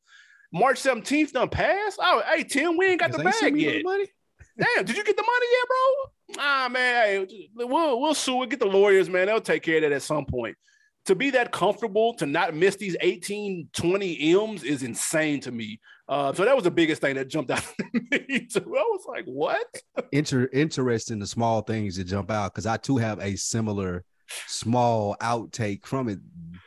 March 0.53 0.83
17th 0.83 1.31
done 1.31 1.49
passed. 1.49 2.01
Oh, 2.03 2.23
hey, 2.29 2.43
Tim, 2.43 2.77
we 2.77 2.87
ain't 2.87 2.99
got 2.99 3.13
the 3.13 3.23
bag 3.23 3.57
yet. 3.57 3.85
Damn, 4.59 4.85
did 4.85 4.97
you 4.97 5.05
get 5.05 5.17
the 5.17 5.23
money 5.23 5.47
yet, 5.53 5.69
bro? 5.69 6.43
Ah, 6.43 6.69
man, 6.71 7.27
hey, 7.29 7.49
we'll 7.55 8.01
we'll 8.01 8.15
sue 8.15 8.43
it, 8.43 8.51
get 8.51 8.61
the 8.61 8.67
lawyers, 8.67 9.09
man. 9.09 9.27
They'll 9.27 9.41
take 9.41 9.63
care 9.63 9.77
of 9.77 9.83
that 9.83 9.93
at 9.93 10.03
some 10.03 10.25
point. 10.25 10.57
To 11.07 11.15
be 11.15 11.31
that 11.31 11.53
comfortable 11.53 12.15
to 12.15 12.27
not 12.27 12.55
miss 12.55 12.77
these 12.77 12.97
18, 13.01 13.69
20 13.73 14.35
M's 14.35 14.65
is 14.65 14.83
insane 14.83 15.41
to 15.41 15.53
me. 15.53 15.79
Uh, 16.09 16.33
so 16.33 16.45
that 16.45 16.55
was 16.55 16.65
the 16.65 16.71
biggest 16.71 17.01
thing 17.01 17.15
that 17.15 17.29
jumped 17.29 17.51
out 17.51 17.65
at 18.13 18.29
me. 18.29 18.47
So 18.49 18.61
I 18.61 18.65
was 18.65 19.05
like, 19.07 19.25
what? 19.27 19.67
Inter- 20.11 20.49
interesting 20.53 21.21
the 21.21 21.27
small 21.27 21.61
things 21.61 21.97
that 21.97 22.05
jump 22.05 22.31
out 22.31 22.53
because 22.53 22.67
I 22.67 22.77
too 22.77 22.97
have 22.97 23.21
a 23.21 23.37
similar– 23.37 24.05
small 24.47 25.17
outtake 25.21 25.87
from 25.87 26.09
it 26.09 26.19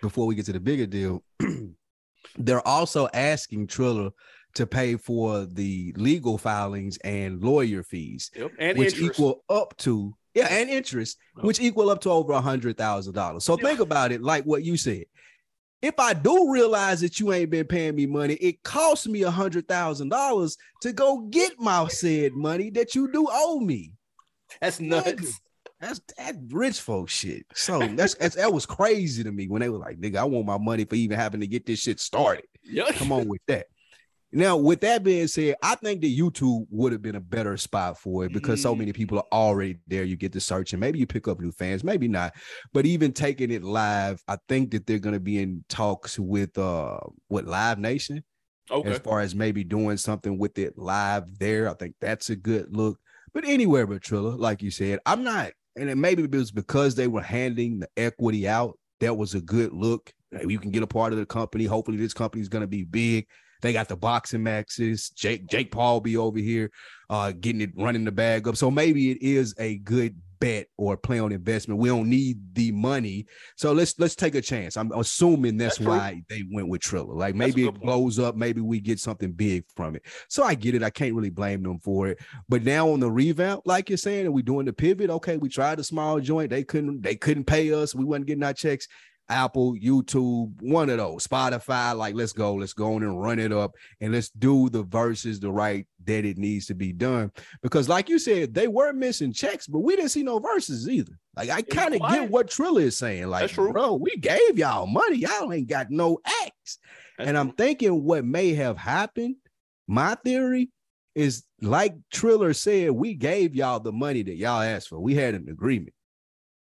before 0.02 0.25
we 0.28 0.36
get 0.36 0.45
to 0.45 0.54
the 0.54 0.60
bigger 0.60 0.86
deal. 0.86 1.23
They're 2.38 2.65
also 2.67 3.08
asking 3.13 3.67
Triller 3.67 4.12
to 4.55 4.65
pay 4.65 4.95
for 4.95 5.45
the 5.45 5.93
legal 5.97 6.38
filings 6.38 6.97
and 6.97 7.43
lawyer 7.43 7.83
fees, 7.83 8.31
yep. 8.35 8.51
and 8.59 8.77
which 8.77 8.95
interest. 8.95 9.19
equal 9.19 9.43
up 9.49 9.75
to 9.77 10.13
yeah, 10.33 10.47
and 10.49 10.69
interest, 10.69 11.17
yep. 11.35 11.45
which 11.45 11.59
equal 11.59 11.89
up 11.89 12.01
to 12.01 12.12
over 12.12 12.33
a 12.33 12.41
hundred 12.41 12.77
thousand 12.77 13.13
dollars. 13.13 13.43
So 13.43 13.53
yep. 13.53 13.65
think 13.65 13.79
about 13.79 14.12
it, 14.12 14.21
like 14.21 14.43
what 14.45 14.63
you 14.63 14.77
said. 14.77 15.05
If 15.81 15.97
I 15.97 16.13
do 16.13 16.51
realize 16.51 16.99
that 17.01 17.19
you 17.21 17.31
ain't 17.31 17.51
been 17.51 17.65
paying 17.65 17.95
me 17.95 18.05
money, 18.05 18.33
it 18.35 18.63
costs 18.63 19.07
me 19.07 19.23
a 19.23 19.31
hundred 19.31 19.67
thousand 19.67 20.09
dollars 20.09 20.57
to 20.81 20.91
go 20.91 21.19
get 21.29 21.53
my 21.57 21.88
said 21.88 22.33
money 22.33 22.69
that 22.71 22.95
you 22.95 23.12
do 23.12 23.27
owe 23.29 23.59
me. 23.59 23.93
That's 24.59 24.79
nuts. 24.79 25.39
That's 25.79 26.01
that 26.17 26.35
rich 26.49 26.81
folk 26.81 27.07
shit. 27.07 27.45
So 27.53 27.79
that's, 27.79 28.15
that's, 28.15 28.35
that 28.35 28.51
was 28.51 28.65
crazy 28.65 29.23
to 29.23 29.31
me 29.31 29.47
when 29.47 29.62
they 29.62 29.69
were 29.69 29.77
like, 29.77 29.97
"Nigga, 29.97 30.17
I 30.17 30.25
want 30.25 30.45
my 30.45 30.57
money 30.57 30.83
for 30.83 30.95
even 30.95 31.17
having 31.17 31.39
to 31.39 31.47
get 31.47 31.65
this 31.65 31.79
shit 31.79 31.99
started." 31.99 32.45
Yeah, 32.71 32.91
come 32.91 33.12
on 33.12 33.27
with 33.27 33.41
that. 33.47 33.65
Now, 34.31 34.57
with 34.57 34.81
that 34.81 35.03
being 35.03 35.27
said, 35.27 35.55
I 35.63 35.75
think 35.75 36.01
that 36.01 36.15
YouTube 36.15 36.67
would 36.69 36.91
have 36.91 37.01
been 37.01 37.15
a 37.15 37.21
better 37.21 37.57
spot 37.57 37.97
for 37.97 38.25
it 38.25 38.33
because 38.33 38.61
so 38.61 38.75
many 38.75 38.93
people 38.93 39.17
are 39.17 39.25
already 39.31 39.79
there. 39.87 40.03
You 40.03 40.17
get 40.17 40.33
to 40.33 40.39
search 40.39 40.71
and 40.71 40.79
maybe 40.79 40.99
you 40.99 41.07
pick 41.07 41.27
up 41.27 41.39
new 41.39 41.51
fans, 41.51 41.83
maybe 41.83 42.07
not. 42.07 42.33
But 42.71 42.85
even 42.85 43.11
taking 43.11 43.51
it 43.51 43.63
live, 43.63 44.21
I 44.27 44.37
think 44.47 44.71
that 44.71 44.85
they're 44.85 44.99
going 44.99 45.13
to 45.13 45.19
be 45.19 45.39
in 45.39 45.63
talks 45.67 46.19
with 46.19 46.57
uh 46.59 46.99
with 47.29 47.47
Live 47.47 47.79
Nation. 47.79 48.23
Okay. 48.69 48.91
As 48.91 48.99
far 48.99 49.19
as 49.19 49.33
maybe 49.33 49.63
doing 49.63 49.97
something 49.97 50.37
with 50.37 50.59
it 50.59 50.77
live 50.77 51.39
there, 51.39 51.67
I 51.67 51.73
think 51.73 51.95
that's 51.99 52.29
a 52.29 52.35
good 52.35 52.67
look. 52.75 52.99
But 53.33 53.45
anywhere 53.45 53.87
but 53.87 54.03
Triller, 54.03 54.37
like 54.37 54.61
you 54.61 54.69
said, 54.69 54.99
I'm 55.07 55.23
not 55.23 55.53
and 55.75 55.89
it 55.89 55.97
maybe 55.97 56.23
it 56.23 56.31
was 56.31 56.51
because 56.51 56.95
they 56.95 57.07
were 57.07 57.21
handing 57.21 57.79
the 57.79 57.89
equity 57.97 58.47
out. 58.47 58.77
That 58.99 59.15
was 59.15 59.33
a 59.33 59.41
good 59.41 59.71
look. 59.71 60.13
You 60.45 60.59
can 60.59 60.71
get 60.71 60.83
a 60.83 60.87
part 60.87 61.13
of 61.13 61.19
the 61.19 61.25
company. 61.25 61.65
Hopefully, 61.65 61.97
this 61.97 62.13
company 62.13 62.41
is 62.41 62.49
going 62.49 62.61
to 62.61 62.67
be 62.67 62.83
big. 62.83 63.25
They 63.62 63.74
got 63.74 63.88
the 63.88 63.98
boxing 63.98 64.43
maxes. 64.43 65.10
Jake 65.10 65.48
Jake 65.48 65.72
Paul 65.72 66.00
be 66.00 66.17
over 66.17 66.39
here, 66.39 66.72
uh, 67.10 67.34
getting 67.39 67.62
it 67.62 67.72
running 67.76 68.06
the 68.06 68.12
bag 68.12 68.48
up. 68.48 68.56
So 68.56 68.72
maybe 68.72 69.12
it 69.12 69.22
is 69.22 69.54
a 69.60 69.78
good 69.80 70.15
bet 70.39 70.67
or 70.78 70.95
play 70.95 71.19
on 71.19 71.32
investment. 71.34 71.80
We 71.80 71.89
don't 71.89 72.10
need 72.10 72.56
the 72.56 72.72
money, 72.72 73.26
so 73.58 73.74
let's 73.74 74.00
let's 74.00 74.15
take 74.15 74.36
a 74.36 74.41
chance. 74.41 74.78
I'm 74.78 74.91
assuming 74.93 75.58
that's, 75.58 75.78
that's 75.78 75.88
why 75.88 76.12
true. 76.12 76.22
they 76.30 76.43
went 76.52 76.69
with 76.69 76.82
Triller. 76.82 77.13
Like 77.13 77.36
maybe 77.36 77.67
it 77.67 77.80
blows 77.80 78.19
up, 78.19 78.36
maybe 78.36 78.62
we 78.62 78.80
get 78.80 79.00
something 79.00 79.32
big 79.32 79.65
from 79.76 79.95
it. 79.95 80.04
So 80.30 80.43
I 80.43 80.56
get 80.56 80.76
it. 80.76 80.84
I 80.84 80.89
can't 80.89 81.13
really 81.13 81.30
blame 81.30 81.63
them 81.63 81.80
for 81.80 82.08
it. 82.08 82.19
But 82.48 82.63
now 82.63 82.89
on 82.89 83.00
the 83.00 83.12
revamp, 83.12 83.63
like 83.65 83.89
you're 83.89 83.98
saying, 83.98 84.26
and 84.26 84.34
we 84.34 84.41
doing 84.41 84.65
the 84.65 84.74
pivot. 84.74 85.10
Okay, 85.10 85.38
we 85.38 85.50
tried 85.50 85.80
a 85.80 85.84
small 85.84 86.19
joint. 86.19 86.50
They 86.50 86.63
couldn't. 86.63 87.02
They 87.02 87.15
couldn't 87.15 87.45
pay 87.45 87.74
us. 87.74 87.93
We 87.93 88.06
wasn't 88.06 88.28
getting 88.28 88.43
our 88.43 88.54
checks. 88.54 88.88
Apple, 89.29 89.75
YouTube, 89.75 90.61
one 90.61 90.89
of 90.89 90.97
those, 90.97 91.27
Spotify. 91.27 91.95
Like, 91.95 92.15
let's 92.15 92.33
go, 92.33 92.55
let's 92.55 92.73
go 92.73 92.95
on 92.95 93.03
and 93.03 93.21
run 93.21 93.39
it 93.39 93.51
up 93.51 93.75
and 94.01 94.11
let's 94.13 94.29
do 94.29 94.69
the 94.69 94.83
Verzuz 94.83 95.39
the 95.39 95.51
right 95.51 95.85
that 96.05 96.25
it 96.25 96.37
needs 96.37 96.65
to 96.67 96.75
be 96.75 96.91
done. 96.91 97.31
Because, 97.61 97.87
like 97.87 98.09
you 98.09 98.19
said, 98.19 98.53
they 98.53 98.67
were 98.67 98.93
missing 98.93 99.31
checks, 99.33 99.67
but 99.67 99.79
we 99.79 99.95
didn't 99.95 100.09
see 100.09 100.23
no 100.23 100.39
Verzuz 100.39 100.87
either. 100.87 101.17
Like, 101.35 101.49
I 101.49 101.61
kind 101.61 101.95
of 101.95 102.01
get 102.09 102.29
what 102.29 102.49
Triller 102.49 102.81
is 102.81 102.97
saying. 102.97 103.27
Like, 103.27 103.53
bro, 103.53 103.95
we 103.95 104.17
gave 104.17 104.57
y'all 104.57 104.87
money, 104.87 105.17
y'all 105.17 105.53
ain't 105.53 105.67
got 105.69 105.89
no 105.89 106.19
acts. 106.43 106.79
and 107.17 107.37
I'm 107.37 107.51
thinking 107.51 108.03
what 108.03 108.25
may 108.25 108.53
have 108.55 108.77
happened. 108.77 109.35
My 109.87 110.15
theory 110.23 110.69
is 111.15 111.43
like 111.61 111.95
Triller 112.11 112.53
said, 112.53 112.91
we 112.91 113.13
gave 113.13 113.55
y'all 113.55 113.79
the 113.79 113.91
money 113.91 114.23
that 114.23 114.35
y'all 114.35 114.61
asked 114.61 114.89
for. 114.89 114.99
We 114.99 115.15
had 115.15 115.33
an 115.33 115.47
agreement. 115.49 115.93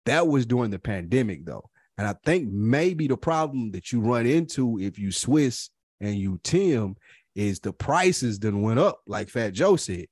That 0.07 0.27
was 0.27 0.47
during 0.47 0.71
the 0.71 0.79
pandemic, 0.79 1.45
though. 1.45 1.71
And 1.99 2.07
I 2.07 2.15
think 2.25 2.51
maybe 2.51 3.07
the 3.07 3.17
problem 3.17 3.71
that 3.73 3.93
you 3.93 4.01
run 4.01 4.27
into 4.27 4.79
if 4.81 4.99
you 4.99 5.09
Swizz 5.09 5.69
and 6.01 6.17
you 6.17 6.41
Tim 6.43 6.97
is 7.35 7.61
the 7.61 7.73
prices 7.73 8.39
then 8.39 8.63
went 8.63 8.81
up, 8.81 9.01
like 9.07 9.29
Fat 9.29 9.53
Joe 9.53 9.77
said. 9.77 10.07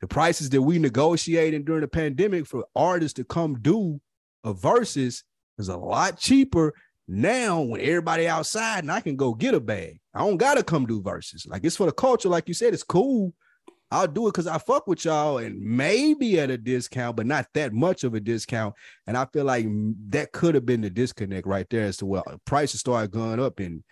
The 0.00 0.06
prices 0.06 0.50
that 0.50 0.62
we 0.62 0.78
negotiated 0.78 1.64
during 1.64 1.80
the 1.80 1.88
pandemic 1.88 2.46
for 2.46 2.64
artists 2.74 3.16
to 3.16 3.24
come 3.24 3.60
do 3.60 4.00
a 4.44 4.54
Verzuz 4.54 5.22
is 5.58 5.68
a 5.68 5.76
lot 5.76 6.18
cheaper 6.18 6.72
now 7.08 7.60
when 7.62 7.80
everybody 7.80 8.28
outside 8.28 8.80
and 8.80 8.92
I 8.92 9.00
can 9.00 9.16
go 9.16 9.34
get 9.34 9.54
a 9.54 9.60
bag. 9.60 9.98
I 10.14 10.20
don't 10.20 10.36
gotta 10.36 10.62
come 10.62 10.86
do 10.86 11.02
Verzuz. 11.02 11.48
Like 11.48 11.64
it's 11.64 11.76
for 11.76 11.86
the 11.86 11.92
culture, 11.92 12.28
like 12.28 12.48
you 12.48 12.54
said, 12.54 12.74
it's 12.74 12.84
cool. 12.84 13.34
I'll 13.90 14.06
do 14.06 14.26
it 14.26 14.32
because 14.32 14.46
I 14.46 14.58
fuck 14.58 14.86
with 14.86 15.04
y'all 15.04 15.38
and 15.38 15.60
maybe 15.60 16.38
at 16.38 16.50
a 16.50 16.58
discount, 16.58 17.16
but 17.16 17.26
not 17.26 17.46
that 17.54 17.72
much 17.72 18.04
of 18.04 18.14
a 18.14 18.20
discount. 18.20 18.74
And 19.06 19.16
I 19.16 19.26
feel 19.32 19.44
like 19.44 19.66
that 20.10 20.32
could 20.32 20.54
have 20.54 20.66
been 20.66 20.82
the 20.82 20.90
disconnect 20.90 21.46
right 21.46 21.66
there 21.70 21.86
as 21.86 21.96
to 21.98 22.06
well, 22.06 22.24
prices 22.44 22.80
started 22.80 23.10
going 23.10 23.40
up 23.40 23.60
and 23.60 23.82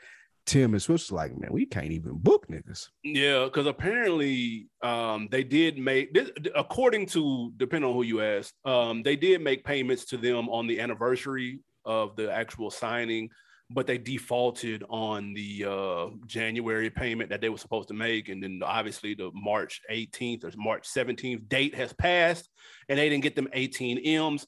Tim 0.46 0.74
and 0.74 0.80
Swizz 0.80 0.88
was 0.88 1.12
like, 1.12 1.36
man, 1.36 1.50
we 1.52 1.66
can't 1.66 1.90
even 1.90 2.18
book 2.18 2.46
niggas. 2.48 2.86
Yeah, 3.02 3.44
because 3.44 3.66
apparently 3.66 4.68
um, 4.80 5.28
they 5.30 5.42
did 5.42 5.76
make 5.76 6.14
this, 6.14 6.30
according 6.54 7.06
to 7.06 7.52
depending 7.56 7.90
on 7.90 7.96
who 7.96 8.04
you 8.04 8.22
ask, 8.22 8.54
um, 8.64 9.02
they 9.02 9.16
did 9.16 9.42
make 9.42 9.64
payments 9.64 10.04
to 10.06 10.16
them 10.16 10.48
on 10.48 10.68
the 10.68 10.80
anniversary 10.80 11.60
of 11.84 12.14
the 12.14 12.32
actual 12.32 12.70
signing 12.70 13.28
but 13.68 13.86
they 13.86 13.98
defaulted 13.98 14.84
on 14.88 15.34
the 15.34 15.64
uh, 15.68 16.06
January 16.26 16.88
payment 16.88 17.30
that 17.30 17.40
they 17.40 17.48
were 17.48 17.58
supposed 17.58 17.88
to 17.88 17.94
make. 17.94 18.28
And 18.28 18.42
then 18.42 18.60
obviously 18.64 19.14
the 19.14 19.30
March 19.34 19.80
18th 19.90 20.44
or 20.44 20.52
March 20.56 20.88
17th 20.88 21.48
date 21.48 21.74
has 21.74 21.92
passed 21.92 22.48
and 22.88 22.98
they 22.98 23.08
didn't 23.08 23.24
get 23.24 23.34
them 23.34 23.48
18 23.52 23.98
M's. 23.98 24.46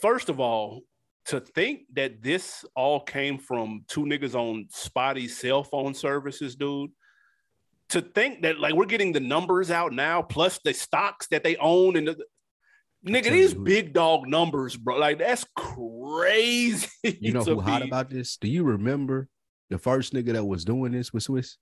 First 0.00 0.30
of 0.30 0.40
all, 0.40 0.80
to 1.26 1.40
think 1.40 1.82
that 1.94 2.22
this 2.22 2.64
all 2.74 3.00
came 3.00 3.38
from 3.38 3.84
two 3.88 4.04
niggas 4.04 4.34
on 4.34 4.66
spotty 4.70 5.28
cell 5.28 5.64
phone 5.64 5.94
services, 5.94 6.54
dude. 6.54 6.90
To 7.90 8.00
think 8.00 8.42
that 8.42 8.58
like 8.58 8.74
we're 8.74 8.86
getting 8.86 9.12
the 9.12 9.20
numbers 9.20 9.70
out 9.70 9.92
now, 9.92 10.22
plus 10.22 10.58
the 10.64 10.72
stocks 10.72 11.26
that 11.28 11.44
they 11.44 11.56
own, 11.56 11.96
and 11.96 12.08
the, 12.08 12.16
Nigga, 13.06 13.30
these 13.30 13.52
big 13.54 13.92
dog 13.92 14.26
numbers, 14.26 14.76
bro. 14.76 14.96
Like 14.98 15.18
that's 15.18 15.44
crazy. 15.56 16.88
You 17.20 17.32
know 17.32 17.42
who 17.44 17.60
hot 17.60 17.82
about 17.82 18.10
this? 18.10 18.36
Do 18.38 18.48
you 18.48 18.64
remember 18.64 19.28
the 19.70 19.78
first 19.78 20.12
nigga 20.14 20.32
that 20.32 20.44
was 20.44 20.64
doing 20.64 20.92
this 20.92 21.12
with 21.12 21.26
Swizz? 21.26 21.56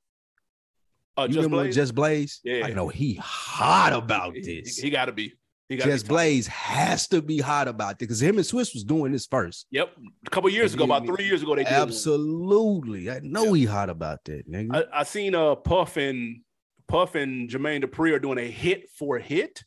Uh, 1.18 1.22
You 1.22 1.28
Just 1.28 1.37
remember 1.44 1.57
Blaze? 1.64 1.74
Just 1.74 1.94
Blaze? 1.94 2.40
Yeah. 2.44 2.66
I 2.66 2.70
know 2.70 2.88
he 2.88 3.14
hot 3.22 3.92
about 3.92 4.35
He- 4.35 4.62
this. 4.62 4.76
He, 4.78 4.88
got 4.90 5.07
to 5.07 5.12
be. 5.12 5.33
He 5.68 5.76
got 5.76 5.85
Just 5.87 6.07
Blaze 6.09 6.46
has 6.46 7.09
to 7.09 7.20
be 7.22 7.38
hot 7.38 7.66
about 7.68 7.98
this 7.98 8.07
because 8.07 8.22
him 8.22 8.37
and 8.37 8.44
Swizz 8.46 8.72
was 8.74 8.85
doing 8.85 9.11
this 9.12 9.26
first. 9.26 9.66
Yep. 9.70 9.90
A 10.26 10.31
couple 10.31 10.48
years 10.50 10.74
ago, 10.74 10.85
about 10.85 11.07
three 11.07 11.24
years 11.24 11.42
ago, 11.42 11.55
they 11.57 11.64
did. 11.64 11.72
one. 11.72 11.83
Absolutely. 11.83 13.11
I 13.11 13.20
know 13.22 13.52
he 13.52 13.64
hot 13.64 13.88
about 13.90 14.24
that, 14.26 14.50
nigga. 14.50 14.87
I, 14.92 15.00
I 15.00 15.02
seen 15.05 15.35
uh 15.35 15.55
Puff 15.57 15.96
and 15.96 16.40
Puff 16.88 17.14
and 17.14 17.48
Jermaine 17.48 17.83
Dupri 17.85 18.12
are 18.12 18.18
doing 18.18 18.38
a 18.38 18.46
hit 18.50 18.90
for 18.98 19.18
hit 19.18 19.62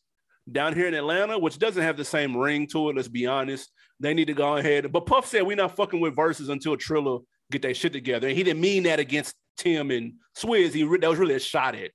down 0.51 0.73
here 0.75 0.87
in 0.87 0.93
Atlanta, 0.93 1.37
which 1.39 1.57
doesn't 1.59 1.81
have 1.81 1.97
the 1.97 2.05
same 2.05 2.35
ring 2.35 2.67
to 2.67 2.89
it. 2.89 2.95
Let's 2.95 3.07
be 3.07 3.25
honest. 3.25 3.71
They 3.99 4.13
need 4.13 4.25
to 4.25 4.33
go 4.33 4.57
ahead. 4.57 4.91
But 4.91 5.05
Puff 5.05 5.25
said 5.25 5.43
we're 5.43 5.55
not 5.55 5.75
fucking 5.75 5.99
with 5.99 6.15
Verzuz 6.15 6.49
until 6.49 6.75
Triller 6.77 7.19
get 7.51 7.61
their 7.61 7.73
shit 7.73 7.93
together. 7.93 8.27
And 8.27 8.37
he 8.37 8.43
didn't 8.43 8.61
mean 8.61 8.83
that 8.83 8.99
against 8.99 9.35
Tim 9.57 9.91
and 9.91 10.13
Swizz. 10.37 10.73
He 10.73 10.83
re- 10.83 10.99
that 10.99 11.09
was 11.09 11.19
really 11.19 11.35
a 11.35 11.39
shot 11.39 11.75
at 11.75 11.91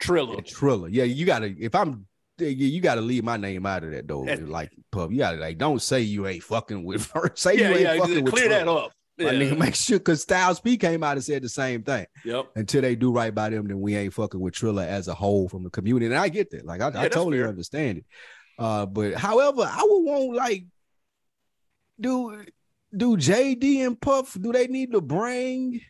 Triller. 0.00 0.34
Yeah, 0.36 0.40
Triller. 0.46 0.88
Yeah, 0.88 1.04
you 1.04 1.24
gotta 1.26 1.54
if 1.58 1.74
I'm 1.74 2.06
you 2.38 2.80
gotta 2.80 3.00
leave 3.00 3.24
my 3.24 3.36
name 3.36 3.66
out 3.66 3.84
of 3.84 3.90
that 3.92 4.06
though. 4.06 4.24
That's- 4.24 4.48
Like 4.48 4.70
Puff, 4.92 5.10
you 5.10 5.18
gotta 5.18 5.38
like 5.38 5.58
don't 5.58 5.80
say 5.82 6.00
you 6.02 6.26
ain't 6.26 6.42
fucking 6.42 6.84
with 6.84 7.04
first. 7.06 7.38
Say 7.38 7.56
yeah, 7.56 7.68
you 7.68 7.74
ain't 7.74 7.80
yeah. 7.82 7.98
fucking 7.98 8.24
with 8.24 8.34
Clear 8.34 8.48
that 8.50 8.68
up. 8.68 8.92
My 9.18 9.32
Yeah. 9.32 9.50
nigga, 9.50 9.58
make 9.58 9.74
sure 9.74 9.98
because 9.98 10.22
Styles 10.22 10.60
P 10.60 10.76
came 10.76 11.02
out 11.02 11.16
and 11.16 11.24
said 11.24 11.42
the 11.42 11.48
same 11.48 11.82
thing. 11.82 12.06
Yep. 12.24 12.46
Until 12.56 12.82
they 12.82 12.94
do 12.94 13.10
right 13.12 13.34
by 13.34 13.50
them, 13.50 13.66
then 13.66 13.80
we 13.80 13.96
ain't 13.96 14.14
fucking 14.14 14.38
with 14.40 14.54
Triller 14.54 14.82
as 14.84 15.08
a 15.08 15.14
whole 15.14 15.48
from 15.48 15.64
the 15.64 15.70
community. 15.70 16.06
And 16.06 16.14
I 16.14 16.28
get 16.28 16.50
that. 16.50 16.64
Like 16.64 16.80
I, 16.80 16.88
I 16.88 17.08
totally 17.08 17.38
fair. 17.38 17.48
understand 17.48 17.98
it. 17.98 18.04
Uh, 18.58 18.86
but 18.86 19.14
however, 19.14 19.62
I 19.62 19.82
would 19.82 20.00
want 20.04 20.34
like 20.36 20.64
do 22.00 22.44
do 22.96 23.16
JD 23.16 23.86
and 23.86 24.00
Puff, 24.00 24.36
do 24.40 24.52
they 24.52 24.66
need 24.66 24.92
to 24.92 25.00
bring 25.00 25.80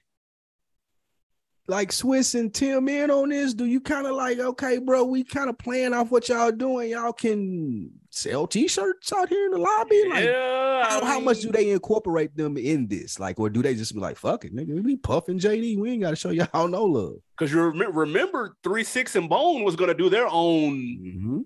like 1.69 1.91
Swizz 1.91 2.39
and 2.39 2.53
Tim 2.53 2.89
in 2.89 3.11
on 3.11 3.29
this? 3.29 3.55
Do 3.55 3.67
you 3.67 3.81
kind 3.81 4.07
of 4.07 4.17
like, 4.17 4.39
okay, 4.39 4.79
bro, 4.79 5.05
we 5.05 5.23
kind 5.23 5.51
of 5.51 5.59
playing 5.59 5.93
off 5.93 6.11
what 6.11 6.29
y'all 6.29 6.51
doing? 6.51 6.91
Y'all 6.91 7.13
can 7.13 7.91
sell 8.11 8.47
t-shirts 8.47 9.13
out 9.13 9.29
here 9.29 9.45
in 9.47 9.53
the 9.53 9.59
lobby? 9.59 10.03
Like 10.09 10.25
yeah. 10.25 10.89
how, 10.89 11.03
I 11.03 11.07
how 11.07 11.21
much 11.21 11.41
do 11.41 11.53
they 11.53 11.71
incorporate 11.71 12.35
them 12.37 12.57
in 12.57 12.89
this? 12.89 13.21
Like, 13.21 13.39
or 13.39 13.51
do 13.51 13.63
they 13.63 13.75
just 13.75 13.95
be 13.95 14.01
like, 14.01 14.17
fuck 14.17 14.45
it, 14.47 14.55
nigga, 14.57 14.83
we 14.83 14.97
puffing 14.97 15.39
JD. 15.39 15.79
We 15.79 15.91
ain't 15.93 16.03
gotta 16.03 16.17
show 16.17 16.31
y'all 16.31 16.69
no 16.69 16.85
love. 16.85 17.17
Because 17.37 17.53
you 17.53 17.63
rem- 17.63 17.97
remember, 17.97 18.57
Three 18.65 18.83
Six 18.85 19.15
and 19.15 19.29
Bone 19.29 19.63
was 19.63 19.77
going 19.77 19.89
to 19.89 19.95
do 19.95 20.09
their 20.09 20.27
own 20.27 20.75
Mm-hmm. 20.79 21.41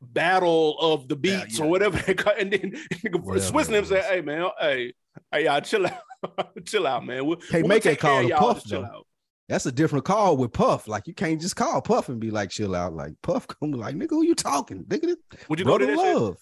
battle 0.00 0.78
of 0.80 1.06
the 1.08 1.16
beats 1.16 1.58
yeah. 1.58 1.64
or 1.64 1.68
whatever 1.68 1.98
they 1.98 2.14
call 2.14 2.32
and 2.38 2.52
then 2.52 2.72
Whatever 3.22 3.38
Swizz 3.38 3.66
and 3.66 3.76
it 3.76 3.78
them 3.78 3.84
say, 3.84 4.02
hey 4.02 4.20
man, 4.22 4.48
hey, 4.60 4.94
hey 5.32 5.44
y'all 5.44 5.60
chill 5.60 5.86
out. 5.86 6.02
chill 6.64 6.86
out, 6.86 7.04
man. 7.04 7.26
We'll, 7.26 7.36
Can't 7.36 7.62
we'll 7.64 7.68
make 7.68 7.86
a 7.86 7.94
call 7.94 8.22
to. 8.26 8.34
Puff, 8.34 8.64
though. 8.64 8.84
out. 8.84 9.06
That's 9.48 9.66
a 9.66 9.72
different 9.72 10.04
call 10.04 10.36
with 10.36 10.52
Puff. 10.52 10.88
Like 10.88 11.06
you 11.06 11.14
can't 11.14 11.40
just 11.40 11.54
call 11.56 11.80
Puff 11.80 12.08
and 12.08 12.18
be 12.20 12.30
like, 12.30 12.50
chill 12.50 12.74
out. 12.74 12.94
Like 12.94 13.12
Puff 13.22 13.46
come 13.60 13.72
like, 13.72 13.94
nigga, 13.94 14.10
who 14.10 14.22
you 14.24 14.34
talking? 14.34 14.84
Nigga, 14.84 15.14
Would 15.48 15.58
you 15.60 15.64
go 15.64 15.78
to 15.78 15.86
that 15.86 15.96
shit? 15.98 16.16
love. 16.16 16.36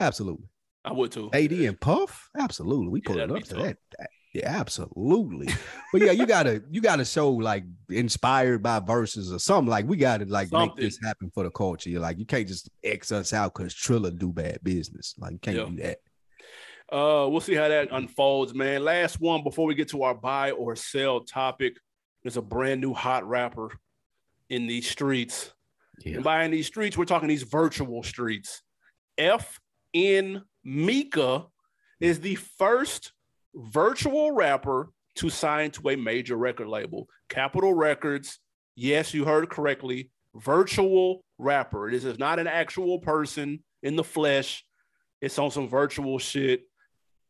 Absolutely. 0.00 0.46
I 0.84 0.92
would 0.92 1.12
too. 1.12 1.30
AD 1.32 1.52
and 1.52 1.80
Puff, 1.80 2.28
absolutely. 2.38 2.88
We 2.88 3.00
Yeah, 3.06 3.12
put 3.12 3.20
it 3.20 3.30
up 3.30 3.42
to 3.44 3.54
that. 3.54 3.76
that- 3.98 4.10
Yeah, 4.34 4.48
absolutely. 4.58 5.48
but 5.92 6.02
yeah, 6.02 6.10
you 6.12 6.26
gotta 6.26 6.62
you 6.70 6.80
gotta 6.80 7.04
show 7.04 7.30
like 7.30 7.64
inspired 7.88 8.62
by 8.62 8.80
Verzuz 8.80 9.32
or 9.32 9.38
something. 9.38 9.70
Like 9.70 9.86
we 9.86 9.96
gotta 9.96 10.24
like 10.26 10.48
Something. 10.48 10.68
make 10.76 10.76
this 10.84 10.98
happen 11.02 11.30
for 11.32 11.44
the 11.44 11.50
culture. 11.50 11.88
You're 11.88 12.00
like 12.00 12.18
you 12.18 12.26
can't 12.26 12.48
just 12.48 12.68
X 12.82 13.12
us 13.12 13.32
out 13.32 13.54
because 13.54 13.72
Triller 13.74 14.10
do 14.10 14.32
bad 14.32 14.58
business. 14.62 15.14
Like 15.18 15.32
you 15.32 15.38
can't 15.38 15.56
Yeah. 15.56 15.64
do 15.66 15.76
that. 15.76 15.98
Uh, 16.92 17.26
we'll 17.28 17.40
see 17.40 17.54
how 17.54 17.66
that 17.68 17.88
unfolds, 17.92 18.54
man. 18.54 18.84
Last 18.84 19.20
one 19.20 19.42
before 19.42 19.66
we 19.66 19.74
get 19.74 19.88
to 19.88 20.02
our 20.02 20.14
buy 20.14 20.50
or 20.50 20.76
sell 20.76 21.20
topic. 21.20 21.76
There's 22.24 22.38
a 22.38 22.42
brand 22.42 22.80
new 22.80 22.94
hot 22.94 23.28
rapper 23.28 23.70
in 24.48 24.66
these 24.66 24.90
streets. 24.90 25.52
Yeah. 26.04 26.16
And 26.16 26.24
by 26.24 26.44
in 26.44 26.50
these 26.50 26.66
streets, 26.66 26.96
we're 26.96 27.04
talking 27.04 27.28
these 27.28 27.44
virtual 27.44 28.02
streets. 28.02 28.62
FN 29.18 30.42
Meka 30.66 31.46
is 32.00 32.20
the 32.20 32.34
first 32.34 33.12
virtual 33.54 34.32
rapper 34.32 34.90
to 35.16 35.30
sign 35.30 35.70
to 35.72 35.90
a 35.90 35.96
major 35.96 36.36
record 36.36 36.66
label, 36.66 37.08
Capitol 37.28 37.74
Records. 37.74 38.40
Yes, 38.74 39.14
you 39.14 39.24
heard 39.24 39.48
correctly. 39.48 40.10
Virtual 40.34 41.24
rapper. 41.38 41.90
This 41.90 42.04
is 42.04 42.18
not 42.18 42.40
an 42.40 42.48
actual 42.48 42.98
person 42.98 43.62
in 43.82 43.94
the 43.94 44.02
flesh. 44.02 44.64
It's 45.20 45.38
on 45.38 45.52
some 45.52 45.68
virtual 45.68 46.18
shit. 46.18 46.62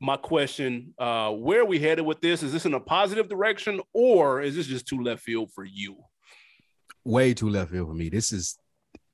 My 0.04 0.18
question: 0.18 0.92
uh, 0.98 1.30
Where 1.32 1.62
are 1.62 1.64
we 1.64 1.78
headed 1.78 2.04
with 2.04 2.20
this? 2.20 2.42
Is 2.42 2.52
this 2.52 2.66
in 2.66 2.74
a 2.74 2.80
positive 2.80 3.26
direction, 3.28 3.80
or 3.94 4.42
is 4.42 4.54
this 4.54 4.66
just 4.66 4.86
too 4.86 5.02
left 5.02 5.22
field 5.22 5.50
for 5.52 5.64
you? 5.64 5.96
way 7.06 7.34
too 7.34 7.48
left 7.50 7.70
field 7.70 7.88
for 7.88 7.94
me. 7.94 8.08
This 8.08 8.32
is, 8.32 8.58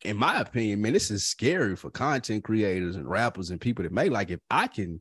in 0.05 0.16
my 0.16 0.40
opinion, 0.40 0.81
man, 0.81 0.92
this 0.92 1.11
is 1.11 1.26
scary 1.26 1.74
for 1.76 1.90
content 1.90 2.44
creators 2.44 2.94
and 2.96 3.09
rappers 3.09 3.50
and 3.50 3.61
people 3.61 3.83
that 3.83 3.92
make 3.92 4.11
like 4.12 4.31
if 4.31 4.40
I 4.50 4.66
can. 4.68 5.00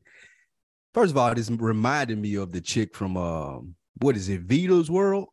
First 0.94 1.12
of 1.12 1.16
all, 1.16 1.32
this 1.34 1.50
reminded 1.50 2.18
me 2.18 2.34
of 2.36 2.50
the 2.52 2.60
chick 2.60 2.96
from 2.96 3.16
um, 3.16 3.74
what 4.00 4.16
is 4.16 4.28
it, 4.28 4.40
Vito's 4.42 4.90
World? 4.90 5.28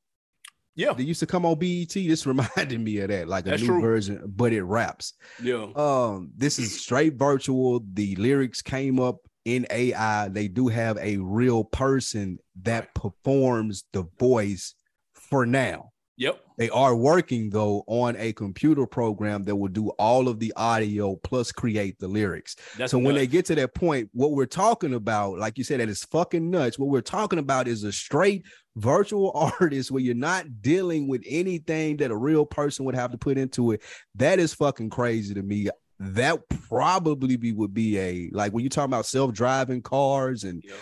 Yeah, 0.75 0.93
They 0.93 1.01
used 1.03 1.19
to 1.21 1.25
come 1.25 1.45
on 1.47 1.57
BET. 1.57 1.89
This 1.93 2.25
reminded 2.33 2.79
me 2.79 2.99
of 2.99 3.09
that, 3.09 3.27
like 3.27 3.47
a 3.47 3.49
That's 3.51 3.61
new 3.63 3.67
true. 3.69 3.81
version, 3.81 4.21
but 4.27 4.53
it 4.53 4.61
raps. 4.63 5.13
yeah. 5.41 5.67
Um, 5.75 6.29
this 6.37 6.59
is 6.59 6.79
straight 6.79 7.15
virtual. 7.15 7.83
The 7.93 8.15
lyrics 8.17 8.61
came 8.61 8.99
up 8.99 9.17
in 9.47 9.65
AI. 9.69 10.27
They 10.27 10.49
do 10.49 10.67
have 10.67 10.97
a 10.97 11.17
real 11.17 11.63
person 11.63 12.37
that 12.63 12.93
performs 12.93 13.85
the 13.93 14.03
voice 14.19 14.75
for 15.13 15.45
now. 15.45 15.91
Yep. 16.17 16.41
They 16.57 16.69
are 16.69 16.95
working 16.95 17.49
though 17.51 17.83
on 17.87 18.15
a 18.17 18.33
computer 18.33 18.85
program 18.87 19.43
that 19.43 19.55
will 19.55 19.69
do 19.69 19.89
all 19.91 20.27
of 20.27 20.39
the 20.39 20.51
audio 20.57 21.15
plus 21.15 21.51
create 21.51 21.97
the 21.99 22.07
lyrics. 22.07 22.55
That's 22.77 22.91
so 22.91 22.97
when 22.97 23.15
they 23.15 23.27
get 23.27 23.45
to 23.45 23.55
that 23.55 23.73
point, 23.73 24.09
what 24.13 24.31
we're 24.31 24.47
talking 24.47 24.95
about, 24.95 25.37
like 25.37 25.57
you 25.57 25.63
said, 25.63 25.79
that 25.79 25.89
is 25.89 26.03
fucking 26.05 26.49
nuts. 26.49 26.77
What 26.77 26.89
we're 26.89 27.01
talking 27.01 27.39
about 27.39 27.67
is 27.67 27.83
a 27.83 27.91
straight 27.91 28.45
virtual 28.75 29.31
artist 29.59 29.91
where 29.91 30.01
you're 30.01 30.15
not 30.15 30.61
dealing 30.61 31.07
with 31.07 31.23
anything 31.25 31.97
that 31.97 32.11
a 32.11 32.17
real 32.17 32.45
person 32.45 32.83
would 32.85 32.95
have 32.95 33.11
to 33.11 33.17
put 33.17 33.37
into 33.37 33.71
it. 33.71 33.83
That 34.15 34.39
is 34.39 34.53
fucking 34.55 34.89
crazy 34.89 35.35
to 35.35 35.43
me. 35.43 35.69
That 35.99 36.47
probably 36.49 37.37
be 37.37 37.51
would 37.53 37.73
be 37.73 37.97
a 37.99 38.29
like 38.31 38.53
when 38.53 38.63
you're 38.63 38.69
talking 38.69 38.91
about 38.91 39.05
self-driving 39.05 39.81
cars 39.81 40.43
and 40.43 40.63
Yep. 40.63 40.75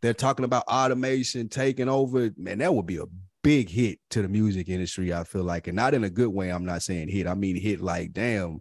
they're 0.00 0.14
talking 0.14 0.44
about 0.44 0.64
automation 0.68 1.48
taking 1.48 1.88
over, 1.88 2.30
man, 2.36 2.58
that 2.58 2.74
would 2.74 2.86
be 2.86 2.98
a 2.98 3.04
big 3.42 3.68
hit 3.68 3.98
to 4.10 4.22
the 4.22 4.28
music 4.28 4.68
industry, 4.68 5.12
I 5.12 5.24
feel 5.24 5.42
like. 5.44 5.66
And 5.66 5.74
not 5.76 5.94
in 5.94 6.04
a 6.04 6.10
good 6.10 6.28
way. 6.28 6.50
I'm 6.50 6.64
not 6.64 6.82
saying 6.82 7.08
hit. 7.08 7.26
I 7.26 7.34
mean 7.34 7.56
hit 7.56 7.80
like 7.80 8.12
damn. 8.12 8.60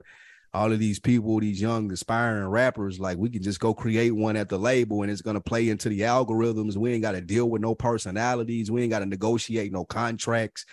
All 0.52 0.72
of 0.74 0.80
these 0.80 1.00
people, 1.00 1.40
these 1.40 1.62
young 1.62 1.92
aspiring 1.92 2.48
rappers, 2.48 3.00
like 3.00 3.20
we 3.20 3.30
can 3.30 3.44
just 3.44 3.60
go 3.60 3.72
create 3.72 4.10
one 4.16 4.36
at 4.36 4.50
the 4.50 4.58
label 4.58 5.04
and 5.04 5.12
it's 5.12 5.22
gonna 5.22 5.40
play 5.40 5.70
into 5.70 5.90
the 5.90 6.00
algorithms. 6.02 6.76
We 6.76 6.92
ain't 6.92 7.04
got 7.04 7.12
to 7.12 7.22
deal 7.22 7.48
with 7.48 7.62
no 7.62 7.76
personalities. 7.76 8.72
We 8.72 8.82
ain't 8.82 8.90
got 8.90 9.00
to 9.00 9.06
negotiate 9.06 9.72
no 9.72 9.86
contracts. 9.86 10.66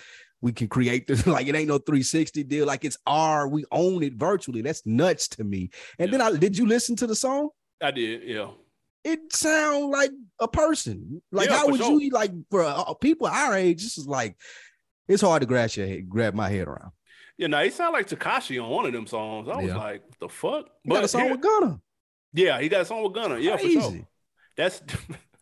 We 0.43 0.53
can 0.53 0.69
create 0.69 1.07
this 1.07 1.27
like 1.27 1.47
it 1.47 1.55
ain't 1.55 1.69
no 1.69 1.79
360 1.79 2.45
deal. 2.45 2.67
Like 2.67 2.85
it's 2.85 2.99
our, 3.07 3.49
we 3.49 3.65
own 3.73 4.03
it 4.03 4.15
virtually. 4.15 4.63
That's 4.63 4.85
nuts 4.87 5.29
to 5.29 5.45
me. 5.45 5.71
And 5.99 6.13
then 6.13 6.21
I 6.21 6.37
did 6.37 6.57
you 6.59 6.67
listen 6.67 6.97
to 6.97 7.07
the 7.07 7.15
song? 7.17 7.51
I 7.83 7.91
did. 7.91 8.23
Yeah. 8.25 8.51
it 9.05 9.33
sound 9.33 9.91
like 9.91 10.11
a 10.41 10.49
person. 10.49 11.23
Like 11.33 11.49
Yeah, 11.49 11.57
how 11.59 11.69
would 11.69 11.81
sure. 11.81 12.01
you 12.01 12.11
like 12.11 12.33
for 12.51 12.63
uh, 12.63 12.93
people 12.95 13.27
our 13.27 13.55
age? 13.55 13.83
This 13.83 13.99
is 13.99 14.07
like 14.07 14.37
it's 15.09 15.23
hard 15.23 15.41
to 15.43 15.47
grab 15.47 15.71
your 15.75 15.87
head, 15.87 16.09
grab 16.09 16.35
my 16.35 16.49
head 16.49 16.67
around. 16.69 16.91
Yeah. 17.39 17.47
Now 17.49 17.63
he 17.63 17.71
sounded 17.71 17.93
like 17.99 18.09
Tekashi 18.09 18.63
on 18.63 18.69
one 18.71 18.87
of 18.87 18.93
them 18.93 19.07
songs. 19.07 19.49
I 19.49 19.57
was 19.57 19.67
Yeah. 19.67 19.77
like, 19.77 20.03
"What 20.07 20.19
the 20.21 20.29
fuck?" 20.29 20.69
but 20.85 20.95
got 20.97 21.05
a 21.05 21.09
song 21.09 21.23
here- 21.23 21.33
with 21.33 21.41
Gunna. 21.43 21.81
yeah, 22.33 22.61
he 22.61 22.69
got 22.69 22.81
a 22.83 22.85
song 22.85 23.03
with 23.05 23.13
Gunna. 23.15 23.39
Yeah, 23.39 23.57
for 23.57 23.69
sure. 23.69 24.09
That's. 24.57 24.83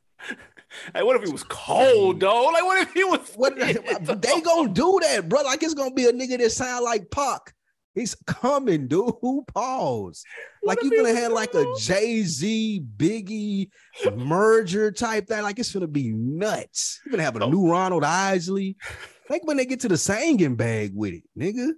hey, 0.94 1.02
what 1.02 1.16
if 1.16 1.22
he 1.26 1.32
was 1.32 1.44
cold 1.44 2.20
though? 2.20 2.44
Like, 2.46 2.64
what 2.64 2.82
if 2.86 2.92
he 2.92 3.04
was? 3.04 3.32
What 3.36 3.56
they 3.58 4.40
gonna 4.40 4.68
do 4.72 5.00
that, 5.02 5.28
bro? 5.28 5.42
Like 5.42 5.62
it's 5.62 5.74
gonna 5.74 5.94
be 5.94 6.06
a 6.06 6.12
nigga 6.12 6.38
that 6.38 6.50
sound 6.52 6.84
like 6.84 7.10
Pac. 7.10 7.54
He's 7.94 8.16
coming, 8.26 8.88
dude. 8.88 9.12
Pause. 9.54 10.24
What 10.62 10.76
Like 10.78 10.82
you 10.82 10.90
gonna 10.90 11.14
have 11.14 11.30
like 11.32 11.54
a? 11.54 11.64
Jay 11.78 12.22
Z 12.22 12.84
Biggie 12.96 13.68
merger 14.16 14.90
type 14.90 15.28
thing. 15.28 15.42
Like 15.42 15.58
it's 15.60 15.72
gonna 15.72 15.86
be 15.86 16.10
nuts. 16.12 17.00
You're 17.04 17.12
gonna 17.12 17.22
have 17.22 17.36
a 17.36 17.44
Oh. 17.44 17.50
new 17.50 17.70
Ronald 17.70 18.02
Isley. 18.02 18.76
Like 19.30 19.46
when 19.46 19.56
they 19.56 19.64
get 19.66 19.80
to 19.80 19.88
the 19.88 19.96
singing 19.96 20.56
bag 20.56 20.90
with 20.94 21.14
it, 21.14 21.22
nigga. 21.38 21.70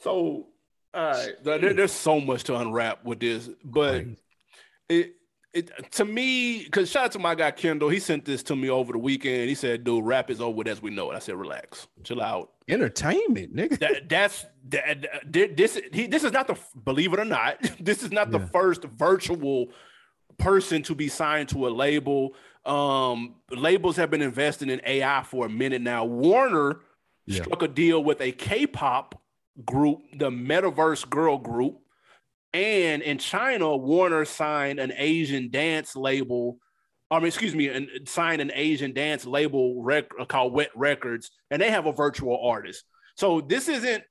So, 0.00 0.46
all 0.94 1.10
right, 1.10 1.32
there, 1.42 1.58
there's 1.74 1.92
so 1.92 2.20
much 2.20 2.44
to 2.44 2.56
unwrap 2.56 3.04
with 3.04 3.20
this, 3.20 3.48
but 3.64 4.04
it 4.88 5.12
it 5.54 5.70
to 5.92 6.04
me 6.04 6.64
because 6.64 6.90
shout 6.90 7.06
out 7.06 7.12
to 7.12 7.18
my 7.18 7.34
guy 7.34 7.50
Kendall. 7.50 7.88
He 7.88 7.98
sent 8.00 8.24
this 8.24 8.42
to 8.44 8.56
me 8.56 8.70
over 8.70 8.92
the 8.92 8.98
weekend. 8.98 9.48
He 9.48 9.54
said, 9.54 9.84
"Dude, 9.84 10.04
rap 10.04 10.30
is 10.30 10.40
over 10.40 10.56
with 10.56 10.68
as 10.68 10.80
we 10.80 10.90
know 10.90 11.10
it." 11.10 11.14
I 11.14 11.18
said, 11.18 11.36
"Relax, 11.36 11.86
chill 12.04 12.22
out." 12.22 12.50
entertainment, 12.68 13.54
nigga. 13.54 13.78
That 13.80 14.08
that's 14.08 14.46
that, 14.68 15.06
this 15.30 15.78
he 15.92 16.06
this 16.06 16.24
is 16.24 16.32
not 16.32 16.46
the 16.46 16.56
believe 16.84 17.12
it 17.12 17.18
or 17.20 17.24
not 17.24 17.58
this 17.80 18.02
is 18.02 18.10
not 18.12 18.30
the 18.30 18.38
first 18.40 18.84
virtual 18.84 19.68
person 20.38 20.82
to 20.84 20.94
be 20.94 21.08
signed 21.08 21.48
to 21.50 21.66
a 21.66 21.70
label. 21.70 22.34
Um, 22.64 23.34
labels 23.50 23.96
have 23.96 24.10
been 24.10 24.22
investing 24.22 24.70
in 24.70 24.80
AI 24.86 25.22
for 25.24 25.46
a 25.46 25.48
minute 25.50 25.82
now. 25.82 26.04
Warner 26.04 26.80
Yeah. 27.26 27.42
struck 27.42 27.62
a 27.62 27.68
deal 27.68 28.02
with 28.02 28.20
a 28.20 28.32
K-pop 28.32 29.20
group, 29.64 29.98
the 30.16 30.30
Metaverse 30.30 31.08
Girl 31.10 31.36
Group, 31.38 31.78
and 32.54 33.02
in 33.02 33.18
China, 33.18 33.76
Warner 33.76 34.24
signed 34.24 34.78
an 34.78 34.92
Asian 34.96 35.50
dance 35.50 35.96
label. 35.96 36.58
I 37.10 37.18
mean, 37.18 37.26
excuse 37.26 37.54
me, 37.54 37.68
and 37.68 37.88
signed 38.06 38.40
an 38.40 38.52
Asian 38.54 38.92
dance 38.94 39.26
label 39.26 39.82
rec- 39.82 40.10
uh, 40.18 40.24
called 40.24 40.52
Wet 40.52 40.70
Records, 40.74 41.30
and 41.50 41.60
they 41.60 41.70
have 41.70 41.86
a 41.86 41.92
virtual 41.92 42.38
artist. 42.42 42.84
So 43.16 43.40
this 43.40 43.68
isn't 43.68 44.04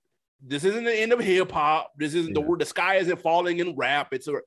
this 0.45 0.63
isn't 0.63 0.83
the 0.85 0.95
end 0.99 1.13
of 1.13 1.19
hip 1.19 1.51
hop. 1.51 1.91
This 1.97 2.13
isn't 2.15 2.35
Yeah. 2.35 2.43
the 2.47 2.57
the 2.57 2.65
sky 2.65 2.95
isn't 2.95 3.21
falling 3.21 3.59
in 3.59 3.75
rap. 3.75 4.09
It's 4.11 4.27
a 4.27 4.39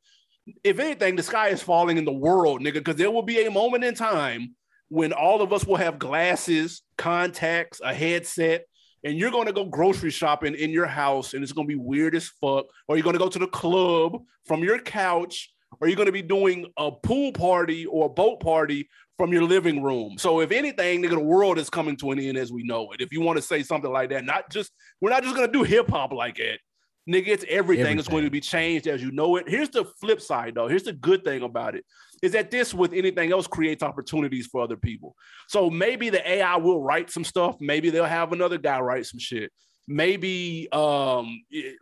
if 0.63 0.79
anything, 0.79 1.17
the 1.17 1.23
sky 1.23 1.49
is 1.49 1.63
falling 1.63 1.97
in 1.97 2.05
the 2.05 2.13
world, 2.13 2.61
nigga, 2.61 2.75
because 2.75 2.97
there 2.97 3.11
will 3.11 3.23
be 3.23 3.45
a 3.47 3.51
moment 3.51 3.83
in 3.85 3.95
time 3.95 4.55
when 4.89 5.13
all 5.13 5.41
of 5.41 5.53
us 5.53 5.65
will 5.65 5.77
have 5.77 5.99
glasses, 5.99 6.83
contacts, 6.99 7.81
a 7.83 7.95
headset, 7.95 8.67
and 9.05 9.19
you're 9.19 9.31
going 9.31 9.47
to 9.47 9.53
go 9.53 9.65
grocery 9.67 10.11
shopping 10.11 10.55
in 10.55 10.71
your 10.71 10.87
house, 10.87 11.35
and 11.35 11.43
it's 11.43 11.53
going 11.53 11.69
to 11.69 11.73
be 11.73 11.81
weird 11.81 12.17
as 12.17 12.29
fuck. 12.41 12.67
Or 12.89 12.97
you're 12.97 13.05
going 13.05 13.15
to 13.15 13.19
go 13.19 13.29
to 13.29 13.39
the 13.39 13.47
club 13.47 14.23
from 14.47 14.65
your 14.65 14.79
couch, 14.79 15.53
or 15.81 15.89
you're 15.89 15.97
going 15.97 16.07
to 16.07 16.13
be 16.13 16.23
doing 16.23 16.67
a 16.79 16.91
pool 16.91 17.33
party 17.33 17.87
or 17.87 18.07
a 18.07 18.09
boat 18.09 18.41
party 18.41 18.89
from 19.17 19.33
your 19.33 19.45
living 19.45 19.83
room. 19.83 20.17
So 20.19 20.41
if 20.41 20.51
anything, 20.51 21.03
nigga, 21.03 21.11
the 21.11 21.21
world 21.21 21.59
is 21.59 21.71
coming 21.71 21.97
to 21.99 22.11
an 22.11 22.19
end 22.19 22.37
as 22.37 22.53
we 22.53 22.63
know 22.65 22.91
it. 22.93 23.01
If 23.01 23.13
you 23.13 23.21
want 23.21 23.37
to 23.37 23.43
say 23.43 23.63
something 23.63 23.93
like 23.93 24.11
that, 24.11 24.25
not 24.25 24.51
just 24.51 24.73
we're 25.01 25.11
not 25.11 25.23
just 25.23 25.37
going 25.37 25.47
to 25.47 25.53
do 25.53 25.63
hip 25.63 25.89
hop 25.91 26.13
like 26.13 26.39
it. 26.39 26.61
Nigga, 27.09 27.29
it's 27.29 27.45
everything. 27.49 27.99
It's 27.99 28.09
going 28.09 28.25
to 28.25 28.31
be 28.31 28.41
changed 28.41 28.87
as 28.87 29.03
you 29.03 29.13
know 29.13 29.37
it. 29.37 29.47
Here's 29.47 29.69
the 29.69 29.85
flip 30.01 30.23
side, 30.23 30.55
though. 30.55 30.69
Here's 30.69 30.85
the 30.85 30.95
good 30.95 31.23
thing 31.23 31.43
about 31.43 31.75
it 31.75 31.85
is 32.25 32.33
that 32.33 32.51
this, 32.51 32.73
with 32.73 32.93
anything 32.95 33.31
else, 33.33 33.47
creates 33.47 33.83
opportunities 33.83 34.47
for 34.47 34.63
other 34.63 34.77
people. 34.77 35.15
So 35.49 35.69
maybe 35.69 36.09
the 36.09 36.27
AI 36.29 36.57
will 36.57 36.81
write 36.81 37.11
some 37.11 37.23
stuff. 37.25 37.57
Maybe 37.61 37.91
they'll 37.91 38.05
have 38.07 38.33
another 38.33 38.57
guy 38.59 38.81
write 38.81 39.07
some 39.07 39.21
shit. 39.21 39.53
Maybe 39.87 40.67
um 40.73 41.27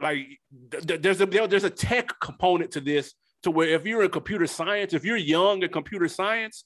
like 0.00 0.26
th- 0.72 0.84
th- 0.86 1.00
there's 1.02 1.20
a 1.20 1.26
there's 1.26 1.62
a 1.62 1.70
tech 1.70 2.08
component 2.20 2.72
to 2.72 2.80
this 2.80 3.14
to 3.44 3.52
where 3.52 3.68
if 3.68 3.86
you're 3.86 4.02
in 4.02 4.10
computer 4.10 4.48
science, 4.48 4.92
if 4.92 5.04
you're 5.04 5.16
young 5.16 5.62
in 5.62 5.70
computer 5.70 6.08
science, 6.08 6.64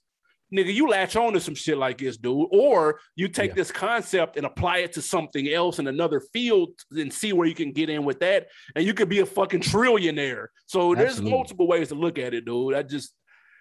nigga, 0.54 0.72
you 0.72 0.88
latch 0.88 1.14
on 1.14 1.34
to 1.34 1.40
some 1.40 1.54
shit 1.54 1.76
like 1.76 1.98
this, 1.98 2.16
dude. 2.16 2.48
Or 2.52 3.00
you 3.16 3.28
take 3.28 3.50
Yeah. 3.50 3.56
this 3.56 3.70
concept 3.70 4.38
and 4.38 4.46
apply 4.46 4.78
it 4.78 4.94
to 4.94 5.02
something 5.02 5.46
else 5.50 5.78
in 5.78 5.86
another 5.88 6.20
field 6.32 6.70
and 6.92 7.12
see 7.12 7.34
where 7.34 7.46
you 7.46 7.54
can 7.54 7.72
get 7.72 7.90
in 7.90 8.02
with 8.04 8.20
that. 8.20 8.48
And 8.74 8.86
you 8.86 8.94
could 8.94 9.10
be 9.10 9.20
a 9.20 9.26
fucking 9.26 9.60
trillionaire. 9.60 10.46
So 10.64 10.94
there's 10.94 11.20
multiple 11.20 11.66
ways 11.68 11.88
to 11.88 11.94
look 11.94 12.18
at 12.18 12.32
it, 12.32 12.46
dude. 12.46 12.74
I 12.74 12.82
just 12.82 13.12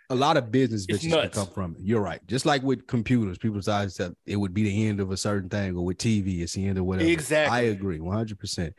a 0.09 0.15
lot 0.15 0.37
of 0.37 0.51
business 0.51 0.85
It's 0.87 1.03
bitches 1.03 1.21
can 1.21 1.29
come 1.31 1.47
from 1.47 1.75
it. 1.75 1.81
You're 1.83 2.01
right. 2.01 2.25
Just 2.27 2.45
like 2.45 2.61
with 2.63 2.85
computers, 2.87 3.37
people 3.37 3.57
decide 3.57 3.89
that 3.97 4.15
it 4.25 4.35
would 4.35 4.53
be 4.53 4.63
the 4.63 4.87
end 4.87 4.99
of 4.99 5.11
a 5.11 5.17
certain 5.17 5.49
thing, 5.49 5.75
or 5.75 5.83
with 5.85 5.97
TV, 5.97 6.41
it's 6.41 6.53
the 6.53 6.67
end 6.67 6.77
of 6.77 6.85
whatever. 6.85 7.09
Exactly. 7.09 7.55
I 7.57 7.61
agree, 7.63 7.99
100. 7.99 8.37
percent 8.39 8.73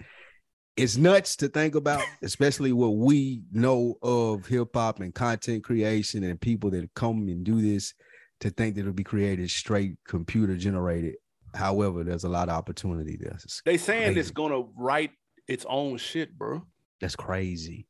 It's 0.76 0.96
nuts 0.96 1.36
to 1.36 1.48
think 1.48 1.74
about, 1.74 2.02
especially 2.22 2.72
what 2.72 2.96
we 2.96 3.42
know 3.50 3.96
of 4.02 4.46
hip 4.46 4.68
hop 4.74 5.00
and 5.00 5.14
content 5.14 5.64
creation 5.64 6.22
and 6.24 6.40
people 6.40 6.70
that 6.70 6.92
come 6.94 7.28
and 7.28 7.44
do 7.44 7.60
this. 7.60 7.94
To 8.40 8.50
think 8.50 8.74
that 8.74 8.82
it'll 8.82 8.92
be 8.92 9.02
created 9.02 9.50
straight 9.50 9.94
computer 10.06 10.58
generated. 10.58 11.14
However, 11.54 12.04
there's 12.04 12.24
a 12.24 12.28
lot 12.28 12.50
of 12.50 12.54
opportunity 12.54 13.16
there. 13.18 13.30
It's- 13.30 13.62
they 13.64 13.78
saying 13.78 14.18
it's 14.18 14.30
gonna 14.30 14.60
write 14.76 15.12
its 15.48 15.64
own 15.66 15.96
shit, 15.96 16.36
bro. 16.36 16.66
That's 17.00 17.16
crazy. 17.16 17.86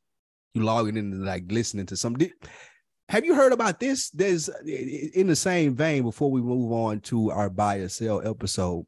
You 0.55 0.63
logging 0.63 0.97
into 0.97 1.17
like 1.17 1.51
listening 1.51 1.87
to 1.87 1.97
some. 1.97 2.15
did- 2.17 2.31
Have 3.09 3.25
you 3.25 3.35
heard 3.35 3.53
about 3.53 3.79
this? 3.79 4.11
There's 4.11 4.49
in 4.67 5.29
the 5.29 5.37
same 5.37 5.75
vein. 5.77 6.03
Before 6.03 6.31
we 6.31 6.41
move 6.41 6.73
on 6.73 7.01
to 7.03 7.31
our 7.31 7.49
buy 7.49 7.77
or 7.77 7.89
sell 7.89 8.27
episode, 8.27 8.87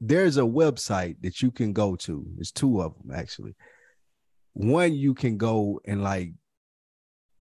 there's 0.00 0.36
a 0.36 0.42
website 0.42 1.16
that 1.22 1.42
you 1.42 1.50
can 1.50 1.72
go 1.72 1.96
to. 1.96 2.24
There's 2.36 2.52
two 2.52 2.80
of 2.80 2.94
them 2.98 3.10
actually. 3.16 3.54
One 4.52 4.94
you 4.94 5.14
can 5.14 5.36
go 5.36 5.80
and 5.84 6.02
like, 6.04 6.32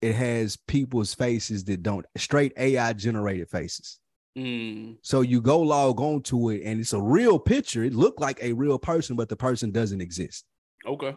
it 0.01 0.15
has 0.15 0.57
people's 0.57 1.13
faces 1.13 1.63
that 1.65 1.83
don't 1.83 2.05
straight 2.17 2.53
AI 2.57 2.93
generated 2.93 3.49
faces. 3.49 3.99
Mm, 4.37 4.97
So 5.03 5.21
you 5.21 5.39
go 5.39 5.59
log 5.59 6.01
on 6.01 6.23
to 6.23 6.49
it, 6.49 6.63
and 6.65 6.79
it's 6.81 6.93
a 6.93 7.01
real 7.01 7.37
picture. 7.37 7.83
It 7.83 7.93
looked 7.93 8.19
like 8.19 8.39
a 8.41 8.51
real 8.53 8.79
person, 8.79 9.15
but 9.15 9.29
the 9.29 9.35
person 9.35 9.71
doesn't 9.71 10.01
exist. 10.01 10.45
okay. 10.87 11.15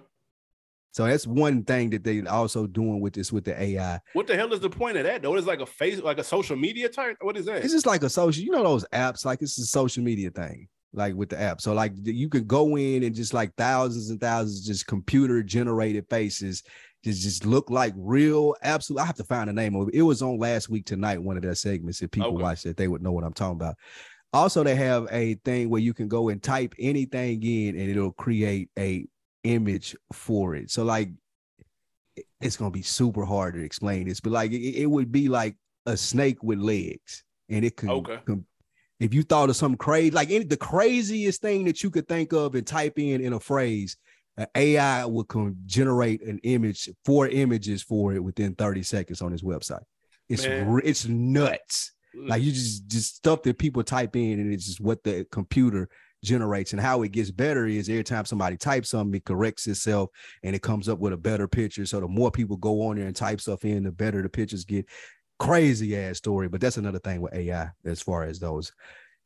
So 0.97 1.05
that's 1.05 1.27
one 1.27 1.63
thing 1.63 1.91
that 1.91 2.05
they 2.05 2.23
also 2.23 2.67
doing 2.67 3.03
with 3.03 3.13
this 3.13 3.31
with 3.31 3.45
the 3.45 3.61
AI. 3.61 4.01
What 4.15 4.27
the 4.27 4.35
hell 4.35 4.51
is 4.55 4.61
the 4.61 4.71
point 4.71 4.97
of 4.97 5.05
that 5.05 5.21
though? 5.21 5.37
It's 5.37 5.47
like 5.47 5.61
a 5.61 5.67
face, 5.67 6.01
like 6.01 6.17
a 6.17 6.25
social 6.25 6.57
media 6.57 6.89
type. 6.89 7.19
What 7.21 7.37
is 7.37 7.45
that? 7.45 7.63
It's 7.63 7.75
just 7.75 7.85
like 7.85 8.03
a 8.03 8.09
social, 8.09 8.43
you 8.43 8.51
know, 8.51 8.63
those 8.63 8.87
apps, 8.95 9.27
like 9.27 9.43
it's 9.43 9.59
a 9.59 9.67
social 9.67 10.03
media 10.03 10.31
thing, 10.31 10.69
like 10.95 11.15
with 11.15 11.29
the 11.29 11.39
app. 11.39 11.61
So 11.61 11.75
like 11.75 11.93
you 12.03 12.31
could 12.31 12.49
go 12.49 12.79
in 12.79 13.03
and 13.03 13.15
just 13.15 13.35
like 13.35 13.55
thousands 13.57 14.09
and 14.09 14.19
thousands 14.19 14.67
just 14.67 14.87
computer 14.87 15.43
generated 15.43 16.07
faces 16.09 16.63
just 17.05 17.21
just 17.21 17.45
look 17.45 17.69
like 17.69 17.93
real 17.95 18.55
absolute. 18.63 19.01
I 19.01 19.05
have 19.05 19.17
to 19.17 19.25
find 19.25 19.51
the 19.51 19.53
name 19.53 19.77
of 19.77 19.89
it. 19.89 19.97
It 19.97 20.03
was 20.03 20.23
on 20.23 20.39
last 20.39 20.71
week 20.71 20.87
tonight, 20.87 21.23
one 21.23 21.37
of 21.37 21.43
their 21.43 21.55
segments. 21.55 22.01
If 22.01 22.11
people 22.11 22.33
Okay. 22.37 22.43
watch 22.43 22.65
it, 22.65 22.79
they 22.79 22.89
would 22.89 23.03
know 23.03 23.13
what 23.13 23.23
I'm 23.23 23.35
talking 23.35 23.57
about. 23.57 23.75
Also, 24.33 24.65
they 24.65 24.77
have 24.77 25.07
a 25.11 25.35
thing 25.45 25.69
where 25.69 25.83
you 25.83 25.93
can 25.93 26.09
go 26.09 26.31
and 26.31 26.43
type 26.43 26.75
anything 26.79 27.43
in 27.43 27.79
and 27.79 27.91
it'll 27.91 28.13
create 28.13 28.71
a 28.79 29.07
image 29.55 29.97
for 30.13 30.55
it. 30.55 30.71
So 30.71 30.85
like 30.85 31.11
it's 32.41 32.57
gonna 32.57 32.71
be 32.71 32.83
super 32.83 33.25
hard 33.25 33.55
to 33.55 33.65
explain 33.65 34.09
this, 34.09 34.21
but 34.21 34.33
like 34.33 34.53
it, 34.53 34.83
it 34.83 34.87
would 34.87 35.13
be 35.13 35.29
like 35.29 35.57
a 35.87 35.97
snake 35.97 36.43
with 36.43 36.59
legs, 36.59 37.25
and 37.49 37.65
it 37.65 37.77
could. 37.77 37.91
Okay. 37.91 38.19
if 39.01 39.15
you 39.15 39.23
thought 39.23 39.51
of 39.51 39.57
some 39.57 39.77
crazy, 39.77 40.11
like 40.11 40.31
any 40.31 40.45
the 40.45 40.57
craziest 40.57 41.41
thing 41.41 41.65
that 41.65 41.83
you 41.83 41.91
could 41.91 42.09
think 42.09 42.33
of 42.33 42.55
and 42.55 42.67
type 42.67 42.99
in 42.99 43.21
in 43.21 43.33
a 43.33 43.41
phrase, 43.41 43.97
an 44.37 44.47
AI 44.55 45.05
will 45.07 45.25
con- 45.25 45.57
generate 45.67 46.23
an 46.23 46.39
image, 46.43 46.89
four 47.05 47.29
images 47.29 47.83
for 47.83 48.15
it 48.15 48.23
within 48.23 48.55
30 48.55 48.83
seconds 48.83 49.23
on 49.23 49.33
his 49.33 49.43
website. 49.43 49.83
It's 50.29 50.47
re- 50.47 50.83
it's 50.85 51.07
nuts. 51.07 51.93
Like 52.19 52.43
you 52.43 52.51
just 52.51 52.89
just 52.89 53.17
stuff 53.17 53.43
that 53.43 53.59
people 53.59 53.83
type 53.85 54.17
in, 54.17 54.41
and 54.41 54.53
it's 54.53 54.67
just 54.67 54.81
what 54.81 55.03
the 55.05 55.27
computer 55.31 55.89
generates. 56.27 56.73
And 56.73 56.81
how 56.81 57.03
it 57.03 57.13
gets 57.13 57.31
better 57.31 57.67
is 57.67 57.89
every 57.89 58.05
time 58.05 58.25
somebody 58.27 58.57
types 58.57 58.91
something, 58.91 59.15
it 59.15 59.25
corrects 59.25 59.67
itself 59.67 60.11
and 60.43 60.55
it 60.55 60.63
comes 60.63 60.89
up 60.89 60.99
with 60.99 61.13
a 61.13 61.17
better 61.17 61.49
picture. 61.49 61.87
So 61.87 62.01
the 62.01 62.09
more 62.09 62.31
people 62.31 62.57
go 62.57 62.83
on 62.89 62.97
there 62.97 63.07
and 63.07 63.17
type 63.17 63.41
stuff 63.41 63.65
in, 63.65 63.85
the 63.85 63.93
better 63.93 64.21
the 64.23 64.29
pictures 64.29 64.65
get. 64.65 64.87
Crazy 65.39 65.97
ass 65.97 66.17
story, 66.17 66.49
but 66.49 66.63
that's 66.63 66.79
another 66.79 66.99
thing 66.99 67.21
with 67.21 67.35
AI 67.35 67.69
as 67.85 68.01
far 68.01 68.25
as 68.25 68.39
those. 68.39 68.73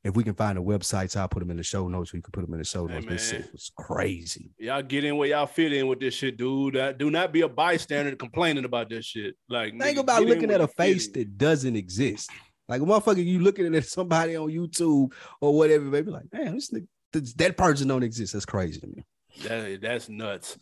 If 0.02 0.16
we 0.16 0.24
can 0.24 0.34
find 0.34 0.56
the 0.56 0.62
websites, 0.62 1.14
I'll 1.14 1.28
put 1.28 1.40
them 1.40 1.50
in 1.50 1.56
the 1.56 1.62
show 1.62 1.86
notes. 1.86 2.12
We 2.12 2.22
can 2.22 2.32
put 2.32 2.44
them 2.44 2.52
in 2.54 2.58
the 2.58 2.64
show 2.64 2.86
notes. 2.86 3.04
but 3.04 3.14
it's, 3.14 3.32
man. 3.32 3.48
it's 3.52 3.70
crazy. 3.76 4.50
y'all 4.58 4.82
get 4.82 5.04
in 5.04 5.16
where 5.18 5.28
y'all 5.28 5.46
fit 5.46 5.72
in 5.72 5.86
with 5.88 6.00
this 6.00 6.14
shit, 6.14 6.36
dude. 6.36 6.76
Uh, 6.76 6.92
do 6.92 7.10
not 7.10 7.32
be 7.32 7.42
a 7.42 7.48
bystander 7.48 8.16
complaining 8.16 8.64
about 8.64 8.88
this 8.88 9.04
shit. 9.04 9.36
Like 9.48 9.78
Think 9.78 9.98
nigga, 9.98 10.00
about 10.00 10.24
looking 10.24 10.50
at 10.50 10.60
a 10.60 10.68
face 10.68 11.08
that 11.08 11.36
doesn't 11.36 11.76
exist. 11.76 12.30
Like 12.70 12.80
a 12.82 12.84
motherfucker, 12.84 13.24
you 13.24 13.40
looking 13.40 13.74
at 13.74 13.84
somebody 13.98 14.36
on 14.36 14.48
YouTube 14.48 15.12
or 15.40 15.54
whatever, 15.56 15.86
baby. 15.90 16.10
Like, 16.10 16.32
man, 16.32 16.54
this 16.54 16.70
this- 17.12 17.34
that 17.34 17.56
person 17.56 17.88
don't 17.88 18.04
exist. 18.04 18.32
That's 18.32 18.46
crazy 18.46 18.80
to 18.80 18.86
me. 18.86 19.04
That, 19.42 19.80
that's 19.82 20.08
nuts. 20.08 20.56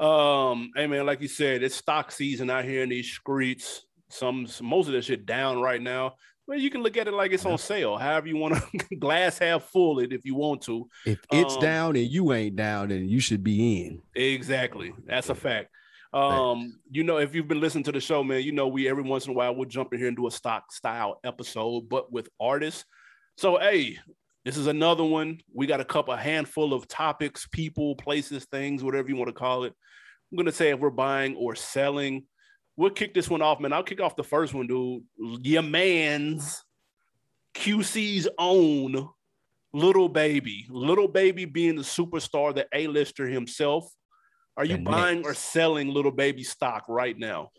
Um, 0.00 0.70
hey 0.74 0.86
man, 0.88 1.06
like 1.06 1.20
you 1.20 1.28
said, 1.28 1.62
it's 1.62 1.76
stock 1.76 2.10
season 2.10 2.50
out 2.50 2.64
here 2.64 2.82
in 2.82 2.88
these 2.88 3.08
streets. 3.10 3.84
Some 4.08 4.46
most 4.60 4.88
of 4.88 4.92
this 4.92 5.04
shit 5.04 5.24
down 5.26 5.60
right 5.60 5.80
now. 5.80 6.14
Well, 6.48 6.58
you 6.58 6.70
can 6.70 6.82
look 6.82 6.96
at 6.96 7.06
it 7.06 7.14
like 7.14 7.30
it's 7.32 7.46
on 7.46 7.56
sale. 7.56 7.96
However, 7.96 8.26
you 8.26 8.36
want 8.36 8.56
to 8.56 8.96
glass 8.98 9.38
half 9.38 9.62
full 9.64 10.00
it 10.00 10.12
if 10.12 10.24
you 10.24 10.34
want 10.34 10.62
to. 10.62 10.88
If 11.06 11.20
it's 11.30 11.54
Um, 11.54 11.60
down 11.60 11.96
and 11.96 12.08
you 12.10 12.32
ain't 12.32 12.56
down, 12.56 12.88
then 12.88 13.08
you 13.08 13.20
should 13.20 13.44
be 13.44 13.84
in. 13.86 14.02
Exactly. 14.16 14.92
That's 15.06 15.28
a 15.28 15.36
fact. 15.36 15.68
Um, 16.12 16.78
you 16.90 17.04
know, 17.04 17.16
if 17.16 17.34
you've 17.34 17.48
been 17.48 17.60
listening 17.60 17.84
to 17.84 17.92
the 17.92 18.00
show, 18.00 18.22
man, 18.22 18.42
you 18.42 18.52
know 18.52 18.68
we 18.68 18.88
every 18.88 19.02
once 19.02 19.24
in 19.26 19.32
a 19.32 19.34
while 19.34 19.54
we'll 19.54 19.68
jump 19.68 19.92
in 19.92 19.98
here 19.98 20.08
and 20.08 20.16
do 20.16 20.26
a 20.26 20.30
stock 20.30 20.72
style 20.72 21.18
episode, 21.24 21.88
but 21.88 22.12
with 22.12 22.28
artists. 22.38 22.84
So 23.36 23.58
hey, 23.58 23.98
this 24.44 24.56
is 24.56 24.66
another 24.66 25.04
one. 25.04 25.40
We 25.54 25.66
got 25.66 25.80
a 25.80 25.84
couple 25.84 26.12
a 26.12 26.18
handful 26.18 26.74
of 26.74 26.86
topics, 26.86 27.46
people, 27.46 27.96
places, 27.96 28.44
things, 28.44 28.84
whatever 28.84 29.08
you 29.08 29.16
want 29.16 29.28
to 29.28 29.34
call 29.34 29.64
it. 29.64 29.74
I'm 30.30 30.36
gonna 30.36 30.52
say 30.52 30.70
if 30.70 30.80
we're 30.80 30.90
buying 30.90 31.36
or 31.36 31.54
selling. 31.54 32.24
We'll 32.74 32.90
kick 32.90 33.12
this 33.12 33.28
one 33.28 33.42
off, 33.42 33.60
man. 33.60 33.72
I'll 33.74 33.82
kick 33.82 34.00
off 34.00 34.16
the 34.16 34.24
first 34.24 34.54
one, 34.54 34.66
dude. 34.66 35.02
Your 35.18 35.62
man's 35.62 36.64
QC's 37.54 38.28
own 38.38 39.08
little 39.72 40.08
baby. 40.08 40.66
Little 40.70 41.08
baby 41.08 41.44
being 41.44 41.76
the 41.76 41.82
superstar, 41.82 42.54
the 42.54 42.66
A-lister 42.72 43.28
himself. 43.28 43.92
Are 44.56 44.64
you 44.64 44.78
buying 44.78 45.24
or 45.24 45.34
selling 45.34 45.88
Lil 45.88 46.10
Baby 46.10 46.42
stock 46.42 46.84
right 46.88 47.18
now? 47.18 47.50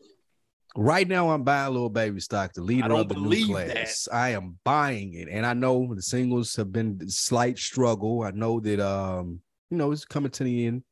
Right 0.75 1.07
now, 1.07 1.29
I'm 1.29 1.43
buying 1.43 1.73
Lil 1.73 1.89
Baby 1.89 2.19
stock, 2.19 2.53
the 2.53 2.61
leader 2.61 2.93
of 2.93 3.09
the 3.09 3.15
new 3.15 3.47
class. 3.47 4.07
I 4.11 4.29
am 4.29 4.59
buying 4.63 5.13
it, 5.13 5.27
and 5.29 5.45
I 5.45 5.53
know 5.53 5.93
the 5.93 6.01
singles 6.01 6.55
have 6.55 6.71
been 6.71 7.07
slight 7.09 7.57
struggle. 7.57 8.23
I 8.23 8.31
know 8.31 8.59
that 8.59 8.79
um, 8.79 9.39
you 9.69 9.77
know, 9.77 9.91
it's 9.91 10.05
coming 10.05 10.31
to 10.31 10.43
the 10.43 10.67
end 10.67 10.83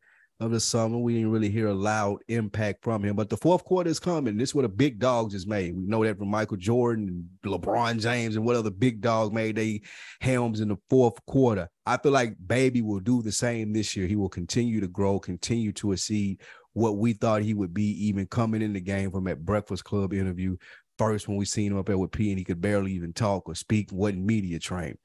of 0.41 0.49
the 0.49 0.59
summer. 0.59 0.97
We 0.97 1.13
didn't 1.13 1.31
really 1.31 1.51
hear 1.51 1.67
a 1.67 1.73
loud 1.73 2.17
impact 2.27 2.83
from 2.83 3.05
him, 3.05 3.15
but 3.15 3.29
the 3.29 3.37
fourth 3.37 3.63
quarter 3.63 3.89
is 3.89 3.99
coming. 3.99 4.37
This 4.37 4.49
is 4.49 4.55
what 4.55 4.65
a 4.65 4.69
big 4.69 4.97
dog 4.97 5.29
just 5.29 5.47
made. 5.47 5.75
We 5.75 5.85
know 5.85 6.03
that 6.03 6.17
from 6.17 6.29
Michael 6.29 6.57
Jordan 6.57 7.29
LeBron 7.45 8.01
James 8.01 8.35
and 8.35 8.43
what 8.43 8.55
other 8.55 8.71
big 8.71 9.01
dog 9.01 9.33
made 9.33 9.55
they 9.55 9.81
helms 10.19 10.59
in 10.59 10.69
the 10.69 10.77
fourth 10.89 11.23
quarter. 11.27 11.69
I 11.85 11.97
feel 11.97 12.11
like 12.11 12.35
Baby 12.45 12.81
will 12.81 12.99
do 12.99 13.21
the 13.21 13.31
same 13.31 13.71
this 13.71 13.95
year. 13.95 14.07
He 14.07 14.15
will 14.15 14.29
continue 14.29 14.81
to 14.81 14.87
grow, 14.87 15.19
continue 15.19 15.71
to 15.73 15.91
exceed 15.91 16.41
what 16.73 16.97
we 16.97 17.13
thought 17.13 17.43
he 17.43 17.53
would 17.53 17.73
be, 17.73 18.07
even 18.07 18.25
coming 18.25 18.63
in 18.63 18.73
the 18.73 18.81
game 18.81 19.11
from 19.11 19.25
that 19.25 19.45
Breakfast 19.45 19.83
Club 19.83 20.11
interview. 20.11 20.57
First, 20.97 21.27
when 21.27 21.37
we 21.37 21.45
seen 21.45 21.71
him 21.71 21.77
up 21.77 21.85
there 21.85 21.97
with 21.97 22.11
P 22.11 22.29
and 22.29 22.39
he 22.39 22.43
could 22.43 22.61
barely 22.61 22.93
even 22.93 23.13
talk 23.13 23.47
or 23.47 23.53
speak, 23.53 23.89
wasn't 23.91 24.25
media 24.25 24.57
trained. 24.57 24.97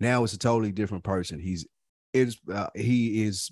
Now 0.00 0.24
it's 0.24 0.32
a 0.32 0.38
totally 0.38 0.72
different 0.72 1.04
person. 1.04 1.38
He's 1.38 1.64
is 2.12 2.38
uh, 2.52 2.68
he 2.74 3.24
is 3.24 3.50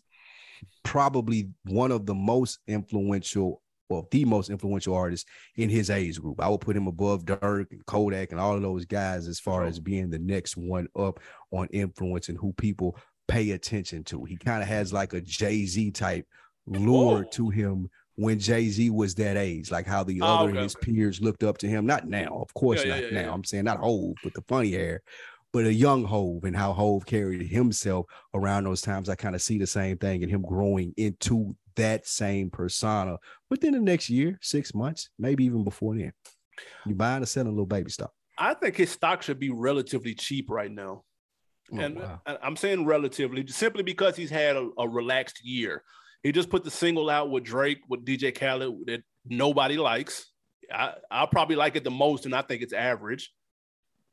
probably 0.83 1.51
one 1.64 1.92
of 1.92 2.07
the 2.07 2.14
most 2.14 2.59
influential, 2.66 3.62
well, 3.88 4.07
the 4.11 4.25
most 4.25 4.51
influential 4.51 4.94
artist 4.94 5.27
in 5.57 5.68
his 5.68 5.90
age 5.90 6.21
group. 6.21 6.40
I 6.40 6.49
would 6.49 6.61
put 6.61 6.77
him 6.77 6.87
above 6.87 7.25
Durk 7.25 7.71
and 7.71 7.85
Kodak 7.87 8.33
and 8.33 8.40
all 8.40 8.55
of 8.55 8.62
those 8.62 8.85
guys 8.85 9.27
as 9.27 9.40
far 9.40 9.64
oh. 9.64 9.66
as 9.66 9.81
being 9.81 10.11
the 10.11 10.18
next 10.18 10.57
one 10.57 10.88
up 10.97 11.21
on 11.51 11.68
influence 11.68 12.29
and 12.29 12.38
who 12.38 12.53
people 12.55 12.97
pay 13.27 13.51
attention 13.53 14.05
to. 14.05 14.25
He 14.25 14.37
kind 14.37 14.62
of 14.62 14.68
has 14.68 14.92
like 14.92 15.12
a 15.12 15.21
Jay 15.21 15.64
Z 15.66 15.90
type 15.92 16.27
lure 16.66 17.23
Whoa. 17.23 17.31
to 17.33 17.51
him 17.51 17.88
when 18.16 18.40
Jay 18.40 18.68
Z 18.68 18.90
was 18.90 19.14
that 19.14 19.37
age, 19.37 19.71
like 19.71 19.87
how 19.87 20.03
the 20.03 20.21
oh, 20.23 20.27
other 20.27 20.51
okay, 20.51 20.62
his 20.62 20.75
peers 20.75 21.21
looked 21.21 21.44
up 21.44 21.57
to 21.59 21.68
him. 21.68 21.87
Not 21.87 22.09
now, 22.09 22.38
of 22.42 22.53
course, 22.55 22.85
yeah, 22.85 22.94
not 22.94 23.03
yeah, 23.03 23.09
yeah, 23.12 23.23
now. 23.27 23.33
I'm 23.33 23.44
saying 23.44 23.64
not 23.64 23.81
old, 23.81 24.18
but 24.25 24.35
the 24.35 24.42
funny 24.49 24.73
hair 24.73 25.03
but 25.52 25.64
a 25.64 25.72
young 25.72 26.04
Hove 26.04 26.44
and 26.44 26.56
how 26.56 26.72
Hove 26.72 27.06
carried 27.06 27.42
himself 27.42 28.06
around 28.34 28.64
those 28.64 28.80
times. 28.80 29.08
I 29.08 29.14
kind 29.14 29.34
of 29.34 29.42
see 29.42 29.58
the 29.58 29.66
same 29.66 29.96
thing 29.96 30.22
and 30.22 30.30
him 30.30 30.42
growing 30.42 30.92
into 30.96 31.56
that 31.76 32.06
same 32.06 32.50
persona 32.50 33.16
within 33.50 33.72
the 33.72 33.80
next 33.80 34.11
year, 34.11 34.38
six 34.42 34.74
months, 34.74 35.11
maybe 35.18 35.44
even 35.44 35.64
before 35.64 35.96
then. 35.96 36.12
You 36.84 36.94
buying 36.94 37.22
or 37.22 37.26
selling 37.26 37.52
a 37.52 37.54
Lil 37.54 37.66
Baby 37.66 37.90
stock? 37.90 38.11
I 38.37 38.54
think 38.54 38.76
his 38.76 38.90
stock 38.90 39.22
should 39.22 39.38
be 39.38 39.50
relatively 39.50 40.14
cheap 40.14 40.50
right 40.50 40.70
now. 40.70 41.04
Oh, 41.72 41.78
and 41.78 41.96
wow. 41.96 42.20
I'm 42.42 42.56
saying 42.56 42.87
relatively 42.87 43.46
simply 43.46 43.82
because 43.82 44.16
he's 44.16 44.30
had 44.30 44.56
a, 44.56 44.68
a, 44.78 44.88
relaxed 44.88 45.44
year. 45.44 45.82
He 46.22 46.32
just 46.32 46.48
put 46.48 46.64
the 46.64 46.70
single 46.70 47.11
out 47.11 47.30
with 47.30 47.44
Drake, 47.44 47.78
with 47.88 48.04
DJ 48.04 48.34
Khaled 48.34 48.87
that 48.87 49.02
nobody 49.26 49.76
likes. 49.76 50.32
I, 50.72 50.94
I'll 51.11 51.26
probably 51.26 51.56
like 51.56 51.76
it 51.76 51.84
the 51.84 51.90
most, 51.90 52.26
and 52.26 52.34
I 52.34 52.42
think 52.42 52.62
it's 52.62 52.72
average. 52.72 53.30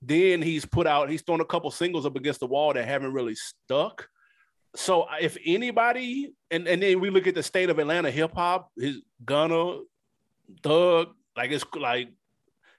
Then 0.06 0.42
he's 0.42 0.66
put 0.66 0.88
out, 0.88 1.10
he's 1.10 1.22
thrown 1.22 1.42
a 1.42 1.46
couple 1.46 1.72
singles 1.72 2.06
up 2.06 2.16
against 2.16 2.40
the 2.40 2.48
wall 2.48 2.74
that 2.74 2.86
haven't 2.86 3.14
really 3.14 3.36
stuck. 3.36 4.08
So 4.76 5.08
if 5.20 5.38
anybody, 5.46 6.34
and, 6.52 6.68
and 6.68 6.82
then 6.82 7.00
we 7.00 7.10
look 7.10 7.28
at 7.28 7.36
the 7.36 7.44
state 7.44 7.70
of 7.70 7.80
Atlanta 7.80 8.12
hip 8.12 8.34
hop, 8.34 8.72
his 8.78 9.02
Gunna, 9.24 9.80
Thug, 10.62 11.08
like 11.36 11.52
it's 11.52 11.66
like 11.76 12.10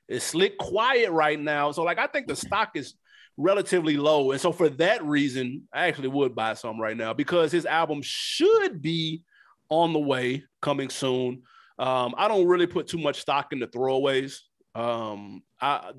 it's 0.09 0.25
slick 0.25 0.57
quiet 0.59 1.11
right 1.11 1.41
now. 1.41 1.73
So 1.73 1.83
like 1.83 1.99
I 1.99 2.07
think 2.07 2.29
the 2.29 2.37
stock 2.37 2.71
is 2.75 2.95
relatively 3.37 3.97
low. 3.97 4.33
And 4.33 4.41
so 4.41 4.53
for 4.53 4.69
that 4.69 5.05
reason, 5.05 5.69
I 5.73 5.87
actually 5.89 6.09
would 6.09 6.35
buy 6.35 6.55
some 6.55 6.81
right 6.81 6.97
now 6.97 7.13
because 7.13 7.53
his 7.53 7.67
album 7.67 8.01
should 8.03 8.81
be 8.81 9.23
on 9.69 9.93
the 9.93 9.99
way 9.99 10.45
coming 10.63 10.91
soon. 10.91 11.43
Um, 11.79 12.15
I 12.17 12.29
don't 12.29 12.47
really 12.47 12.67
put 12.67 12.87
too 12.87 12.99
much 12.99 13.21
stock 13.21 13.53
in 13.53 13.59
the 13.59 13.67
throwaways. 13.67 14.39
Um, 14.77 15.43
I, 15.59 15.93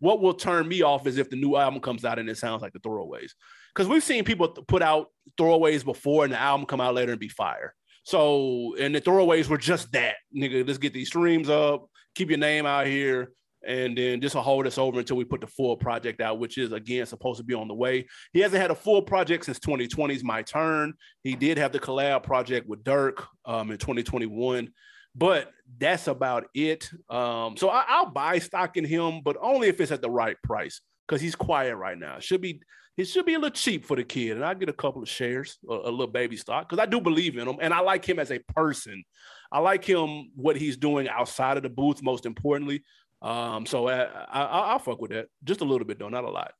what 0.00 0.20
will 0.20 0.34
turn 0.34 0.66
me 0.66 0.82
off 0.82 1.06
is 1.06 1.16
if 1.16 1.30
the 1.30 1.36
new 1.36 1.54
album 1.54 1.80
comes 1.80 2.04
out 2.04 2.18
and 2.18 2.28
it 2.28 2.36
sounds 2.36 2.60
like 2.60 2.72
the 2.72 2.80
throwaways, 2.80 3.30
because 3.72 3.88
we've 3.88 4.02
seen 4.02 4.24
people 4.24 4.48
put 4.48 4.82
out 4.82 5.08
throwaways 5.38 5.84
before 5.84 6.24
and 6.24 6.32
the 6.32 6.40
album 6.40 6.66
come 6.66 6.80
out 6.80 6.94
later 6.94 7.12
and 7.12 7.20
be 7.20 7.28
fire. 7.28 7.72
So, 8.02 8.74
and 8.80 8.92
the 8.92 9.00
throwaways 9.00 9.48
were 9.48 9.58
just 9.58 9.92
that, 9.92 10.16
nigga. 10.36 10.66
Let's 10.66 10.78
get 10.78 10.92
these 10.92 11.06
streams 11.06 11.48
up, 11.48 11.86
keep 12.16 12.28
your 12.28 12.38
name 12.38 12.66
out 12.66 12.88
here, 12.88 13.30
and 13.64 13.96
then 13.96 14.20
just 14.20 14.34
hold 14.34 14.66
us 14.66 14.76
over 14.76 14.98
until 14.98 15.16
we 15.16 15.24
put 15.24 15.40
the 15.40 15.46
full 15.46 15.76
project 15.76 16.20
out, 16.20 16.40
which 16.40 16.58
is 16.58 16.72
again 16.72 17.06
supposed 17.06 17.38
to 17.38 17.44
be 17.44 17.54
on 17.54 17.68
the 17.68 17.74
way. 17.74 18.06
He 18.32 18.40
hasn't 18.40 18.60
had 18.60 18.72
a 18.72 18.76
full 18.76 19.02
project 19.02 19.44
since 19.44 19.60
2020's 19.60 20.24
My 20.24 20.42
Turn. 20.42 20.94
He 21.22 21.36
did 21.36 21.58
have 21.58 21.70
the 21.70 21.78
collab 21.78 22.24
project 22.24 22.68
with 22.68 22.82
Durk 22.82 23.24
um, 23.44 23.70
in 23.70 23.78
2021 23.78 24.68
but 25.16 25.50
that's 25.78 26.06
about 26.06 26.46
it. 26.54 26.90
Um, 27.08 27.56
so 27.56 27.70
I, 27.70 28.02
will 28.02 28.10
buy 28.10 28.38
stock 28.38 28.76
in 28.76 28.84
him, 28.84 29.22
but 29.24 29.36
only 29.40 29.68
if 29.68 29.80
it's 29.80 29.92
at 29.92 30.02
the 30.02 30.10
right 30.10 30.36
price 30.42 30.80
because 31.06 31.20
he's 31.20 31.34
quiet 31.34 31.76
right 31.76 31.98
now. 31.98 32.18
should 32.18 32.40
be 32.40 32.60
it 32.96 33.04
should 33.04 33.26
be 33.26 33.34
a 33.34 33.38
little 33.38 33.50
cheap 33.50 33.84
for 33.84 33.94
the 33.94 34.04
kid, 34.04 34.36
and 34.36 34.44
I 34.44 34.54
get 34.54 34.70
a 34.70 34.74
couple 34.74 35.02
of 35.02 35.08
shares, 35.08 35.58
a, 35.68 35.74
a 35.74 35.90
Lil 35.90 36.06
Baby 36.06 36.36
stock, 36.36 36.66
because 36.66 36.82
I 36.82 36.86
do 36.86 36.98
believe 36.98 37.36
in 37.36 37.46
him, 37.46 37.58
and 37.60 37.74
I 37.74 37.80
like 37.80 38.08
him 38.08 38.18
as 38.18 38.30
a 38.30 38.38
person. 38.54 39.04
I 39.52 39.58
like 39.58 39.84
him 39.84 40.30
what 40.34 40.56
he's 40.56 40.78
doing 40.78 41.06
outside 41.06 41.58
of 41.58 41.62
the 41.62 41.68
booth, 41.68 42.02
most 42.02 42.24
importantly. 42.24 42.82
Um, 43.20 43.66
so 43.66 43.88
I, 43.88 44.04
I, 44.04 44.42
I'll 44.42 44.78
fuck 44.78 45.00
with 45.00 45.10
that 45.10 45.26
just 45.44 45.60
a 45.60 45.64
little 45.64 45.86
bit 45.86 45.98
though, 45.98 46.08
not 46.08 46.24
a 46.24 46.30
lot 46.30 46.52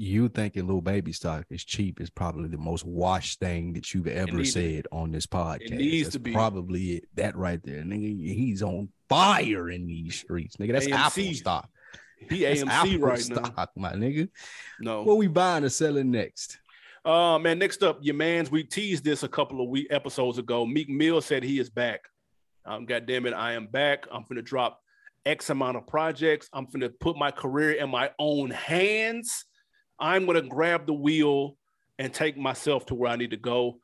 you 0.00 0.30
thinking 0.30 0.66
Lil 0.66 0.80
Baby 0.80 1.12
stock 1.12 1.44
is 1.50 1.62
cheap 1.62 2.00
is 2.00 2.08
probably 2.08 2.48
the 2.48 2.56
most 2.56 2.86
washed 2.86 3.38
thing 3.38 3.74
that 3.74 3.92
you've 3.92 4.06
ever 4.06 4.46
said 4.46 4.86
on 4.90 5.12
this 5.12 5.26
podcast. 5.26 5.60
It 5.60 5.72
needs 5.72 6.06
That's 6.06 6.14
to 6.14 6.20
be 6.20 6.32
probably 6.32 6.82
it, 6.92 7.08
that 7.16 7.36
right 7.36 7.62
there. 7.62 7.82
Nigga, 7.82 8.34
he's 8.34 8.62
on 8.62 8.88
fire 9.10 9.68
in 9.68 9.86
these 9.86 10.14
streets. 10.14 10.56
Nigga, 10.56 10.72
that's 10.72 10.86
AMC. 10.86 10.92
Apple 10.94 11.34
stock. 11.34 11.68
He 12.30 12.40
AMC 12.40 12.66
Apple 12.66 12.98
right 12.98 13.18
stock, 13.18 13.54
now. 13.58 13.68
my 13.76 13.92
nigga. 13.92 14.30
No. 14.80 15.02
What 15.02 15.18
we 15.18 15.26
buying 15.26 15.64
or 15.64 15.68
selling 15.68 16.10
next? 16.10 16.58
Uh 17.04 17.38
man, 17.38 17.58
next 17.58 17.82
up, 17.82 17.98
your 18.00 18.14
man's 18.14 18.50
we 18.50 18.64
teased 18.64 19.04
this 19.04 19.22
a 19.22 19.28
couple 19.28 19.62
of 19.62 19.68
week 19.68 19.88
episodes 19.90 20.38
ago. 20.38 20.64
Meek 20.64 20.88
Mill 20.88 21.20
said 21.20 21.42
he 21.42 21.58
is 21.58 21.68
back. 21.68 22.08
Um, 22.64 22.86
God 22.86 23.04
damn 23.04 23.26
it, 23.26 23.34
I 23.34 23.52
am 23.52 23.66
back. 23.66 24.06
I'm 24.10 24.24
gonna 24.26 24.40
drop 24.40 24.80
X 25.26 25.50
amount 25.50 25.76
of 25.76 25.86
projects. 25.86 26.48
I'm 26.54 26.66
gonna 26.72 26.88
put 26.88 27.18
my 27.18 27.30
career 27.30 27.72
in 27.72 27.90
my 27.90 28.10
own 28.18 28.50
hands. 28.50 29.44
I'm 30.00 30.24
going 30.24 30.42
to 30.42 30.48
grab 30.48 30.86
the 30.86 30.92
wheel 30.92 31.56
and 31.98 32.12
take 32.12 32.36
myself 32.36 32.86
to 32.86 32.94
where 32.94 33.10
I 33.10 33.16
need 33.16 33.30
to 33.30 33.36
go. 33.36 33.78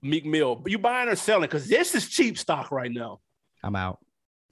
Meek 0.00 0.24
Mill, 0.24 0.62
you 0.66 0.78
buying 0.78 1.08
or 1.08 1.16
selling? 1.16 1.42
Because 1.42 1.68
this 1.68 1.94
is 1.94 2.08
cheap 2.08 2.38
stock 2.38 2.70
right 2.70 2.90
now. 2.90 3.20
I'm 3.64 3.74
out. 3.74 3.98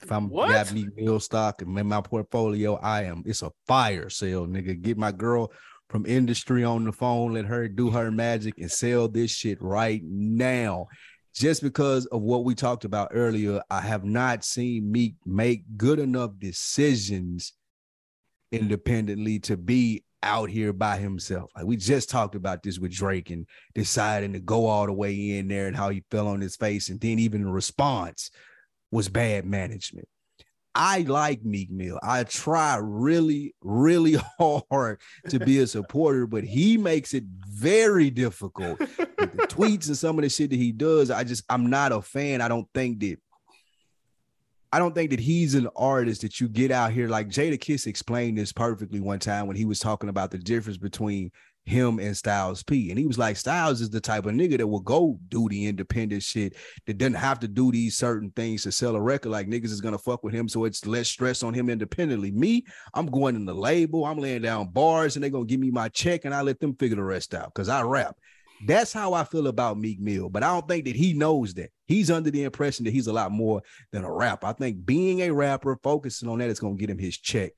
If 0.01 0.11
I'm 0.11 0.29
what? 0.29 0.49
got 0.49 0.73
Meek 0.73 0.95
Mill 0.95 1.19
stock 1.19 1.61
and 1.61 1.77
in 1.77 1.87
my 1.87 2.01
portfolio, 2.01 2.75
I 2.75 3.03
am. 3.03 3.23
It's 3.25 3.41
a 3.41 3.51
fire 3.65 4.09
sale, 4.09 4.45
nigga. 4.45 4.79
Get 4.81 4.97
my 4.97 5.11
girl 5.11 5.51
from 5.89 6.05
industry 6.05 6.63
on 6.63 6.83
the 6.83 6.91
phone. 6.91 7.33
Let 7.33 7.45
her 7.45 7.67
do 7.67 7.89
her 7.91 8.11
magic 8.11 8.55
and 8.59 8.71
sell 8.71 9.07
this 9.07 9.31
shit 9.31 9.61
right 9.61 10.01
now. 10.03 10.87
Just 11.33 11.61
because 11.61 12.05
of 12.07 12.21
what 12.21 12.43
we 12.43 12.55
talked 12.55 12.83
about 12.83 13.11
earlier, 13.13 13.61
I 13.69 13.81
have 13.81 14.03
not 14.03 14.43
seen 14.43 14.91
Meek 14.91 15.15
make 15.25 15.63
good 15.77 15.99
enough 15.99 16.31
decisions 16.37 17.53
independently 18.51 19.39
to 19.39 19.55
be 19.55 20.03
out 20.23 20.49
here 20.49 20.73
by 20.73 20.97
himself. 20.97 21.51
Like 21.55 21.65
we 21.65 21.77
just 21.77 22.09
talked 22.09 22.35
about 22.35 22.63
this 22.63 22.79
with 22.79 22.91
Drake 22.91 23.29
and 23.29 23.45
deciding 23.75 24.33
to 24.33 24.39
go 24.39 24.65
all 24.65 24.85
the 24.85 24.93
way 24.93 25.37
in 25.37 25.47
there 25.47 25.67
and 25.67 25.75
how 25.75 25.89
he 25.89 26.03
fell 26.11 26.27
on 26.27 26.41
his 26.41 26.55
face. 26.55 26.89
And 26.89 26.99
then 26.99 27.19
even 27.19 27.43
the 27.43 27.49
response 27.49 28.31
was 28.91 29.09
bad 29.09 29.45
management. 29.45 30.07
I 30.79 30.99
like 30.99 31.43
Meek 31.43 31.71
Mill. 31.71 31.99
I 32.03 32.23
try 32.23 32.77
really, 32.79 33.55
really 33.61 34.17
hard 34.39 35.01
to 35.29 35.39
be 35.39 35.57
a 35.57 35.65
supporter, 35.65 36.27
but 36.27 36.43
he 36.43 36.77
makes 36.77 37.15
it 37.15 37.23
very 37.49 38.11
difficult. 38.11 38.79
with 38.79 38.95
the 39.17 39.47
tweets 39.47 39.87
and 39.87 39.97
some 39.97 40.19
of 40.19 40.23
the 40.23 40.29
shit 40.29 40.51
that 40.51 40.55
he 40.55 40.71
does, 40.71 41.09
I 41.09 41.23
just 41.23 41.43
I'm 41.49 41.71
not 41.71 41.91
a 41.91 42.01
fan. 42.03 42.41
I 42.41 42.47
don't 42.47 42.67
think 42.75 42.99
that 42.99 43.17
I 44.77 44.79
don't 44.79 44.93
think 44.93 45.09
that 45.09 45.19
he's 45.19 45.55
an 45.55 45.67
artist 45.75 46.21
that 46.21 46.39
you 46.39 46.47
get 46.47 46.69
out 46.69 46.91
here 46.91 47.07
like 47.07 47.29
Jadakiss 47.29 47.87
explained 47.87 48.37
this 48.37 48.51
perfectly 48.51 48.99
one 48.99 49.17
time 49.17 49.47
when 49.47 49.55
he 49.55 49.65
was 49.65 49.79
talking 49.79 50.07
about 50.07 50.29
the 50.29 50.37
difference 50.37 50.77
between 50.77 51.31
him 51.65 51.97
and 51.97 52.15
Styles 52.15 52.61
P. 52.61 52.91
And 52.91 52.99
he 52.99 53.07
was 53.07 53.17
like, 53.17 53.37
Styles 53.37 53.81
is 53.81 53.89
the 53.89 53.99
type 53.99 54.27
of 54.27 54.35
nigga 54.35 54.59
that 54.59 54.67
will 54.67 54.81
go 54.81 55.17
do 55.29 55.49
the 55.49 55.65
independent 55.65 56.21
shit 56.21 56.57
that 56.85 56.99
doesn't 56.99 57.15
have 57.15 57.39
to 57.39 57.47
do 57.47 57.71
these 57.71 57.97
certain 57.97 58.29
things 58.35 58.61
to 58.63 58.71
sell 58.71 58.95
a 58.95 59.01
record. 59.01 59.31
Like 59.31 59.47
niggas 59.47 59.71
is 59.71 59.81
gonna 59.81 59.97
fuck 59.97 60.23
with 60.23 60.35
him, 60.35 60.47
so 60.47 60.65
it's 60.65 60.85
less 60.85 61.07
stress 61.07 61.41
on 61.41 61.55
him 61.55 61.71
independently. 61.71 62.29
Me, 62.29 62.63
I'm 62.93 63.07
going 63.07 63.35
in 63.35 63.45
the 63.45 63.55
label, 63.55 64.05
I'm 64.05 64.19
laying 64.19 64.43
down 64.43 64.69
bars, 64.69 65.15
and 65.15 65.23
they're 65.23 65.31
gonna 65.31 65.45
give 65.45 65.59
me 65.59 65.71
my 65.71 65.89
check, 65.89 66.25
and 66.25 66.35
I 66.35 66.43
let 66.43 66.59
them 66.59 66.75
figure 66.75 66.97
the 66.97 67.03
rest 67.03 67.33
out 67.33 67.51
because 67.51 67.67
I 67.67 67.81
rap. 67.81 68.15
That's 68.65 68.91
how 68.91 69.13
I 69.13 69.23
feel 69.23 69.47
about 69.47 69.77
Meek 69.77 69.99
Mill, 69.99 70.29
but 70.29 70.43
I 70.43 70.47
don't 70.47 70.67
think 70.67 70.85
that 70.85 70.95
he 70.95 71.13
knows 71.13 71.53
that. 71.55 71.69
He's 71.85 72.09
under 72.09 72.31
the 72.31 72.43
impression 72.43 72.85
that 72.85 72.93
he's 72.93 73.07
a 73.07 73.13
lot 73.13 73.31
more 73.31 73.61
than 73.91 74.03
a 74.03 74.11
rapper. 74.11 74.47
I 74.47 74.53
think 74.53 74.85
being 74.85 75.21
a 75.21 75.31
rapper, 75.31 75.77
focusing 75.83 76.27
on 76.29 76.39
that 76.39 76.49
is 76.49 76.59
going 76.59 76.77
to 76.77 76.79
get 76.79 76.89
him 76.89 76.97
his 76.97 77.17
check. 77.17 77.51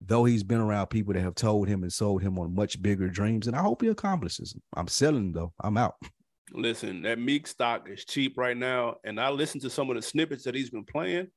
Though 0.00 0.24
he's 0.24 0.44
been 0.44 0.60
around 0.60 0.88
people 0.88 1.14
that 1.14 1.22
have 1.22 1.34
told 1.34 1.66
him 1.66 1.82
and 1.82 1.92
sold 1.92 2.22
him 2.22 2.38
on 2.38 2.54
much 2.54 2.80
bigger 2.80 3.08
dreams, 3.08 3.46
and 3.46 3.56
I 3.56 3.62
hope 3.62 3.82
he 3.82 3.88
accomplishes 3.88 4.52
them. 4.52 4.62
I'm 4.76 4.86
selling 4.86 5.32
though. 5.32 5.52
I'm 5.60 5.76
out. 5.76 5.94
Listen, 6.52 7.02
that 7.02 7.18
Meek 7.18 7.46
stock 7.46 7.88
is 7.90 8.04
cheap 8.04 8.38
right 8.38 8.56
now, 8.56 8.96
and 9.04 9.20
I 9.20 9.30
listened 9.30 9.62
to 9.62 9.70
some 9.70 9.90
of 9.90 9.96
the 9.96 10.02
snippets 10.02 10.44
that 10.44 10.54
he's 10.54 10.70
been 10.70 10.84
playing. 10.84 11.28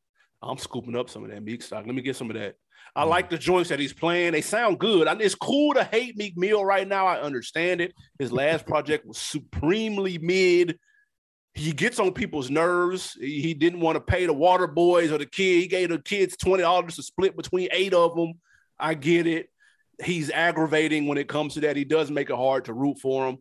I'm 0.41 0.57
scooping 0.57 0.95
up 0.95 1.09
some 1.09 1.23
of 1.23 1.31
that 1.31 1.43
Meek 1.43 1.61
stock. 1.61 1.85
Let 1.85 1.95
me 1.95 2.01
get 2.01 2.15
some 2.15 2.29
of 2.29 2.37
that. 2.37 2.55
I 2.95 3.01
mm-hmm. 3.01 3.09
like 3.09 3.29
the 3.29 3.37
joints 3.37 3.69
that 3.69 3.79
he's 3.79 3.93
playing. 3.93 4.33
They 4.33 4.41
sound 4.41 4.79
good. 4.79 5.07
I 5.07 5.13
mean, 5.13 5.21
it's 5.21 5.35
cool 5.35 5.73
to 5.75 5.83
hate 5.83 6.17
Meek 6.17 6.37
Mill 6.37 6.63
right 6.65 6.87
now. 6.87 7.05
I 7.05 7.21
understand 7.21 7.81
it. 7.81 7.93
His 8.19 8.31
last 8.31 8.65
project 8.65 9.05
was 9.05 9.17
supremely 9.17 10.17
mid. 10.17 10.77
he 11.53 11.73
gets 11.73 11.99
on 11.99 12.13
people's 12.13 12.49
nerves. 12.49 13.17
He 13.19 13.53
didn't 13.53 13.81
want 13.81 13.95
to 13.95 14.01
pay 14.01 14.25
the 14.25 14.33
water 14.33 14.67
boys 14.67 15.11
or 15.11 15.17
the 15.17 15.25
kid. 15.25 15.61
He 15.61 15.67
gave 15.67 15.89
the 15.89 15.99
kids 15.99 16.37
twenty 16.37 16.63
dollars 16.63 16.95
to 16.95 17.03
split 17.03 17.35
between 17.35 17.69
eight 17.71 17.93
of 17.93 18.15
them. 18.15 18.33
I 18.79 18.93
get 18.93 19.27
it. 19.27 19.49
He's 20.03 20.31
aggravating 20.31 21.07
when 21.07 21.17
it 21.17 21.27
comes 21.27 21.53
to 21.53 21.59
that. 21.61 21.75
He 21.75 21.83
does 21.83 22.09
make 22.09 22.29
it 22.29 22.35
hard 22.35 22.65
to 22.65 22.73
root 22.73 22.99
for 22.99 23.27
him. 23.27 23.37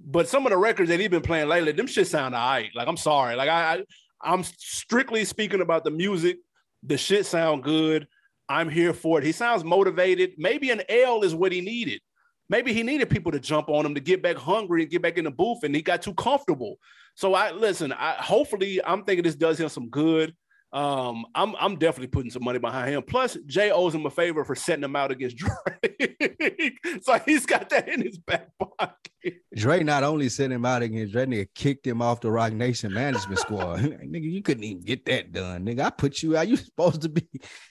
But 0.00 0.28
some 0.28 0.46
of 0.46 0.50
the 0.50 0.56
records 0.56 0.88
that 0.90 1.00
he's 1.00 1.08
been 1.08 1.22
playing 1.22 1.48
lately, 1.48 1.72
them 1.72 1.86
shit 1.86 2.06
sound 2.06 2.34
alright. 2.34 2.70
Like 2.74 2.88
I'm 2.88 2.96
sorry. 2.96 3.34
Like 3.34 3.48
I, 3.48 3.74
I 3.74 3.84
I'm 4.22 4.44
strictly 4.44 5.24
speaking 5.24 5.60
about 5.60 5.84
the 5.84 5.90
music. 5.90 6.38
The 6.84 6.96
shit 6.96 7.26
sound 7.26 7.64
good. 7.64 8.06
I'm 8.48 8.68
here 8.68 8.92
for 8.92 9.18
it. 9.18 9.24
He 9.24 9.32
sounds 9.32 9.64
motivated. 9.64 10.32
Maybe 10.38 10.70
an 10.70 10.82
L 10.88 11.22
is 11.22 11.34
what 11.34 11.52
he 11.52 11.60
needed. 11.60 12.00
Maybe 12.48 12.72
he 12.72 12.82
needed 12.82 13.10
people 13.10 13.30
to 13.32 13.40
jump 13.40 13.68
on 13.68 13.84
him 13.84 13.94
to 13.94 14.00
get 14.00 14.22
back 14.22 14.36
hungry 14.36 14.82
and 14.82 14.90
get 14.90 15.02
back 15.02 15.18
in 15.18 15.24
the 15.24 15.30
booth, 15.30 15.64
and 15.64 15.74
he 15.74 15.82
got 15.82 16.00
too 16.00 16.14
comfortable. 16.14 16.78
So 17.14 17.34
I 17.34 17.50
listen. 17.50 17.92
I 17.92 18.12
hopefully 18.12 18.80
I'm 18.84 19.04
thinking 19.04 19.22
this 19.22 19.34
does 19.34 19.60
him 19.60 19.68
some 19.68 19.90
good. 19.90 20.34
Um, 20.70 21.24
I'm 21.34 21.56
I'm 21.58 21.76
definitely 21.76 22.08
putting 22.08 22.30
some 22.30 22.44
money 22.44 22.58
behind 22.58 22.94
him. 22.94 23.02
Plus, 23.02 23.38
Jay 23.46 23.70
owes 23.70 23.94
him 23.94 24.04
a 24.04 24.10
favor 24.10 24.44
for 24.44 24.54
setting 24.54 24.84
him 24.84 24.96
out 24.96 25.10
against 25.10 25.36
Drake, 25.38 26.78
so 27.02 27.18
he's 27.24 27.46
got 27.46 27.70
that 27.70 27.88
in 27.88 28.02
his 28.02 28.18
back 28.18 28.50
pocket. 28.58 29.36
Dre 29.54 29.82
not 29.82 30.04
only 30.04 30.28
set 30.28 30.52
him 30.52 30.66
out 30.66 30.82
against 30.82 31.14
Drake, 31.14 31.28
nigga 31.30 31.48
kicked 31.54 31.86
him 31.86 32.02
off 32.02 32.20
the 32.20 32.30
Roc 32.30 32.52
Nation 32.52 32.92
management 32.92 33.40
squad. 33.40 33.80
nigga, 33.80 34.30
you 34.30 34.42
couldn't 34.42 34.64
even 34.64 34.82
get 34.82 35.06
that 35.06 35.32
done. 35.32 35.64
Nigga, 35.64 35.80
I 35.80 35.90
put 35.90 36.22
you 36.22 36.36
out. 36.36 36.48
You 36.48 36.56
supposed 36.56 37.00
to 37.02 37.08
be, 37.08 37.26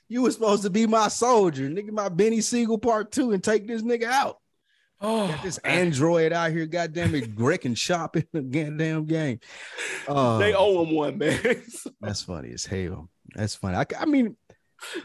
you 0.10 0.24
were 0.24 0.32
supposed 0.32 0.64
to 0.64 0.72
be 0.72 0.88
my 0.88 1.08
soldier, 1.08 1.70
nigga. 1.70 1.92
My 1.92 2.10
Beanie 2.10 2.42
Sigel 2.42 2.80
part 2.80 3.12
two, 3.12 3.32
and 3.32 3.44
take 3.44 3.68
this 3.68 3.84
nigga 3.84 4.06
out. 4.06 4.38
Oh, 5.00 5.28
Got 5.28 5.44
this 5.44 5.58
android 5.60 6.34
out 6.34 6.52
here, 6.52 6.66
goddamn 6.66 7.14
it, 7.14 7.30
wrecking 7.36 7.76
shop 7.76 8.16
in 8.16 8.26
the 8.34 8.42
goddamn 8.42 9.06
game. 9.06 9.40
Uh, 10.08 10.38
they 10.40 10.54
owe 10.56 10.84
him 10.84 10.96
one, 10.96 11.18
man. 11.18 11.40
that's 12.02 12.24
funny 12.24 12.52
as 12.52 12.66
hell. 12.66 13.10
That's 13.36 13.56
funny. 13.56 13.78
I, 13.78 13.86
I 14.00 14.06
mean, 14.06 14.36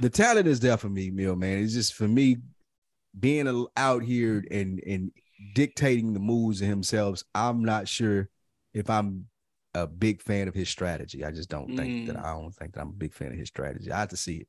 the 0.01 0.09
talent 0.09 0.49
is 0.49 0.61
there 0.61 0.77
for 0.77 0.89
Meek 0.89 1.13
Mill, 1.13 1.37
man. 1.37 1.63
It's 1.63 1.75
just 1.75 1.95
for 1.95 2.09
me 2.09 2.39
being 3.19 3.67
out 3.77 4.03
here 4.03 4.45
and 4.51 4.81
and 4.87 5.13
dictating 5.55 6.15
the 6.15 6.21
moves 6.21 6.63
of 6.63 6.69
himself. 6.69 7.23
I'm 7.35 7.65
not 7.65 7.89
sure 7.89 8.31
if 8.73 8.89
I'm 8.89 9.27
a 9.75 9.87
big 9.87 10.23
fan 10.23 10.49
of 10.49 10.55
his 10.55 10.69
strategy. 10.69 11.25
I 11.25 11.31
just 11.31 11.49
don't 11.49 11.77
think 11.77 11.89
mm. 11.89 12.07
that 12.09 12.17
I 12.17 12.33
don't 12.33 12.55
think 12.55 12.75
that 12.75 12.81
I'm 12.81 12.91
a 12.91 12.93
big 12.93 13.13
fan 13.13 13.33
of 13.33 13.39
his 13.39 13.49
strategy. 13.49 13.91
I 13.91 14.01
have 14.01 14.09
to 14.11 14.17
see 14.17 14.37
it 14.37 14.49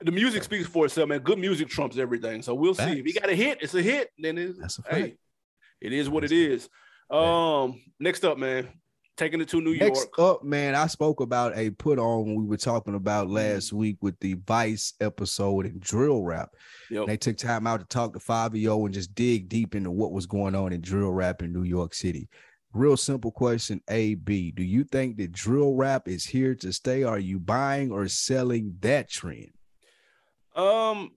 the 0.00 0.12
music 0.12 0.42
speaks 0.42 0.66
for 0.66 0.86
itself, 0.86 1.08
man. 1.08 1.20
Good 1.20 1.38
music 1.38 1.68
trumps 1.68 1.96
everything. 1.98 2.42
So 2.42 2.54
we'll 2.54 2.74
see. 2.74 3.00
If 3.00 3.06
he 3.06 3.12
got 3.12 3.30
a 3.30 3.34
hit, 3.34 3.58
it's 3.62 3.74
a 3.74 3.82
hit. 3.82 4.10
Then 4.18 4.38
it's 4.38 4.58
That's 4.58 4.78
a 4.78 4.82
fact. 4.82 4.96
hey, 4.96 5.16
it 5.80 5.92
is 5.92 6.08
what 6.08 6.22
That's 6.22 6.32
it 6.32 6.52
is. 6.52 6.68
Um, 7.10 7.80
next 8.00 8.24
up, 8.24 8.38
man. 8.38 8.68
Taking 9.16 9.40
it 9.40 9.48
to 9.50 9.60
New 9.60 9.70
York. 9.70 9.94
Next 9.94 10.08
up, 10.18 10.42
man, 10.42 10.74
I 10.74 10.88
spoke 10.88 11.20
about 11.20 11.56
a 11.56 11.70
put 11.70 12.00
on 12.00 12.34
we 12.34 12.44
were 12.46 12.56
talking 12.56 12.96
about 12.96 13.30
last 13.30 13.72
mm. 13.72 13.74
week 13.74 13.96
with 14.00 14.18
the 14.18 14.34
Vice 14.44 14.94
episode 15.00 15.66
and 15.66 15.80
drill 15.80 16.24
rap. 16.24 16.50
Yep. 16.90 17.06
They 17.06 17.16
took 17.16 17.36
time 17.36 17.68
out 17.68 17.78
to 17.78 17.86
talk 17.86 18.14
to 18.14 18.18
Fivio 18.18 18.84
and 18.84 18.92
just 18.92 19.14
dig 19.14 19.48
deep 19.48 19.76
into 19.76 19.92
what 19.92 20.10
was 20.10 20.26
going 20.26 20.56
on 20.56 20.72
in 20.72 20.80
drill 20.80 21.12
rap 21.12 21.42
in 21.42 21.52
New 21.52 21.62
York 21.62 21.94
City. 21.94 22.28
Real 22.72 22.96
simple 22.96 23.30
question 23.30 23.80
A, 23.88 24.16
B. 24.16 24.50
Do 24.50 24.64
you 24.64 24.82
think 24.82 25.16
that 25.18 25.30
drill 25.30 25.74
rap 25.74 26.08
is 26.08 26.24
here 26.24 26.56
to 26.56 26.72
stay? 26.72 27.04
Are 27.04 27.20
you 27.20 27.38
buying 27.38 27.92
or 27.92 28.08
selling 28.08 28.74
that 28.80 29.08
trend? 29.08 29.52
Um, 30.54 31.10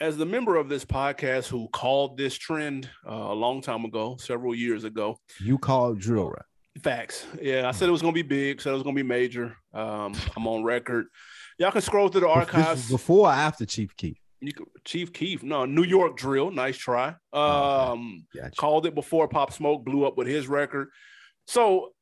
as 0.00 0.16
the 0.16 0.26
member 0.26 0.56
of 0.56 0.68
this 0.68 0.84
podcast 0.84 1.46
who 1.46 1.68
called 1.68 2.16
this 2.16 2.34
trend 2.34 2.90
uh, 3.08 3.12
a 3.14 3.34
long 3.34 3.62
time 3.62 3.84
ago, 3.84 4.16
several 4.18 4.54
years 4.54 4.84
ago, 4.84 5.16
you 5.40 5.58
called 5.58 6.00
drill 6.00 6.30
rap. 6.30 6.46
Facts. 6.82 7.26
Yeah, 7.40 7.68
I 7.68 7.72
said 7.72 7.88
it 7.88 7.92
was 7.92 8.02
gonna 8.02 8.12
be 8.12 8.22
big. 8.22 8.60
Said 8.60 8.70
it 8.70 8.74
was 8.74 8.82
gonna 8.82 8.96
be 8.96 9.02
major. 9.02 9.56
Um, 9.72 10.14
I'm 10.36 10.46
on 10.46 10.64
record. 10.64 11.06
Y'all 11.58 11.70
can 11.70 11.82
scroll 11.82 12.08
through 12.08 12.22
the 12.22 12.28
archives 12.28 12.90
before 12.90 13.28
or 13.28 13.32
after 13.32 13.64
Chief 13.64 13.94
Keef? 13.96 14.18
You 14.40 14.52
can, 14.52 14.66
Chief 14.84 15.12
Keef, 15.12 15.42
no 15.44 15.64
New 15.64 15.84
York 15.84 16.16
drill, 16.16 16.50
nice 16.50 16.76
try. 16.76 17.14
Oh, 17.32 17.92
um, 17.92 18.26
gotcha. 18.34 18.56
called 18.56 18.86
it 18.86 18.94
before 18.94 19.28
Pop 19.28 19.52
Smoke 19.52 19.84
blew 19.84 20.04
up 20.04 20.16
with 20.16 20.26
his 20.26 20.48
record. 20.48 20.88
So, 21.46 21.92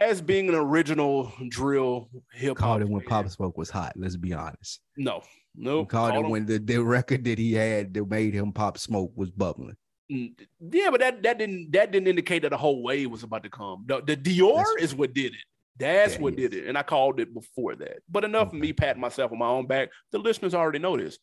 as 0.00 0.20
being 0.20 0.48
an 0.48 0.54
original 0.56 1.32
drill 1.48 2.08
hip 2.32 2.58
hop, 2.58 2.58
called 2.58 2.82
it 2.82 2.88
when 2.88 3.04
Pop 3.04 3.28
Smoke 3.28 3.56
was 3.56 3.70
hot. 3.70 3.92
Let's 3.94 4.16
be 4.16 4.32
honest. 4.32 4.80
No, 4.96 5.22
Nope. 5.54 5.90
Called 5.90 6.14
him 6.14 6.30
when 6.30 6.46
the, 6.46 6.58
the 6.58 6.78
record 6.78 7.24
that 7.24 7.38
he 7.38 7.52
had 7.52 7.92
that 7.94 8.08
made 8.08 8.34
him 8.34 8.52
pop 8.52 8.78
smoke 8.78 9.12
was 9.14 9.30
bubbling. 9.30 9.76
Mm, 10.10 10.32
yeah, 10.60 10.90
but 10.90 11.00
that 11.00 11.22
that 11.22 11.38
didn't 11.38 11.72
that 11.72 11.92
didn't 11.92 12.08
indicate 12.08 12.42
that 12.42 12.50
the 12.50 12.56
whole 12.56 12.82
wave 12.82 13.10
was 13.10 13.22
about 13.22 13.42
to 13.44 13.50
come. 13.50 13.84
The, 13.86 14.02
the 14.02 14.16
Dior 14.16 14.56
That's 14.56 14.82
is 14.82 14.94
what 14.94 15.14
did 15.14 15.32
it. 15.32 15.44
That's 15.78 16.18
what 16.18 16.36
did 16.36 16.54
it. 16.54 16.66
And 16.68 16.76
I 16.76 16.82
called 16.82 17.18
it 17.18 17.32
before 17.34 17.74
that. 17.76 17.98
But 18.08 18.24
enough 18.24 18.48
okay. 18.48 18.56
of 18.56 18.60
me 18.60 18.72
patting 18.72 19.00
myself 19.00 19.32
on 19.32 19.38
my 19.38 19.48
own 19.48 19.66
back. 19.66 19.90
The 20.10 20.18
listeners 20.18 20.54
already 20.54 20.78
know 20.78 20.96
this. 20.96 21.18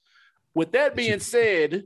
With 0.53 0.71
that 0.71 0.95
being 0.95 1.19
said, 1.19 1.83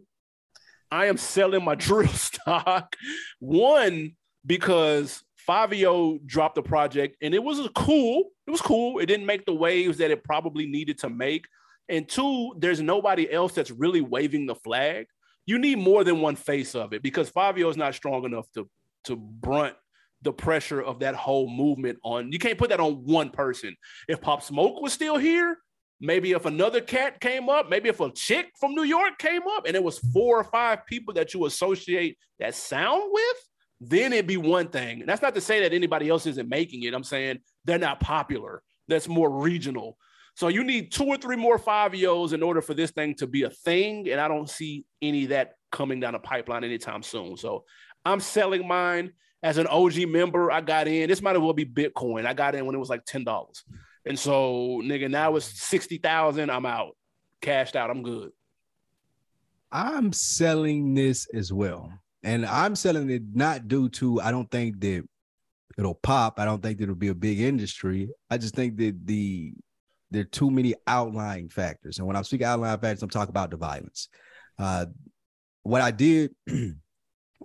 I 0.89 1.07
am 1.07 1.17
selling 1.17 1.63
my 1.63 1.75
drill 1.75 2.07
stock. 2.07 2.95
One, 3.39 4.15
because 4.45 5.23
Fivio 5.47 6.25
dropped 6.25 6.55
the 6.55 6.61
project 6.61 7.17
and 7.21 7.33
it 7.33 7.43
was 7.43 7.67
cool. 7.75 8.29
It 8.47 8.51
was 8.51 8.61
cool. 8.61 8.99
It 8.99 9.07
didn't 9.07 9.25
make 9.25 9.45
the 9.45 9.53
waves 9.53 9.97
that 9.97 10.11
it 10.11 10.23
probably 10.23 10.65
needed 10.65 10.99
to 10.99 11.09
make. 11.09 11.45
And 11.89 12.07
two, 12.07 12.53
there's 12.57 12.81
nobody 12.81 13.31
else 13.31 13.53
that's 13.53 13.71
really 13.71 14.01
waving 14.01 14.45
the 14.45 14.55
flag. 14.55 15.07
You 15.45 15.59
need 15.59 15.77
more 15.77 16.03
than 16.03 16.21
one 16.21 16.35
face 16.35 16.75
of 16.75 16.93
it 16.93 17.03
because 17.03 17.29
Fivio 17.29 17.69
is 17.69 17.77
not 17.77 17.95
strong 17.95 18.25
enough 18.25 18.47
to 18.53 18.69
to 19.05 19.17
brunt 19.17 19.75
the 20.21 20.31
pressure 20.31 20.81
of 20.81 20.99
that 20.99 21.15
whole 21.15 21.49
movement 21.49 21.99
on. 22.03 22.31
You 22.31 22.39
can't 22.39 22.57
put 22.57 22.69
that 22.69 22.79
on 22.79 23.03
one 23.03 23.29
person. 23.29 23.75
If 24.07 24.21
Pop 24.21 24.41
Smoke 24.41 24.81
was 24.81 24.93
still 24.93 25.17
here, 25.17 25.57
maybe 25.99 26.31
if 26.31 26.45
another 26.45 26.81
cat 26.81 27.19
came 27.19 27.49
up, 27.49 27.69
maybe 27.69 27.89
if 27.89 27.99
a 27.99 28.11
chick 28.11 28.51
from 28.59 28.73
New 28.73 28.83
York 28.83 29.17
came 29.19 29.41
up, 29.57 29.65
and 29.65 29.75
it 29.75 29.83
was 29.83 29.99
four 29.99 30.39
or 30.39 30.43
five 30.45 30.85
people 30.85 31.13
that 31.15 31.33
you 31.33 31.45
associate 31.45 32.17
that 32.39 32.55
sound 32.55 33.03
with, 33.11 33.37
then 33.81 34.13
it'd 34.13 34.27
be 34.27 34.37
one 34.37 34.69
thing. 34.69 35.01
And 35.01 35.09
that's 35.09 35.21
not 35.21 35.35
to 35.35 35.41
say 35.41 35.59
that 35.61 35.73
anybody 35.73 36.07
else 36.07 36.25
isn't 36.25 36.47
making 36.47 36.83
it. 36.83 36.93
I'm 36.93 37.03
saying 37.03 37.39
they're 37.65 37.77
not 37.77 37.99
popular. 37.99 38.61
That's 38.87 39.07
more 39.07 39.29
regional. 39.29 39.97
So 40.35 40.47
you 40.47 40.63
need 40.63 40.91
two 40.91 41.05
or 41.05 41.17
three 41.17 41.35
more 41.35 41.57
five 41.57 41.91
Fivios 41.91 42.33
in 42.33 42.41
order 42.41 42.61
for 42.61 42.73
this 42.73 42.91
thing 42.91 43.15
to 43.15 43.27
be 43.27 43.43
a 43.43 43.49
thing. 43.49 44.09
And 44.09 44.19
I 44.19 44.27
don't 44.27 44.49
see 44.49 44.85
any 45.01 45.23
of 45.23 45.29
that 45.29 45.53
coming 45.71 45.99
down 45.99 46.13
the 46.13 46.19
pipeline 46.19 46.63
anytime 46.63 47.03
soon. 47.03 47.37
So 47.37 47.65
I'm 48.05 48.19
selling 48.19 48.67
mine 48.67 49.13
as 49.43 49.57
an 49.57 49.67
OG 49.67 50.07
member. 50.07 50.51
I 50.51 50.61
got 50.61 50.87
in. 50.87 51.07
This 51.07 51.21
might 51.21 51.35
as 51.35 51.41
well 51.41 51.53
be 51.53 51.65
Bitcoin. 51.65 52.25
I 52.25 52.33
got 52.33 52.55
in 52.55 52.65
when 52.65 52.75
it 52.75 52.79
was 52.79 52.89
like 52.89 53.05
$10. 53.05 53.63
And 54.05 54.17
so, 54.17 54.81
nigga, 54.83 55.09
now 55.09 55.35
it's 55.35 55.45
60,000. 55.45 56.49
I'm 56.49 56.65
out. 56.65 56.97
Cashed 57.41 57.75
out. 57.75 57.89
I'm 57.89 58.03
good. 58.03 58.31
I'm 59.71 60.13
selling 60.13 60.93
this 60.93 61.27
as 61.33 61.53
well. 61.53 61.91
And 62.23 62.45
I'm 62.45 62.75
selling 62.75 63.09
it 63.09 63.23
not 63.33 63.67
due 63.67 63.89
to, 63.89 64.21
I 64.21 64.31
don't 64.31 64.49
think 64.49 64.79
that 64.81 65.03
it'll 65.77 65.95
pop. 65.95 66.39
I 66.39 66.45
don't 66.45 66.61
think 66.61 66.77
that 66.77 66.83
it'll 66.83 66.95
be 66.95 67.09
a 67.09 67.15
big 67.15 67.39
industry. 67.39 68.09
I 68.29 68.37
just 68.37 68.55
think 68.55 68.77
that 68.77 69.05
the 69.05 69.53
there 70.13 70.21
are 70.21 70.25
too 70.25 70.51
many 70.51 70.75
outlying 70.87 71.49
factors. 71.49 71.97
And 71.97 72.07
when 72.07 72.15
I'm 72.15 72.23
speaking 72.23 72.45
outlying 72.45 72.79
factors, 72.79 73.03
I'm 73.03 73.09
talking 73.09 73.31
about 73.31 73.49
the 73.49 73.57
violence. 73.57 74.09
Uh, 74.59 74.85
what 75.63 75.81
I 75.81 75.91
did 75.91 76.35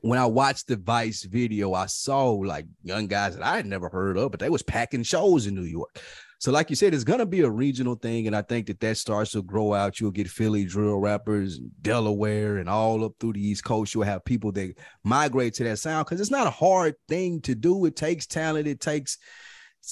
when 0.02 0.18
I 0.18 0.26
watched 0.26 0.68
the 0.68 0.76
Vice 0.76 1.24
video, 1.24 1.72
I 1.72 1.86
saw 1.86 2.30
like 2.32 2.66
young 2.82 3.06
guys 3.06 3.36
that 3.36 3.44
I 3.44 3.56
had 3.56 3.66
never 3.66 3.88
heard 3.88 4.18
of, 4.18 4.30
but 4.30 4.40
they 4.40 4.50
was 4.50 4.62
packing 4.62 5.02
shows 5.02 5.46
in 5.46 5.54
New 5.54 5.62
York. 5.62 6.00
So, 6.40 6.52
like 6.52 6.70
you 6.70 6.76
said, 6.76 6.94
it's 6.94 7.02
gonna 7.02 7.26
be 7.26 7.40
a 7.40 7.50
regional 7.50 7.96
thing, 7.96 8.28
and 8.28 8.36
I 8.36 8.42
think 8.42 8.68
that 8.68 8.78
that 8.78 8.96
starts 8.96 9.32
to 9.32 9.42
grow 9.42 9.74
out. 9.74 9.98
You'll 9.98 10.12
get 10.12 10.28
Philly 10.28 10.64
drill 10.64 10.98
rappers, 10.98 11.58
Delaware, 11.82 12.58
and 12.58 12.68
all 12.68 13.04
up 13.04 13.14
through 13.18 13.32
the 13.32 13.44
East 13.44 13.64
Coast. 13.64 13.92
You'll 13.92 14.04
have 14.04 14.24
people 14.24 14.52
that 14.52 14.78
migrate 15.02 15.54
to 15.54 15.64
that 15.64 15.80
sound 15.80 16.06
because 16.06 16.20
it's 16.20 16.30
not 16.30 16.46
a 16.46 16.50
hard 16.50 16.94
thing 17.08 17.40
to 17.40 17.56
do. 17.56 17.84
It 17.86 17.96
takes 17.96 18.26
talent. 18.26 18.68
It 18.68 18.80
takes 18.80 19.18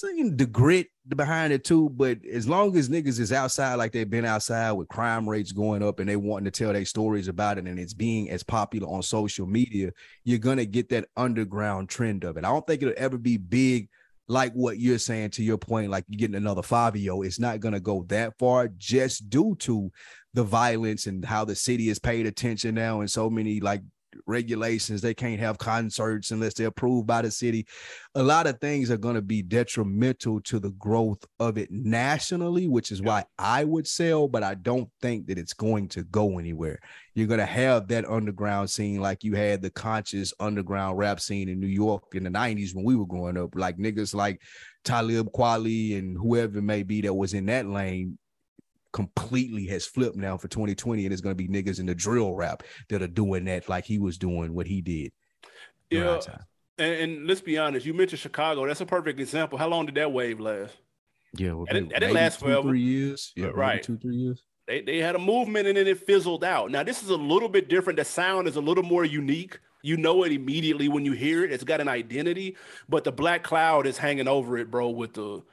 know, 0.03 0.35
the 0.35 0.45
grit 0.45 0.87
behind 1.07 1.53
it 1.53 1.63
too. 1.63 1.89
But 1.89 2.19
as 2.25 2.47
long 2.47 2.75
as 2.77 2.89
niggas 2.89 3.19
is 3.19 3.31
outside 3.31 3.75
like 3.75 3.91
they've 3.91 4.09
been 4.09 4.25
outside 4.25 4.71
with 4.73 4.87
crime 4.87 5.27
rates 5.27 5.51
going 5.51 5.83
up 5.83 5.99
and 5.99 6.09
they 6.09 6.15
wanting 6.15 6.45
to 6.45 6.51
tell 6.51 6.73
their 6.73 6.85
stories 6.85 7.27
about 7.27 7.57
it 7.57 7.65
and 7.65 7.79
it's 7.79 7.93
being 7.93 8.29
as 8.29 8.43
popular 8.43 8.87
on 8.87 9.03
social 9.03 9.47
media, 9.47 9.91
you're 10.23 10.39
gonna 10.39 10.65
get 10.65 10.89
that 10.89 11.07
underground 11.15 11.89
trend 11.89 12.23
of 12.23 12.37
it. 12.37 12.45
I 12.45 12.49
don't 12.49 12.65
think 12.65 12.81
it'll 12.81 12.93
ever 12.97 13.17
be 13.17 13.37
big 13.37 13.89
like 14.29 14.51
what 14.53 14.77
you're 14.77 14.97
saying 14.97 15.29
to 15.31 15.43
your 15.43 15.57
point, 15.57 15.89
like 15.89 16.03
you're 16.09 16.19
getting 16.19 16.35
another 16.35 16.61
Fivio. 16.61 17.25
It's 17.25 17.39
not 17.39 17.59
gonna 17.59 17.79
go 17.79 18.03
that 18.09 18.37
far 18.37 18.67
just 18.77 19.29
due 19.29 19.55
to 19.59 19.91
the 20.33 20.43
violence 20.43 21.07
and 21.07 21.23
how 21.23 21.45
the 21.45 21.55
city 21.55 21.89
is 21.89 21.99
paid 21.99 22.25
attention 22.25 22.75
now 22.75 22.99
and 22.99 23.09
so 23.09 23.29
many 23.29 23.59
like 23.59 23.81
regulations. 24.25 25.01
They 25.01 25.13
can't 25.13 25.39
have 25.39 25.57
concerts 25.57 26.31
unless 26.31 26.53
they're 26.53 26.67
approved 26.67 27.07
by 27.07 27.21
the 27.21 27.31
city. 27.31 27.67
A 28.15 28.23
lot 28.23 28.47
of 28.47 28.59
things 28.59 28.89
are 28.91 28.97
going 28.97 29.15
to 29.15 29.21
be 29.21 29.41
detrimental 29.41 30.41
to 30.41 30.59
the 30.59 30.71
growth 30.71 31.23
of 31.39 31.57
it 31.57 31.71
nationally, 31.71 32.67
which 32.67 32.91
is 32.91 33.01
why 33.01 33.25
I 33.37 33.63
would 33.63 33.87
sell, 33.87 34.27
but 34.27 34.43
I 34.43 34.55
don't 34.55 34.89
think 35.01 35.27
that 35.27 35.37
it's 35.37 35.53
going 35.53 35.89
to 35.89 36.03
go 36.03 36.39
anywhere. 36.39 36.79
You're 37.13 37.27
going 37.27 37.39
to 37.39 37.45
have 37.45 37.87
that 37.87 38.05
underground 38.05 38.69
scene 38.69 39.01
like 39.01 39.23
you 39.23 39.35
had 39.35 39.61
the 39.61 39.71
conscious 39.71 40.33
underground 40.39 40.97
rap 40.97 41.19
scene 41.19 41.49
in 41.49 41.59
New 41.59 41.67
York 41.67 42.03
in 42.13 42.23
the 42.23 42.29
90s 42.29 42.75
when 42.75 42.85
we 42.85 42.95
were 42.95 43.07
growing 43.07 43.37
up, 43.37 43.55
like 43.55 43.77
niggas 43.77 44.13
like 44.13 44.41
Talib 44.83 45.29
Kweli 45.33 45.97
and 45.97 46.17
whoever 46.17 46.59
it 46.59 46.63
may 46.63 46.83
be 46.83 47.01
that 47.01 47.13
was 47.13 47.33
in 47.33 47.47
that 47.47 47.67
lane 47.67 48.17
completely 48.93 49.65
has 49.67 49.85
flipped 49.85 50.15
now 50.15 50.37
for 50.37 50.47
2020 50.47 51.05
and 51.05 51.13
it's 51.13 51.21
going 51.21 51.35
to 51.35 51.43
be 51.43 51.47
niggas 51.47 51.79
in 51.79 51.85
the 51.85 51.95
drill 51.95 52.33
rap 52.33 52.63
that 52.89 53.01
are 53.01 53.07
doing 53.07 53.45
that 53.45 53.67
like 53.69 53.85
he 53.85 53.99
was 53.99 54.17
doing 54.17 54.53
what 54.53 54.67
he 54.67 54.81
did. 54.81 55.11
Yeah 55.89 56.19
and, 56.79 56.93
and, 56.93 57.27
let's 57.27 57.41
be 57.41 57.57
honest 57.57 57.85
you 57.85 57.93
mentioned 57.93 58.19
chicago 58.19 58.65
that's 58.67 58.81
a 58.81 58.85
perfect 58.85 59.19
example. 59.19 59.57
How 59.57 59.67
long 59.67 59.85
did 59.85 59.95
that 59.95 60.11
wave 60.11 60.39
last? 60.39 60.75
Yeah 61.33 61.53
well, 61.53 61.65
that, 61.65 61.89
didn't 61.89 62.13
last 62.13 62.39
two, 62.39 62.45
forever. 62.45 62.69
three 62.69 62.81
years. 62.81 63.33
Yeah 63.35 63.47
uh, 63.47 63.53
right. 63.53 63.83
two 63.83 63.97
three 63.97 64.15
years. 64.15 64.43
They, 64.67 64.81
they 64.81 64.97
had 64.97 65.15
a 65.15 65.19
movement 65.19 65.67
and 65.67 65.77
then 65.77 65.87
it 65.87 66.05
fizzled 66.05 66.43
out. 66.43 66.71
Now 66.71 66.83
this 66.83 67.03
is 67.03 67.09
a 67.09 67.15
little 67.15 67.49
bit 67.49 67.69
different. 67.69 67.97
The 67.97 68.05
sound 68.05 68.47
is 68.47 68.55
a 68.55 68.61
little 68.61 68.83
more 68.83 69.05
unique. 69.05 69.59
You 69.83 69.95
know 69.95 70.23
it 70.23 70.31
immediately 70.31 70.89
when 70.89 71.05
you 71.05 71.13
hear 71.13 71.45
it. 71.45 71.51
It's 71.51 71.63
got 71.63 71.81
an 71.81 71.87
identity 71.87 72.55
but 72.89 73.03
the 73.03 73.11
black 73.11 73.43
cloud 73.43 73.87
is 73.87 73.97
hanging 73.97 74.27
over 74.27 74.57
it 74.57 74.71
bro 74.71 74.89
with 74.89 75.13
the 75.13 75.43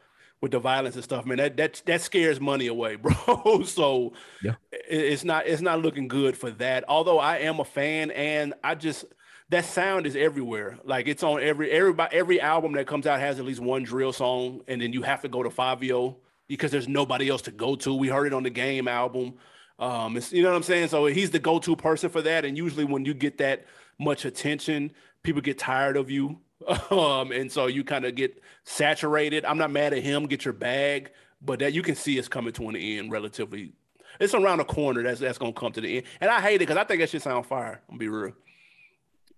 with 0.45 0.53
the 0.53 0.59
violence 0.59 0.95
and 0.95 1.03
stuff, 1.03 1.24
man, 1.24 1.38
that 1.38 1.57
that 1.57 1.82
that 1.86 2.03
scares 2.03 2.38
money 2.38 2.66
away, 2.66 2.97
bro. 3.03 3.62
so 3.64 4.12
yeah, 4.42 4.53
it's 4.70 5.24
not 5.24 5.47
it's 5.47 5.62
not 5.62 5.80
looking 5.80 6.07
good 6.07 6.36
for 6.36 6.51
that. 6.51 6.84
Although 6.86 7.18
I 7.18 7.38
am 7.38 7.61
a 7.61 7.64
fan, 7.64 8.11
and 8.11 8.53
I 8.62 8.74
just 8.74 9.07
that 9.49 9.64
sound 9.64 10.07
is 10.07 10.14
everywhere. 10.14 10.78
Like 10.84 11.09
it's 11.09 11.22
on 11.22 11.42
every 11.42 11.70
everybody 11.70 12.14
every 12.14 12.42
album 12.42 12.72
that 12.72 12.86
comes 12.86 13.07
out 13.07 13.20
has 13.20 13.38
at 13.38 13.47
least 13.47 13.61
one 13.61 13.84
drill 13.84 14.12
song, 14.12 14.61
and 14.68 14.82
then 14.82 14.92
you 14.92 15.01
have 15.01 15.22
to 15.22 15.28
go 15.28 15.42
to 15.42 15.49
Fivio 15.49 16.16
because 16.47 16.70
there's 16.70 16.88
nobody 16.88 17.30
else 17.30 17.40
to 17.42 17.51
go 17.51 17.74
to. 17.76 17.95
We 17.95 18.09
heard 18.09 18.26
it 18.26 18.34
on 18.34 18.42
the 18.42 18.51
game 18.51 18.86
album. 18.86 19.34
Um, 19.78 20.18
it's 20.18 20.30
you 20.30 20.42
know 20.42 20.51
what 20.51 20.57
I'm 20.57 20.62
saying. 20.62 20.88
So 20.88 21.07
he's 21.07 21.30
the 21.30 21.38
go-to 21.38 21.74
person 21.74 22.11
for 22.11 22.20
that, 22.20 22.45
and 22.45 22.55
usually 22.55 22.84
when 22.84 23.07
you 23.07 23.14
get 23.14 23.38
that 23.38 23.64
much 23.99 24.26
attention, 24.26 24.92
people 25.22 25.40
get 25.40 25.59
tired 25.59 25.97
of 25.97 26.11
you 26.11 26.38
um, 26.91 27.33
and 27.33 27.51
so 27.51 27.67
you 27.67 27.85
kind 27.85 28.05
of 28.05 28.15
get 28.15 28.41
saturated. 28.65 29.45
I'm 29.45 29.59
not 29.59 29.71
mad 29.71 29.93
at 29.93 30.03
him. 30.03 30.27
Get 30.27 30.45
your 30.45 30.55
bag, 30.55 31.11
but 31.43 31.59
that 31.59 31.73
you 31.73 31.83
can 31.83 31.95
see 31.95 32.19
it's 32.19 32.29
coming 32.29 32.53
to 32.55 32.69
an 32.69 32.77
end 32.77 33.11
relatively. 33.11 33.73
It's 34.21 34.35
around 34.35 34.59
the 34.59 34.65
corner. 34.65 35.03
That's 35.03 35.21
that's 35.21 35.39
gonna 35.39 35.53
come 35.53 35.73
to 35.73 35.81
the 35.81 35.99
end, 35.99 36.07
and 36.21 36.31
I 36.31 36.41
hate 36.41 36.57
it 36.57 36.59
because 36.61 36.77
I 36.77 36.85
think 36.85 37.01
that 37.01 37.11
shit 37.11 37.23
sound 37.23 37.47
fire. 37.47 37.83
I'm 37.89 37.99
gonna 37.99 37.99
be 37.99 38.09
real. 38.09 38.33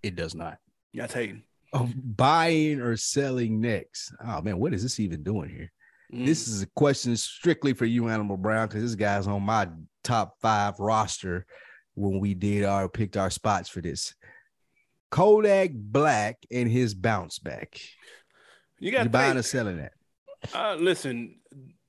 It 0.03 0.15
does 0.15 0.35
not. 0.35 0.59
Yeah, 0.93 1.05
I 1.05 1.07
hating. 1.07 1.43
Um, 1.73 1.93
buying 1.95 2.79
or 2.79 2.95
selling 2.95 3.59
next. 3.59 4.13
Oh 4.25 4.41
man, 4.41 4.57
what 4.59 4.73
is 4.73 4.83
this 4.83 4.99
even 4.99 5.23
doing 5.23 5.49
here? 5.49 5.71
Mm. 6.13 6.25
This 6.25 6.47
is 6.47 6.61
a 6.61 6.67
question 6.67 7.17
strictly 7.17 7.73
for 7.73 7.85
you, 7.85 8.07
Animal 8.07 8.37
Brown, 8.37 8.67
because 8.67 8.83
this 8.83 8.95
guy's 8.95 9.27
on 9.27 9.43
my 9.43 9.67
top 10.03 10.35
five 10.41 10.79
roster 10.79 11.45
when 11.95 12.19
we 12.19 12.33
did 12.33 12.63
our 12.63 12.87
picked 12.87 13.17
our 13.17 13.29
spots 13.29 13.67
for 13.67 13.81
this. 13.81 14.13
Kodak 15.09 15.71
Black 15.73 16.37
and 16.51 16.69
his 16.69 16.93
bounce 16.93 17.39
back. 17.39 17.79
You 18.79 18.91
got 18.91 19.11
buying 19.11 19.37
or 19.37 19.43
selling 19.43 19.77
that? 19.77 19.93
Uh, 20.53 20.75
listen, 20.75 21.39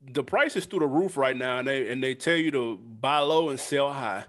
the 0.02 0.24
price 0.24 0.56
is 0.56 0.66
through 0.66 0.80
the 0.80 0.86
roof 0.86 1.16
right 1.16 1.36
now, 1.36 1.58
and 1.58 1.68
they 1.68 1.90
and 1.90 2.02
they 2.02 2.14
tell 2.14 2.36
you 2.36 2.50
to 2.52 2.78
buy 2.78 3.18
low 3.18 3.50
and 3.50 3.60
sell 3.60 3.92
high. 3.92 4.24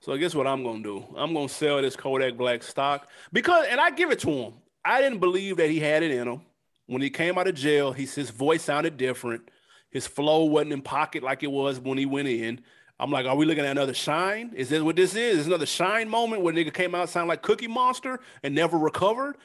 So 0.00 0.16
guess 0.16 0.34
what 0.34 0.46
I'm 0.46 0.64
gonna 0.64 0.82
do? 0.82 1.04
I'm 1.16 1.34
gonna 1.34 1.48
sell 1.48 1.82
this 1.82 1.96
Kodak 1.96 2.36
Black 2.36 2.62
stock 2.62 3.08
because, 3.32 3.66
and 3.68 3.80
I 3.80 3.90
give 3.90 4.10
it 4.10 4.20
to 4.20 4.30
him. 4.30 4.54
I 4.84 5.02
didn't 5.02 5.18
believe 5.18 5.58
that 5.58 5.68
he 5.68 5.78
had 5.78 6.02
it 6.02 6.10
in 6.10 6.26
him 6.26 6.40
when 6.86 7.02
he 7.02 7.10
came 7.10 7.36
out 7.36 7.48
of 7.48 7.54
jail. 7.54 7.92
He 7.92 8.06
his 8.06 8.30
voice 8.30 8.62
sounded 8.62 8.96
different. 8.96 9.42
His 9.90 10.06
flow 10.06 10.44
wasn't 10.44 10.72
in 10.72 10.82
pocket 10.82 11.22
like 11.22 11.42
it 11.42 11.50
was 11.50 11.78
when 11.78 11.98
he 11.98 12.06
went 12.06 12.28
in. 12.28 12.62
I'm 13.00 13.10
like, 13.10 13.24
are 13.24 13.34
we 13.34 13.46
looking 13.46 13.64
at 13.64 13.70
another 13.70 13.94
Shyne? 13.94 14.52
Is 14.54 14.68
this 14.68 14.82
what 14.82 14.94
this 14.94 15.14
is? 15.14 15.38
Is 15.38 15.46
another 15.46 15.64
Shyne 15.64 16.08
moment 16.08 16.42
where 16.42 16.52
nigga 16.52 16.72
came 16.72 16.94
out 16.94 17.08
sound 17.08 17.28
like 17.28 17.40
Cookie 17.40 17.66
Monster 17.66 18.20
and 18.42 18.54
never 18.54 18.76
recovered? 18.76 19.36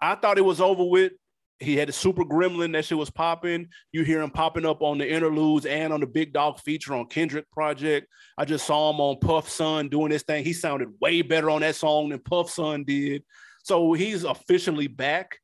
I 0.00 0.14
thought 0.14 0.38
it 0.38 0.44
was 0.44 0.60
over 0.60 0.84
with. 0.84 1.12
He 1.58 1.76
had 1.76 1.88
a 1.88 1.92
super 1.92 2.22
gremlin 2.22 2.72
that 2.74 2.84
shit 2.84 2.98
was 2.98 3.10
popping. 3.10 3.68
You 3.90 4.04
hear 4.04 4.20
him 4.20 4.30
popping 4.30 4.66
up 4.66 4.82
on 4.82 4.98
the 4.98 5.10
interludes 5.10 5.66
and 5.66 5.92
on 5.92 6.00
the 6.00 6.06
Big 6.06 6.32
Dog 6.32 6.60
feature 6.60 6.94
on 6.94 7.06
Kendrick 7.06 7.50
Project. 7.50 8.06
I 8.38 8.44
just 8.44 8.66
saw 8.66 8.90
him 8.90 9.00
on 9.00 9.18
Puff 9.20 9.48
Son 9.48 9.88
doing 9.88 10.10
this 10.10 10.22
thing. 10.22 10.44
He 10.44 10.52
sounded 10.52 10.90
way 11.00 11.22
better 11.22 11.50
on 11.50 11.62
that 11.62 11.74
song 11.74 12.10
than 12.10 12.20
Puff 12.20 12.50
Son 12.50 12.84
did. 12.84 13.24
So 13.64 13.94
he's 13.94 14.22
officially 14.22 14.86
back 14.86 15.38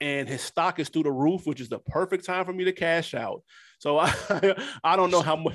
and 0.00 0.28
his 0.28 0.42
stock 0.42 0.78
is 0.78 0.88
through 0.88 1.04
the 1.04 1.12
roof, 1.12 1.46
which 1.46 1.60
is 1.60 1.68
the 1.68 1.78
perfect 1.78 2.26
time 2.26 2.44
for 2.44 2.52
me 2.52 2.64
to 2.64 2.72
cash 2.72 3.14
out. 3.14 3.42
So 3.78 3.98
I, 3.98 4.12
I 4.84 4.96
don't 4.96 5.10
know 5.10 5.22
how 5.22 5.36
much 5.36 5.54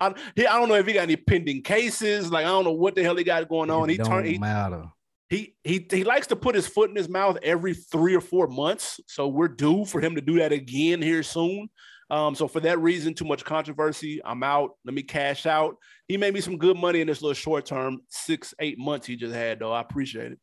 I, 0.00 0.14
he, 0.36 0.46
I 0.46 0.58
don't 0.58 0.68
know 0.68 0.74
if 0.74 0.86
he 0.86 0.92
got 0.92 1.02
any 1.02 1.16
pending 1.16 1.62
cases. 1.62 2.30
Like 2.30 2.44
I 2.44 2.48
don't 2.48 2.64
know 2.64 2.72
what 2.72 2.94
the 2.94 3.02
hell 3.02 3.16
he 3.16 3.24
got 3.24 3.48
going 3.48 3.70
on. 3.70 3.90
It 3.90 3.94
he 3.94 3.98
turned 3.98 4.26
he, 4.26 4.38
matter. 4.38 4.84
He 5.28 5.54
he 5.64 5.86
he 5.90 6.04
likes 6.04 6.26
to 6.28 6.36
put 6.36 6.54
his 6.54 6.66
foot 6.66 6.90
in 6.90 6.96
his 6.96 7.08
mouth 7.08 7.38
every 7.42 7.74
three 7.74 8.14
or 8.14 8.20
four 8.20 8.46
months. 8.46 9.00
So 9.06 9.28
we're 9.28 9.48
due 9.48 9.84
for 9.84 10.00
him 10.00 10.14
to 10.14 10.20
do 10.20 10.38
that 10.38 10.52
again 10.52 11.00
here 11.00 11.22
soon. 11.22 11.68
Um, 12.10 12.34
so 12.34 12.46
for 12.46 12.60
that 12.60 12.78
reason, 12.78 13.14
too 13.14 13.24
much 13.24 13.42
controversy. 13.42 14.20
I'm 14.22 14.42
out. 14.42 14.72
Let 14.84 14.92
me 14.94 15.02
cash 15.02 15.46
out. 15.46 15.76
He 16.08 16.18
made 16.18 16.34
me 16.34 16.42
some 16.42 16.58
good 16.58 16.76
money 16.76 17.00
in 17.00 17.06
this 17.06 17.22
little 17.22 17.34
short 17.34 17.64
term 17.64 18.00
six 18.08 18.54
eight 18.58 18.78
months 18.78 19.06
he 19.06 19.16
just 19.16 19.34
had 19.34 19.60
though. 19.60 19.72
I 19.72 19.80
appreciate 19.80 20.32
it. 20.32 20.38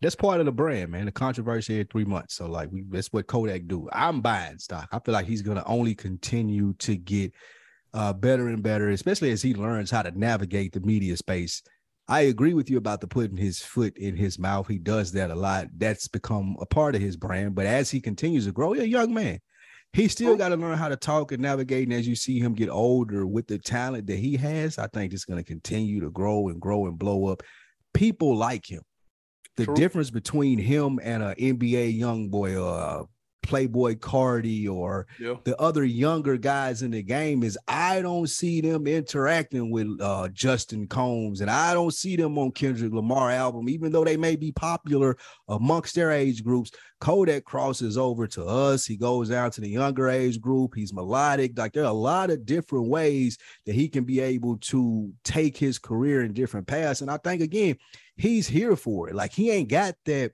That's 0.00 0.14
part 0.14 0.38
of 0.38 0.46
the 0.46 0.52
brand, 0.52 0.92
man. 0.92 1.06
The 1.06 1.12
controversy 1.12 1.80
in 1.80 1.86
three 1.86 2.04
months. 2.04 2.34
So 2.36 2.46
like 2.46 2.70
we 2.70 2.84
that's 2.88 3.12
what 3.12 3.26
Kodak 3.26 3.66
do. 3.66 3.88
I'm 3.92 4.20
buying 4.20 4.58
stock. 4.58 4.88
I 4.92 5.00
feel 5.00 5.14
like 5.14 5.26
he's 5.26 5.42
gonna 5.42 5.64
only 5.66 5.96
continue 5.96 6.74
to 6.74 6.94
get 6.94 7.32
uh, 7.94 8.12
better 8.12 8.48
and 8.48 8.62
better, 8.62 8.90
especially 8.90 9.30
as 9.30 9.40
he 9.40 9.54
learns 9.54 9.90
how 9.90 10.02
to 10.02 10.18
navigate 10.18 10.72
the 10.72 10.80
media 10.80 11.16
space. 11.16 11.62
I 12.08 12.22
agree 12.22 12.52
with 12.52 12.68
you 12.68 12.76
about 12.76 13.00
the 13.00 13.06
putting 13.06 13.36
his 13.36 13.62
foot 13.62 13.96
in 13.96 14.16
his 14.16 14.38
mouth. 14.38 14.68
He 14.68 14.78
does 14.78 15.12
that 15.12 15.30
a 15.30 15.34
lot. 15.34 15.68
That's 15.78 16.08
become 16.08 16.56
a 16.60 16.66
part 16.66 16.94
of 16.94 17.00
his 17.00 17.16
brand. 17.16 17.54
But 17.54 17.66
as 17.66 17.90
he 17.90 18.00
continues 18.00 18.44
to 18.44 18.52
grow, 18.52 18.74
a 18.74 18.84
young 18.84 19.14
man, 19.14 19.38
he 19.94 20.08
still 20.08 20.36
got 20.36 20.48
to 20.48 20.56
learn 20.56 20.76
how 20.76 20.88
to 20.88 20.96
talk 20.96 21.32
and 21.32 21.40
navigate. 21.40 21.88
And 21.88 21.96
as 21.96 22.06
you 22.06 22.16
see 22.16 22.40
him 22.40 22.52
get 22.52 22.68
older 22.68 23.26
with 23.26 23.46
the 23.46 23.58
talent 23.58 24.08
that 24.08 24.18
he 24.18 24.36
has, 24.36 24.76
I 24.76 24.88
think 24.88 25.12
it's 25.12 25.24
going 25.24 25.38
to 25.38 25.44
continue 25.44 26.00
to 26.00 26.10
grow 26.10 26.48
and 26.48 26.60
grow 26.60 26.86
and 26.86 26.98
blow 26.98 27.28
up. 27.28 27.42
People 27.94 28.36
like 28.36 28.70
him. 28.70 28.82
The 29.56 29.66
True. 29.66 29.74
difference 29.76 30.10
between 30.10 30.58
him 30.58 30.98
and 31.02 31.22
an 31.22 31.36
NBA 31.36 31.98
YoungBoy 31.98 32.60
or 32.60 33.08
Playboi 33.44 33.96
Carti 33.96 34.68
or 34.68 35.06
yeah. 35.20 35.34
the 35.44 35.58
other 35.60 35.84
younger 35.84 36.36
guys 36.36 36.82
in 36.82 36.90
the 36.90 37.02
game 37.02 37.42
is 37.42 37.58
I 37.68 38.00
don't 38.00 38.28
see 38.28 38.60
them 38.60 38.86
interacting 38.86 39.70
with 39.70 40.00
uh, 40.00 40.28
Justin 40.32 40.86
Combs 40.86 41.40
and 41.40 41.50
I 41.50 41.74
don't 41.74 41.92
see 41.92 42.16
them 42.16 42.38
on 42.38 42.52
Kendrick 42.52 42.92
Lamar 42.92 43.30
album, 43.30 43.68
even 43.68 43.92
though 43.92 44.04
they 44.04 44.16
may 44.16 44.36
be 44.36 44.52
popular 44.52 45.16
amongst 45.48 45.94
their 45.94 46.10
age 46.10 46.42
groups. 46.42 46.70
Kodak 47.00 47.44
crosses 47.44 47.98
over 47.98 48.26
to 48.28 48.44
us. 48.44 48.86
He 48.86 48.96
goes 48.96 49.30
out 49.30 49.52
to 49.52 49.60
the 49.60 49.68
younger 49.68 50.08
age 50.08 50.40
group. 50.40 50.74
He's 50.74 50.94
melodic. 50.94 51.52
Like 51.58 51.74
there 51.74 51.84
are 51.84 51.90
a 51.90 51.92
lot 51.92 52.30
of 52.30 52.46
different 52.46 52.88
ways 52.88 53.36
that 53.66 53.74
he 53.74 53.88
can 53.88 54.04
be 54.04 54.20
able 54.20 54.56
to 54.58 55.12
take 55.22 55.56
his 55.56 55.78
career 55.78 56.22
in 56.22 56.32
different 56.32 56.66
paths. 56.66 57.02
And 57.02 57.10
I 57.10 57.18
think 57.18 57.42
again, 57.42 57.76
he's 58.16 58.48
here 58.48 58.74
for 58.74 59.08
it. 59.08 59.14
Like 59.14 59.32
he 59.32 59.50
ain't 59.50 59.68
got 59.68 59.96
that 60.06 60.32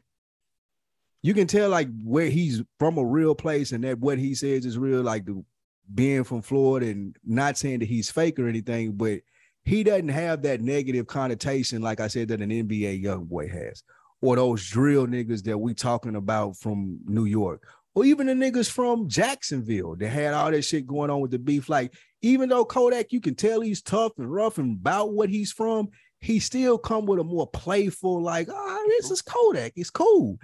you 1.22 1.34
can 1.34 1.46
tell 1.46 1.68
like 1.68 1.88
where 2.02 2.30
he's 2.30 2.62
from 2.78 2.98
a 2.98 3.04
real 3.04 3.34
place 3.34 3.72
and 3.72 3.84
that 3.84 3.98
what 3.98 4.18
he 4.18 4.34
says 4.34 4.64
is 4.64 4.78
real, 4.78 5.02
like 5.02 5.26
the 5.26 5.44
being 5.94 6.24
from 6.24 6.42
Florida 6.42 6.86
and 6.86 7.16
not 7.24 7.58
saying 7.58 7.80
that 7.80 7.88
he's 7.88 8.10
fake 8.10 8.38
or 8.38 8.48
anything, 8.48 8.92
but 8.92 9.20
he 9.64 9.82
doesn't 9.82 10.08
have 10.08 10.42
that 10.42 10.62
negative 10.62 11.06
connotation, 11.06 11.82
like 11.82 12.00
I 12.00 12.08
said, 12.08 12.28
that 12.28 12.40
an 12.40 12.50
NBA 12.50 13.04
YoungBoy 13.04 13.50
has, 13.50 13.82
or 14.22 14.36
those 14.36 14.66
drill 14.66 15.06
niggas 15.06 15.42
that 15.44 15.58
we 15.58 15.74
talking 15.74 16.16
about 16.16 16.56
from 16.56 16.98
New 17.04 17.26
York, 17.26 17.66
or 17.94 18.04
even 18.04 18.26
the 18.26 18.32
niggas 18.32 18.70
from 18.70 19.08
Jacksonville 19.08 19.96
that 19.96 20.08
had 20.08 20.32
all 20.32 20.50
that 20.50 20.62
shit 20.62 20.86
going 20.86 21.10
on 21.10 21.20
with 21.20 21.32
the 21.32 21.38
beef. 21.38 21.68
Like, 21.68 21.92
even 22.22 22.48
though 22.48 22.64
Kodak, 22.64 23.12
you 23.12 23.20
can 23.20 23.34
tell 23.34 23.60
he's 23.60 23.82
tough 23.82 24.12
and 24.16 24.32
rough 24.32 24.58
and 24.58 24.78
about 24.78 25.12
what 25.12 25.28
he's 25.28 25.52
from, 25.52 25.88
he 26.20 26.38
still 26.38 26.78
come 26.78 27.04
with 27.04 27.20
a 27.20 27.24
more 27.24 27.48
playful, 27.48 28.22
like, 28.22 28.48
ah, 28.48 28.54
oh, 28.54 28.84
this 28.88 29.10
is 29.10 29.20
Kodak. 29.20 29.72
It's 29.76 29.90
cool 29.90 30.38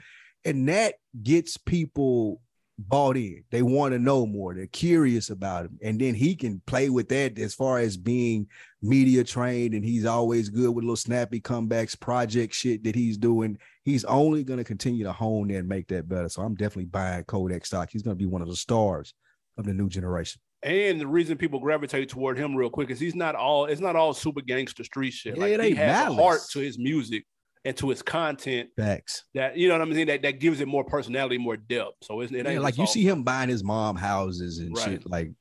and 0.47 0.69
that 0.69 0.95
gets 1.23 1.57
people 1.57 2.41
bought 2.79 3.17
in. 3.17 3.43
They 3.51 3.63
want 3.63 3.93
to 3.93 3.99
know 3.99 4.27
more. 4.27 4.55
They're 4.55 4.67
curious 4.67 5.31
about 5.31 5.65
him. 5.67 5.79
And 5.83 6.01
then 6.01 6.15
he 6.15 6.37
can 6.37 6.63
play 6.67 6.89
with 6.89 7.09
that 7.09 7.39
as 7.39 7.55
far 7.55 7.79
as 7.79 7.97
being 7.97 8.47
media 8.83 9.25
trained. 9.25 9.75
And 9.75 9.85
he's 9.85 10.05
always 10.05 10.49
good 10.49 10.71
with 10.71 10.85
little 10.85 10.97
snappy 10.97 11.41
comebacks, 11.41 11.99
project 11.99 12.55
shit 12.55 12.85
that 12.85 12.95
he's 12.95 13.19
doing. 13.19 13.59
He's 13.85 14.05
only 14.05 14.45
going 14.45 14.59
to 14.59 14.65
continue 14.65 15.05
to 15.05 15.13
hone 15.13 15.51
and 15.51 15.69
make 15.69 15.89
that 15.89 16.09
better. 16.09 16.29
So 16.29 16.43
I'm 16.43 16.55
definitely 16.55 16.87
buying 16.87 17.25
Kodak 17.25 17.67
stock. 17.67 17.89
He's 17.91 18.03
going 18.03 18.17
to 18.17 18.23
be 18.23 18.31
one 18.31 18.43
of 18.43 18.49
the 18.49 18.57
stars 18.57 19.15
of 19.57 19.65
the 19.65 19.75
new 19.75 19.89
generation. 19.89 20.41
And 20.63 21.01
the 21.01 21.07
reason 21.07 21.39
people 21.39 21.61
gravitate 21.61 22.09
toward 22.09 22.39
him 22.39 22.55
real 22.55 22.71
quick 22.71 22.91
is 22.91 22.99
he's 22.99 23.15
not 23.15 23.35
all 23.35 23.67
it's 23.67 23.81
not 23.81 23.95
all 23.95 24.13
super 24.13 24.41
gangster 24.41 24.85
street 24.85 25.13
shit. 25.13 25.37
Yeah, 25.37 25.57
like 25.57 25.61
he 25.61 25.75
has 25.75 26.05
malice. 26.05 26.19
a 26.19 26.23
heart 26.23 26.41
to 26.53 26.59
his 26.61 26.79
music 26.79 27.25
and 27.67 27.77
to 27.79 27.91
its 27.91 28.01
content. 28.01 28.71
Facts. 28.77 29.25
That 29.35 29.57
you 29.57 29.69
know 29.69 29.75
what 29.75 29.83
I'm 29.83 29.93
saying. 29.93 30.07
That 30.07 30.23
that 30.23 30.41
gives 30.41 30.61
it 30.61 30.69
more 30.69 30.85
personality, 30.85 31.37
more 31.37 31.57
depth. 31.57 31.97
So 32.03 32.21
it's, 32.21 32.33
it 32.33 32.45
Yeah, 32.47 32.53
ain't 32.53 32.63
like 32.63 32.79
you 32.79 32.87
see 32.87 33.03
him 33.03 33.25
buying 33.25 33.49
his 33.49 33.65
mom 33.65 33.97
houses 33.97 34.59
and 34.59 34.75
Right. 34.75 34.85
shit. 34.85 35.11
Like 35.11 35.33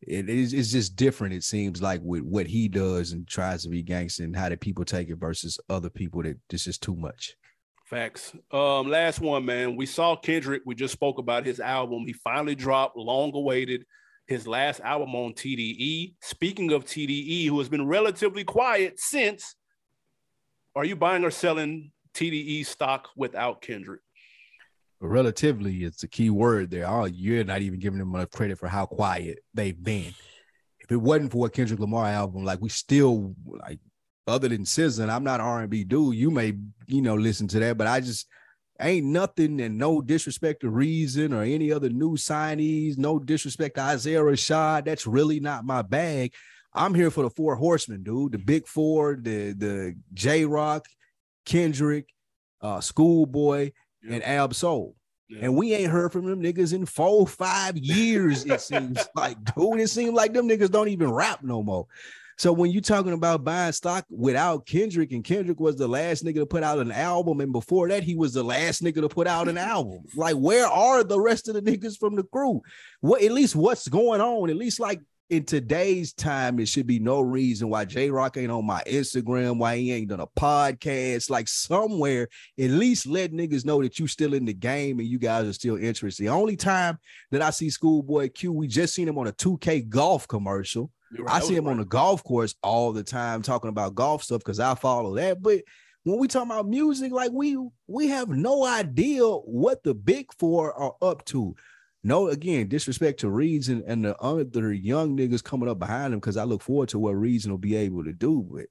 it 0.00 0.28
is 0.28 0.52
it's 0.54 0.70
just 0.70 0.96
different, 0.96 1.34
it 1.34 1.42
seems 1.44 1.82
like 1.82 2.00
with 2.02 2.22
what 2.22 2.46
he 2.46 2.68
does 2.68 3.12
and 3.12 3.26
tries 3.26 3.62
to 3.64 3.68
be 3.68 3.82
gangster 3.82 4.22
and 4.24 4.36
how 4.36 4.48
the 4.48 4.56
people 4.56 4.84
take 4.84 5.08
it 5.08 5.16
versus 5.16 5.58
other 5.68 5.90
people 5.90 6.22
that 6.22 6.38
this 6.48 6.66
is 6.66 6.78
too 6.78 6.94
much. 6.94 7.34
Facts. 7.86 8.34
Um, 8.50 8.88
last 8.88 9.20
one, 9.20 9.44
man. 9.44 9.76
We 9.76 9.86
saw 9.86 10.16
Kendrick. 10.16 10.62
We 10.64 10.74
just 10.74 10.92
spoke 10.94 11.18
about 11.18 11.44
his 11.44 11.60
album. 11.60 12.04
He 12.06 12.12
finally 12.14 12.54
dropped, 12.54 12.96
long 12.96 13.30
awaited, 13.34 13.84
his 14.26 14.46
last 14.46 14.80
album 14.80 15.14
on 15.14 15.34
TDE. 15.34 16.14
Speaking 16.22 16.72
of 16.72 16.84
TDE, 16.86 17.46
who 17.46 17.58
has 17.58 17.68
been 17.68 17.86
relatively 17.86 18.42
quiet 18.42 18.98
since, 18.98 19.54
are 20.76 20.84
you 20.84 20.96
buying 20.96 21.24
or 21.24 21.30
selling 21.30 21.92
TDE 22.14 22.66
stock 22.66 23.08
without 23.16 23.60
Kendrick? 23.60 24.00
relatively 25.06 25.84
it's 25.84 26.02
a 26.02 26.08
key 26.08 26.30
word 26.30 26.70
there. 26.70 26.88
Oh, 26.88 27.04
you're 27.04 27.44
not 27.44 27.62
even 27.62 27.78
giving 27.78 27.98
them 27.98 28.14
enough 28.14 28.30
credit 28.30 28.58
for 28.58 28.68
how 28.68 28.86
quiet 28.86 29.40
they've 29.52 29.82
been. 29.82 30.14
If 30.80 30.90
it 30.90 30.96
wasn't 30.96 31.32
for 31.32 31.46
a 31.46 31.50
Kendrick 31.50 31.80
Lamar 31.80 32.06
album, 32.06 32.44
like 32.44 32.60
we 32.60 32.68
still 32.68 33.34
like 33.46 33.78
other 34.26 34.48
than 34.48 34.64
SZA, 34.64 35.08
I'm 35.08 35.24
not 35.24 35.40
R 35.40 35.60
and 35.60 35.70
B 35.70 35.84
dude. 35.84 36.16
You 36.16 36.30
may 36.30 36.54
you 36.86 37.02
know 37.02 37.14
listen 37.14 37.48
to 37.48 37.58
that, 37.60 37.78
but 37.78 37.86
I 37.86 38.00
just 38.00 38.26
ain't 38.80 39.06
nothing 39.06 39.60
and 39.60 39.78
no 39.78 40.00
disrespect 40.00 40.60
to 40.60 40.70
Reason 40.70 41.32
or 41.32 41.42
any 41.42 41.72
other 41.72 41.88
new 41.88 42.16
signees. 42.16 42.98
No 42.98 43.18
disrespect 43.18 43.76
to 43.76 43.82
Isaiah 43.82 44.20
Rashad. 44.20 44.84
That's 44.84 45.06
really 45.06 45.40
not 45.40 45.64
my 45.64 45.82
bag. 45.82 46.32
I'm 46.74 46.94
here 46.94 47.10
for 47.10 47.22
the 47.22 47.30
four 47.30 47.54
horsemen, 47.54 48.02
dude. 48.02 48.32
The 48.32 48.38
big 48.38 48.66
four, 48.66 49.16
the 49.20 49.52
the 49.52 49.96
Jay 50.12 50.44
Rock, 50.44 50.86
Kendrick, 51.44 52.08
uh, 52.60 52.80
Schoolboy, 52.80 53.72
and 54.08 54.24
Ab-Soul. 54.24 54.96
Yeah. 55.28 55.44
And 55.44 55.56
we 55.56 55.72
ain't 55.72 55.90
heard 55.90 56.12
from 56.12 56.26
them 56.26 56.42
niggas 56.42 56.74
in 56.74 56.84
four, 56.84 57.26
five 57.26 57.76
years. 57.78 58.44
It 58.44 58.60
seems 58.60 58.98
like, 59.14 59.36
dude, 59.54 59.80
it 59.80 59.88
seems 59.88 60.12
like 60.12 60.32
them 60.32 60.48
niggas 60.48 60.70
don't 60.70 60.88
even 60.88 61.10
rap 61.10 61.42
no 61.42 61.62
more. 61.62 61.86
So 62.36 62.52
when 62.52 62.72
you 62.72 62.80
talking 62.80 63.12
about 63.12 63.44
buying 63.44 63.72
stock 63.72 64.04
without 64.10 64.66
Kendrick, 64.66 65.12
and 65.12 65.22
Kendrick 65.22 65.60
was 65.60 65.76
the 65.76 65.86
last 65.86 66.24
nigga 66.24 66.36
to 66.36 66.46
put 66.46 66.64
out 66.64 66.78
an 66.78 66.90
album, 66.90 67.40
and 67.40 67.52
before 67.52 67.88
that, 67.88 68.02
he 68.02 68.16
was 68.16 68.32
the 68.32 68.42
last 68.42 68.82
nigga 68.82 69.00
to 69.02 69.08
put 69.08 69.28
out 69.28 69.48
an 69.48 69.58
album. 69.58 70.02
Like, 70.16 70.36
where 70.36 70.66
are 70.66 71.04
the 71.04 71.20
rest 71.20 71.48
of 71.48 71.54
the 71.54 71.62
niggas 71.62 71.98
from 71.98 72.16
the 72.16 72.22
crew? 72.24 72.62
What 73.00 73.22
at 73.22 73.32
least 73.32 73.54
what's 73.54 73.88
going 73.88 74.20
on? 74.20 74.50
At 74.50 74.56
least 74.56 74.80
like 74.80 75.00
in 75.30 75.44
today's 75.44 76.12
time, 76.12 76.60
it 76.60 76.68
should 76.68 76.86
be 76.86 76.98
no 76.98 77.20
reason 77.20 77.70
why 77.70 77.84
Jay 77.84 78.10
Rock 78.10 78.36
ain't 78.36 78.52
on 78.52 78.66
my 78.66 78.82
Instagram, 78.86 79.58
why 79.58 79.76
he 79.76 79.92
ain't 79.92 80.08
done 80.08 80.20
a 80.20 80.26
podcast. 80.26 81.30
Like 81.30 81.48
somewhere, 81.48 82.28
at 82.58 82.70
least 82.70 83.06
let 83.06 83.32
niggas 83.32 83.64
know 83.64 83.82
that 83.82 83.98
you 83.98 84.06
still 84.06 84.34
in 84.34 84.44
the 84.44 84.52
game 84.52 84.98
and 84.98 85.08
you 85.08 85.18
guys 85.18 85.46
are 85.46 85.52
still 85.52 85.76
interested. 85.76 86.24
The 86.24 86.28
only 86.28 86.56
time 86.56 86.98
that 87.30 87.40
I 87.40 87.50
see 87.50 87.70
Schoolboy 87.70 88.30
Q, 88.30 88.52
we 88.52 88.66
just 88.66 88.94
seen 88.94 89.08
him 89.08 89.18
on 89.18 89.26
a 89.26 89.32
2K 89.32 89.88
golf 89.88 90.28
commercial. 90.28 90.90
Right. 91.18 91.36
I 91.36 91.40
see 91.40 91.56
him 91.56 91.68
on 91.68 91.78
the 91.78 91.84
golf 91.84 92.22
course 92.22 92.54
all 92.62 92.92
the 92.92 93.04
time 93.04 93.40
talking 93.42 93.70
about 93.70 93.94
golf 93.94 94.24
stuff 94.24 94.40
because 94.40 94.60
I 94.60 94.74
follow 94.74 95.14
that. 95.14 95.40
But 95.40 95.62
when 96.02 96.18
we 96.18 96.28
talk 96.28 96.44
about 96.44 96.68
music, 96.68 97.12
like 97.12 97.32
we 97.32 97.56
we 97.86 98.08
have 98.08 98.28
no 98.28 98.64
idea 98.64 99.24
what 99.24 99.82
the 99.82 99.94
big 99.94 100.26
four 100.38 100.74
are 100.74 100.94
up 101.00 101.24
to. 101.26 101.54
No, 102.06 102.28
again, 102.28 102.68
disrespect 102.68 103.20
to 103.20 103.30
Reeds 103.30 103.70
and, 103.70 103.82
and 103.84 104.04
the 104.04 104.16
other 104.18 104.74
young 104.74 105.16
niggas 105.16 105.42
coming 105.42 105.70
up 105.70 105.78
behind 105.78 106.12
him 106.12 106.20
because 106.20 106.36
I 106.36 106.44
look 106.44 106.60
forward 106.60 106.90
to 106.90 106.98
what 106.98 107.12
Reason 107.12 107.50
will 107.50 107.56
be 107.56 107.76
able 107.76 108.04
to 108.04 108.12
do. 108.12 108.46
But 108.48 108.66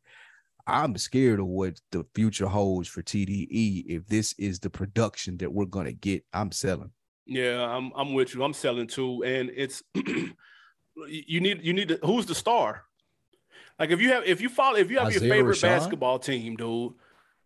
I'm 0.67 0.95
scared 0.97 1.39
of 1.39 1.47
what 1.47 1.81
the 1.91 2.05
future 2.13 2.45
holds 2.45 2.88
for 2.88 3.01
TDE 3.01 3.86
if 3.88 4.05
this 4.05 4.34
is 4.38 4.59
the 4.59 4.69
production 4.69 5.38
that 5.38 5.51
we're 5.51 5.65
gonna 5.65 5.93
get. 5.93 6.23
I'm 6.31 6.51
selling. 6.51 6.91
Yeah, 7.25 7.65
I'm 7.65 7.91
I'm 7.95 8.13
with 8.13 8.36
you. 8.36 8.43
I'm 8.43 8.53
selling 8.53 8.86
too, 8.86 9.23
and 9.23 9.49
it's 9.55 9.81
you 9.95 11.41
need 11.41 11.63
you 11.63 11.73
need 11.73 11.88
to, 11.88 11.99
who's 12.03 12.27
the 12.27 12.36
star? 12.36 12.84
Like 13.79 13.89
if 13.89 13.99
you 13.99 14.09
have 14.09 14.25
if 14.25 14.41
you 14.41 14.49
follow 14.49 14.77
if 14.77 14.91
you 14.91 14.99
have 14.99 15.07
Isaiah 15.07 15.27
your 15.27 15.36
favorite 15.36 15.55
Rashad? 15.55 15.61
basketball 15.61 16.19
team, 16.19 16.55
dude, 16.55 16.93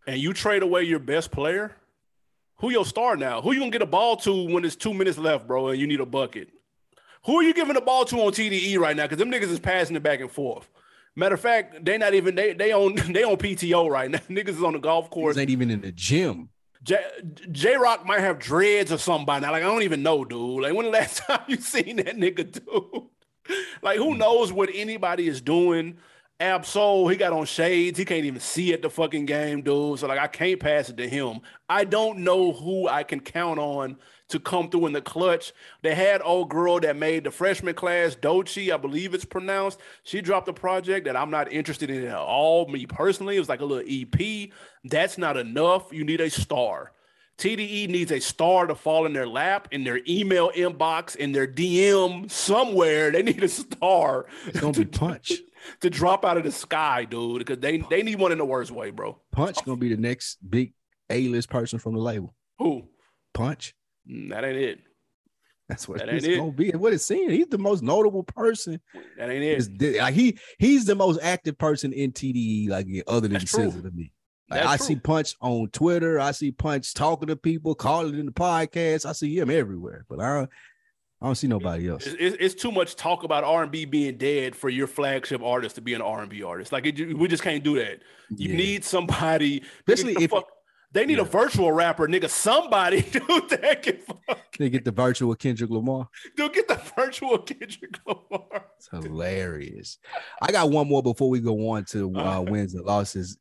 and 0.06 0.20
you 0.20 0.34
trade 0.34 0.64
away 0.64 0.84
your 0.84 1.00
best 1.00 1.32
player, 1.32 1.78
who 2.60 2.72
your 2.72 2.86
star 2.86 3.16
now? 3.16 3.42
Who 3.42 3.52
you 3.54 3.60
gonna 3.60 3.72
get 3.72 3.82
a 3.82 3.88
ball 3.88 4.18
to 4.18 4.50
when 4.50 4.64
there's 4.64 4.76
two 4.76 4.94
minutes 4.94 5.18
left, 5.18 5.48
bro, 5.48 5.70
and 5.70 5.80
you 5.80 5.88
need 5.88 6.00
a 6.00 6.06
bucket? 6.06 6.50
Who 7.26 7.40
are 7.40 7.44
you 7.44 7.54
giving 7.54 7.76
the 7.76 7.82
ball 7.82 8.06
to 8.06 8.16
on 8.22 8.32
TDE 8.32 8.80
right 8.80 8.96
now? 8.96 9.04
Because 9.04 9.18
them 9.18 9.32
niggas 9.32 9.52
is 9.52 9.60
passing 9.60 9.96
it 9.96 10.04
back 10.04 10.22
and 10.22 10.32
forth. 10.32 10.70
Matter 11.16 11.36
of 11.36 11.42
fact, 11.42 11.84
they 11.84 11.98
not 11.98 12.14
even 12.14 12.36
they 12.36 12.54
they 12.54 12.72
on 12.72 12.96
they 13.12 13.24
on 13.24 13.38
PTO 13.38 13.90
right 13.90 14.10
now. 14.10 14.20
Niggas 14.30 14.50
is 14.50 14.64
on 14.64 14.74
the 14.74 14.80
golf 14.80 15.10
course. 15.10 15.36
Niggas 15.36 15.42
ain't 15.42 15.50
even 15.50 15.72
in 15.72 15.82
the 15.82 15.92
gym. 15.92 16.50
Jay 17.52 17.76
Rock 17.76 18.06
might 18.06 18.20
have 18.20 18.38
dreads 18.40 18.92
or 18.92 19.00
something 19.00 19.26
by 19.26 19.40
now. 19.40 19.52
Like 19.52 19.64
I 19.64 19.66
don't 19.66 19.82
even 19.82 20.04
know, 20.04 20.24
dude. 20.24 20.62
Like 20.62 20.74
when 20.74 20.86
the 20.86 20.92
last 21.00 21.18
time 21.18 21.42
you 21.48 21.58
seen 21.58 21.98
that 21.98 22.18
nigga, 22.18 22.52
dude? 22.52 23.04
Like 23.82 23.98
who 23.98 24.14
hmm. 24.14 24.20
knows 24.20 24.54
what 24.54 24.70
anybody 24.72 25.28
is 25.28 25.42
doing? 25.42 25.98
Ab-Soul, 26.40 27.08
he 27.08 27.16
got 27.16 27.34
on 27.34 27.46
shades. 27.46 27.98
He 27.98 28.06
can't 28.06 28.26
even 28.26 28.40
see 28.40 28.72
at 28.72 28.84
the 28.84 28.90
fucking 28.90 29.26
game, 29.26 29.62
dude. 29.64 30.00
So 30.00 30.08
like 30.08 30.20
I 30.20 30.28
can't 30.28 30.60
pass 30.60 30.90
it 30.90 30.98
to 30.98 31.10
him. 31.10 31.40
I 31.68 31.84
don't 31.84 32.20
know 32.20 32.52
who 32.52 32.88
I 32.88 33.04
can 33.04 33.20
count 33.20 33.60
on 33.60 33.98
to 34.30 34.40
come 34.40 34.70
through 34.70 34.88
in 34.88 34.94
the 34.94 35.02
clutch. 35.02 35.54
They 35.82 35.96
had 35.96 36.22
old 36.24 36.50
girl 36.50 36.80
that 36.82 36.96
made 36.96 37.24
the 37.24 37.32
freshman 37.32 37.74
class, 37.74 38.16
Doechii, 38.16 38.74
I 38.74 38.78
believe 38.78 39.14
it's 39.14 39.26
pronounced. 39.26 39.80
She 40.04 40.22
dropped 40.22 40.48
a 40.48 40.54
project 40.54 41.06
that 41.06 41.16
I'm 41.16 41.32
not 41.32 41.52
interested 41.52 41.90
in 41.90 42.04
at 42.04 42.16
all. 42.16 42.68
Me 42.68 42.86
personally, 42.86 43.38
it 43.38 43.40
was 43.40 43.50
like 43.50 43.62
a 43.62 43.66
little 43.66 43.86
EP. 43.88 44.50
That's 44.84 45.18
not 45.18 45.38
enough. 45.38 45.92
You 45.92 46.04
need 46.04 46.22
a 46.22 46.30
star. 46.30 46.92
TDE 47.38 47.88
needs 47.90 48.12
a 48.12 48.20
star 48.20 48.66
to 48.66 48.74
fall 48.74 49.06
in 49.06 49.14
their 49.14 49.28
lap, 49.28 49.68
in 49.72 49.84
their 49.84 50.00
email 50.08 50.52
inbox, 50.56 51.16
in 51.16 51.32
their 51.32 51.48
DM 51.48 52.30
somewhere. 52.32 53.12
They 53.12 53.22
need 53.22 53.44
a 53.44 53.48
star 53.48 54.26
It's 54.48 54.60
gonna 54.60 54.74
be 54.74 54.86
Punch. 54.98 55.34
To 55.82 55.90
drop 55.90 56.24
out 56.26 56.38
of 56.38 56.44
the 56.44 56.52
sky, 56.52 57.06
dude. 57.06 57.40
Because 57.40 57.60
they 57.60 57.78
they 57.90 58.04
need 58.04 58.20
one 58.20 58.32
in 58.32 58.38
the 58.38 58.46
worst 58.46 58.72
way, 58.72 58.90
bro. 58.92 59.20
Punch 59.32 59.64
gonna 59.66 59.78
be 59.78 59.90
the 59.94 60.02
next 60.02 60.38
big 60.48 60.74
A-list 61.10 61.50
person 61.50 61.80
from 61.80 61.94
the 61.94 62.02
label. 62.02 62.34
Who? 62.60 62.84
Punch. 63.34 63.76
Mm, 64.10 64.30
That 64.30 64.44
ain't 64.46 64.58
it. 64.58 64.80
That's 65.70 65.88
what 65.88 66.00
That 66.00 66.10
it's 66.10 66.26
it. 66.26 66.38
gonna 66.38 66.52
be. 66.52 66.72
What 66.72 66.94
it's 66.94 67.06
seeing. 67.06 67.30
He's 67.30 67.48
the 67.48 67.58
most 67.58 67.84
notable 67.84 68.24
person. 68.24 68.80
That 69.18 69.30
ain't 69.30 69.44
it. 69.44 69.58
Is 69.58 69.70
like 70.00 70.14
he 70.14 70.38
he's 70.60 70.86
the 70.86 70.96
most 70.96 71.20
active 71.22 71.58
person 71.58 71.92
in 71.94 72.12
TDE, 72.14 72.70
like 72.70 72.88
other 73.08 73.28
than 73.28 73.42
true. 73.42 73.72
To 73.72 73.92
me. 73.92 74.12
Like, 74.50 74.66
I 74.66 74.78
true. 74.78 74.86
see 74.86 74.96
Punch 74.96 75.36
on 75.42 75.68
Twitter. 75.72 76.22
I 76.22 76.32
see 76.32 76.52
Punch 76.52 76.94
talking 76.94 77.28
to 77.28 77.36
people, 77.36 77.76
calling 77.76 78.18
in 78.18 78.26
the 78.28 78.32
podcast. 78.32 79.06
I 79.06 79.12
see 79.12 79.38
him 79.38 79.50
everywhere, 79.50 80.06
but 80.08 80.22
I 80.22 80.36
don't, 80.36 80.50
I 81.22 81.26
don't 81.26 81.36
see 81.36 81.48
nobody 81.48 81.90
else. 81.90 82.06
It's, 82.06 82.16
it's, 82.20 82.38
it's 82.40 82.62
too 82.62 82.72
much 82.72 82.96
talk 82.96 83.24
about 83.24 83.44
R 83.44 83.64
and 83.64 83.72
B 83.72 83.86
being 83.86 84.18
dead 84.18 84.56
for 84.56 84.70
your 84.70 84.86
flagship 84.88 85.42
artist 85.42 85.76
to 85.76 85.82
be 85.82 85.94
an 85.96 86.02
R 86.02 86.22
and 86.22 86.30
B 86.30 86.44
artist. 86.44 86.72
Like 86.72 86.86
it, 86.86 87.18
we 87.18 87.28
just 87.28 87.42
can't 87.44 87.64
do 87.64 87.76
that. 87.80 88.02
You 88.36 88.50
Yeah. 88.52 88.56
need 88.58 88.84
somebody, 88.86 89.64
Especially 89.88 90.14
nigga, 90.16 90.22
if- 90.24 90.30
fuck- 90.32 90.48
they 90.94 91.06
need 91.06 91.20
a 91.20 91.24
virtual 91.26 91.72
rapper, 91.74 92.08
nigga. 92.08 92.30
Somebody, 92.30 93.02
dude, 93.12 93.50
that 93.50 93.84
can 93.84 93.98
they 94.58 94.70
get 94.70 94.86
the 94.86 94.92
virtual 94.92 95.36
Kendrick 95.36 95.70
Lamar. 95.70 96.08
dude, 96.38 96.54
get 96.54 96.68
the 96.70 96.80
virtual 96.96 97.38
Kendrick 97.40 98.00
Lamar. 98.08 98.66
It's 98.78 98.88
hilarious. 98.92 99.98
I 100.42 100.52
got 100.52 100.70
one 100.72 100.88
more 100.88 101.04
before 101.04 101.30
we 101.30 101.40
go 101.42 101.70
on 101.72 101.84
to 101.86 102.16
uh, 102.18 102.42
wins 102.42 102.74
and 102.74 102.86
losses. 102.86 103.38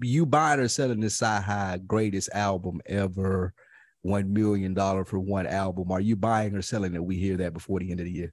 You 0.00 0.24
buying 0.24 0.60
or 0.60 0.68
selling 0.68 1.00
the 1.00 1.08
CyHi 1.08 1.84
greatest 1.86 2.28
album 2.32 2.80
ever, 2.86 3.54
one 4.02 4.32
million 4.32 4.74
dollar 4.74 5.04
for 5.04 5.18
one 5.18 5.46
album? 5.46 5.90
Are 5.90 6.00
you 6.00 6.16
buying 6.16 6.54
or 6.54 6.62
selling 6.62 6.94
it? 6.94 7.04
We 7.04 7.16
hear 7.16 7.36
that 7.38 7.52
before 7.54 7.80
the 7.80 7.90
end 7.90 8.00
of 8.00 8.06
the 8.06 8.12
year. 8.12 8.32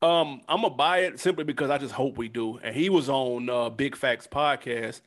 Um, 0.00 0.42
I'm 0.48 0.62
gonna 0.62 0.74
buy 0.74 0.98
it 0.98 1.18
simply 1.20 1.44
because 1.44 1.70
I 1.70 1.78
just 1.78 1.92
hope 1.94 2.18
we 2.18 2.28
do. 2.28 2.58
And 2.62 2.74
he 2.74 2.88
was 2.88 3.08
on 3.08 3.50
uh, 3.50 3.68
Big 3.70 3.96
Facts 3.96 4.26
podcast 4.26 5.00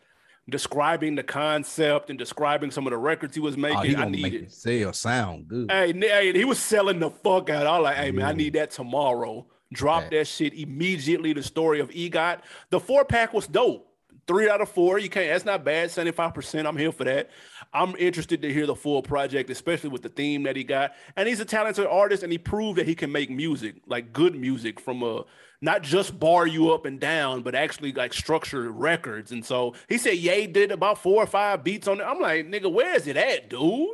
describing 0.50 1.16
the 1.16 1.24
concept 1.24 2.10
and 2.10 2.20
describing 2.20 2.72
some 2.72 2.86
of 2.88 2.92
the 2.92 2.98
records 2.98 3.36
he 3.36 3.40
was 3.42 3.56
making. 3.56 3.78
Oh, 3.78 3.82
he 3.84 3.96
I 3.96 4.10
need 4.10 4.34
it. 4.34 4.52
sell 4.52 4.92
sound 4.92 5.48
good. 5.48 5.72
Hey, 5.72 5.94
hey, 5.94 6.34
he 6.34 6.44
was 6.46 6.60
selling 6.60 7.00
the 7.00 7.10
fuck 7.10 7.50
out. 7.50 7.66
I 7.68 7.78
was 7.80 7.84
like, 7.86 7.96
hey 7.98 8.12
man, 8.12 8.26
I 8.26 8.34
need 8.34 8.54
that 8.54 8.72
tomorrow. 8.72 9.48
Drop 9.74 10.04
Yeah. 10.12 10.20
that 10.20 10.26
shit 10.28 10.54
immediately. 10.54 11.32
The 11.32 11.44
story 11.44 11.80
of 11.80 11.90
EGOT. 11.92 12.40
The 12.72 12.80
four 12.80 13.06
pack 13.06 13.34
was 13.34 13.48
dope. 13.48 13.88
Three 14.28 14.50
out 14.50 14.60
of 14.62 14.70
four. 14.70 15.00
You 15.00 15.10
can't. 15.10 15.30
That's 15.30 15.46
not 15.46 15.64
bad. 15.64 15.90
Seventy-five 15.92 16.34
percent. 16.34 16.68
I'm 16.68 16.76
here 16.78 16.92
for 16.92 17.06
that. 17.06 17.30
I'm 17.74 17.96
interested 17.98 18.42
to 18.42 18.52
hear 18.54 18.66
the 18.66 18.76
full 18.76 19.02
project, 19.02 19.50
especially 19.50 19.90
with 19.90 20.02
the 20.02 20.10
theme 20.10 20.44
that 20.44 20.56
he 20.56 20.64
got. 20.64 20.92
And 21.16 21.28
he's 21.28 21.40
a 21.40 21.46
talented 21.46 21.86
artist, 21.88 22.22
and 22.24 22.32
he 22.32 22.38
proved 22.38 22.78
that 22.80 22.88
he 22.88 22.96
can 22.96 23.12
make 23.12 23.30
music, 23.30 23.76
like 23.88 24.12
good 24.12 24.36
music, 24.36 24.80
from 24.80 25.02
a 25.04 25.24
not 25.62 25.82
just 25.84 26.20
bar 26.20 26.46
you 26.48 26.72
up 26.74 26.86
and 26.86 27.00
down, 27.00 27.44
but 27.44 27.56
actually 27.56 27.92
like 27.94 28.14
structured 28.14 28.72
records. 28.72 29.32
And 29.32 29.46
so 29.46 29.76
he 29.88 29.98
said, 29.98 30.18
Ye 30.18 30.48
did 30.48 30.72
about 30.72 30.98
four 30.98 31.24
or 31.24 31.28
five 31.28 31.64
beats 31.64 31.88
on 31.88 32.02
it. 32.02 32.04
I'm 32.04 32.20
like, 32.20 32.48
nigga, 32.48 32.72
where 32.72 32.96
is 32.96 33.08
it 33.08 33.16
at, 33.16 33.50
dude? 33.50 33.90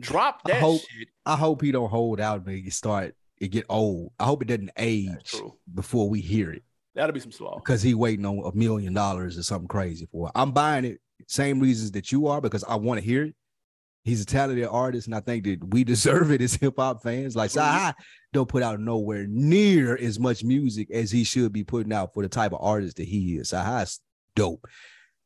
Drop 0.00 0.42
I 0.44 0.50
that 0.52 0.60
hope- 0.60 0.80
shit. 0.80 1.08
I 1.24 1.36
hope 1.36 1.62
he 1.62 1.72
don't 1.72 1.88
hold 1.88 2.20
out 2.20 2.46
and 2.46 2.72
start 2.72 3.14
it 3.40 3.48
get 3.48 3.64
old. 3.68 4.12
I 4.18 4.24
hope 4.24 4.42
it 4.42 4.48
doesn't 4.48 4.70
age 4.76 5.34
before 5.72 6.08
we 6.08 6.20
hear 6.20 6.52
it 6.52 6.62
That'll 6.94 7.12
be 7.12 7.20
some 7.20 7.32
slaw. 7.32 7.56
because 7.58 7.82
he 7.82 7.94
waiting 7.94 8.26
on 8.26 8.40
a 8.44 8.54
million 8.56 8.92
dollars 8.92 9.38
or 9.38 9.42
something 9.42 9.68
crazy 9.68 10.06
for 10.10 10.28
it. 10.28 10.32
I'm 10.34 10.52
buying 10.52 10.84
it. 10.84 11.00
Same 11.28 11.60
reasons 11.60 11.92
that 11.92 12.12
you 12.12 12.26
are 12.26 12.40
because 12.40 12.64
I 12.64 12.76
want 12.76 13.00
to 13.00 13.06
hear 13.06 13.24
it. 13.24 13.34
He's 14.04 14.20
a 14.20 14.26
talented 14.26 14.66
artist, 14.66 15.06
and 15.06 15.14
I 15.14 15.20
think 15.20 15.44
that 15.44 15.72
we 15.72 15.82
deserve 15.84 16.30
it 16.30 16.42
as 16.42 16.54
hip 16.54 16.74
hop 16.78 17.02
fans. 17.02 17.36
Like, 17.36 17.50
mm 17.50 17.94
don't 18.32 18.48
put 18.48 18.64
out 18.64 18.80
nowhere 18.80 19.26
near 19.28 19.96
as 19.96 20.18
much 20.18 20.42
music 20.42 20.90
as 20.90 21.12
he 21.12 21.22
should 21.22 21.52
be 21.52 21.62
putting 21.62 21.92
out 21.92 22.12
for 22.12 22.20
the 22.20 22.28
type 22.28 22.52
of 22.52 22.58
artist 22.60 22.96
that 22.96 23.06
he 23.06 23.36
is. 23.36 23.52
CyHi's 23.52 24.00
dope. 24.34 24.66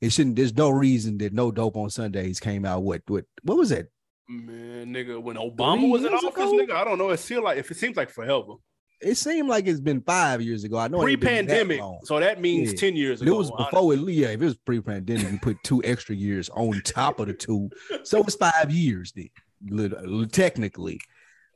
It 0.02 0.12
shouldn't. 0.12 0.36
There's 0.36 0.54
no 0.54 0.68
reason 0.68 1.16
that 1.18 1.32
no 1.32 1.50
dope 1.50 1.78
on 1.78 1.88
Sundays 1.88 2.38
came 2.38 2.66
out. 2.66 2.82
What? 2.82 3.00
What? 3.06 3.24
What 3.42 3.56
was 3.56 3.72
it? 3.72 3.90
Man, 4.28 4.92
nigga, 4.92 5.20
when 5.20 5.36
Obama 5.36 5.90
was 5.90 6.04
in 6.04 6.12
office, 6.12 6.28
ago? 6.28 6.52
nigga, 6.52 6.72
I 6.72 6.84
don't 6.84 6.98
know. 6.98 7.08
It 7.08 7.18
seems 7.18 7.40
like 7.40 7.56
if 7.56 7.70
it 7.70 7.78
seems 7.78 7.96
like 7.96 8.10
forever. 8.10 8.56
It 9.00 9.14
seemed 9.16 9.48
like 9.48 9.66
it's 9.66 9.80
been 9.80 10.00
five 10.00 10.42
years 10.42 10.64
ago. 10.64 10.76
I 10.78 10.88
know 10.88 11.00
pre-pandemic, 11.00 11.78
that 11.78 12.00
so 12.04 12.18
that 12.18 12.40
means 12.40 12.72
yeah. 12.72 12.78
ten 12.78 12.96
years 12.96 13.22
ago. 13.22 13.32
It 13.32 13.36
was 13.36 13.50
before 13.52 13.94
it. 13.94 14.00
Yeah, 14.10 14.28
if 14.28 14.42
it 14.42 14.44
was 14.44 14.56
pre-pandemic, 14.56 15.30
you 15.30 15.38
put 15.40 15.62
two 15.62 15.82
extra 15.84 16.16
years 16.16 16.48
on 16.50 16.80
top 16.82 17.20
of 17.20 17.28
the 17.28 17.34
two, 17.34 17.70
so 18.02 18.22
it's 18.22 18.34
five 18.34 18.70
years 18.70 19.12
then, 19.12 20.28
technically. 20.32 21.00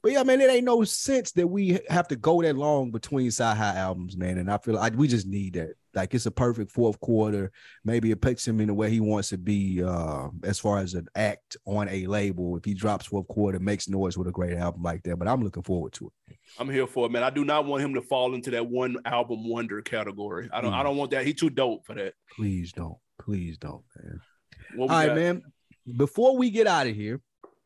But 0.02 0.12
yeah, 0.12 0.24
man, 0.24 0.40
it 0.40 0.50
ain't 0.50 0.64
no 0.64 0.82
sense 0.82 1.30
that 1.32 1.46
we 1.46 1.78
have 1.88 2.08
to 2.08 2.16
go 2.16 2.42
that 2.42 2.56
long 2.56 2.90
between 2.90 3.30
CyHi 3.30 3.76
albums, 3.76 4.16
man. 4.16 4.38
And 4.38 4.50
I 4.50 4.58
feel 4.58 4.74
like 4.74 4.96
we 4.96 5.06
just 5.06 5.28
need 5.28 5.54
that. 5.54 5.74
Like 5.94 6.12
it's 6.12 6.26
a 6.26 6.30
perfect 6.30 6.72
fourth 6.72 6.98
quarter. 6.98 7.52
Maybe 7.84 8.10
it 8.10 8.20
puts 8.20 8.48
him 8.48 8.60
in 8.60 8.66
the 8.66 8.74
way 8.74 8.90
he 8.90 8.98
wants 8.98 9.28
to 9.28 9.38
be 9.38 9.82
uh, 9.82 10.28
as 10.42 10.58
far 10.58 10.78
as 10.78 10.94
an 10.94 11.06
act 11.14 11.56
on 11.66 11.88
a 11.88 12.06
label. 12.06 12.56
If 12.56 12.64
he 12.64 12.74
drops 12.74 13.06
fourth 13.06 13.28
quarter, 13.28 13.60
makes 13.60 13.88
noise 13.88 14.18
with 14.18 14.26
a 14.26 14.32
great 14.32 14.56
album 14.56 14.82
like 14.82 15.04
that. 15.04 15.18
But 15.18 15.28
I'm 15.28 15.42
looking 15.42 15.62
forward 15.62 15.92
to 15.94 16.06
it. 16.06 16.36
I'm 16.58 16.68
here 16.68 16.86
for 16.86 17.06
it, 17.06 17.12
man. 17.12 17.22
I 17.22 17.30
do 17.30 17.44
not 17.44 17.66
want 17.66 17.84
him 17.84 17.94
to 17.94 18.02
fall 18.02 18.34
into 18.34 18.50
that 18.52 18.66
one 18.66 18.96
album 19.04 19.48
wonder 19.48 19.82
category. 19.82 20.48
I 20.52 20.60
don't. 20.60 20.72
Mm. 20.72 20.76
I 20.76 20.82
don't 20.82 20.96
want 20.96 21.12
that. 21.12 21.24
He's 21.24 21.36
too 21.36 21.50
dope 21.50 21.86
for 21.86 21.94
that. 21.94 22.14
Please 22.34 22.72
don't. 22.72 22.96
Please 23.20 23.58
don't, 23.58 23.84
man. 24.02 24.20
All 24.78 24.88
right, 24.88 25.06
got? 25.08 25.16
man. 25.16 25.42
Before 25.96 26.36
we 26.36 26.50
get 26.50 26.66
out 26.66 26.86
of 26.86 26.96
here, 26.96 27.20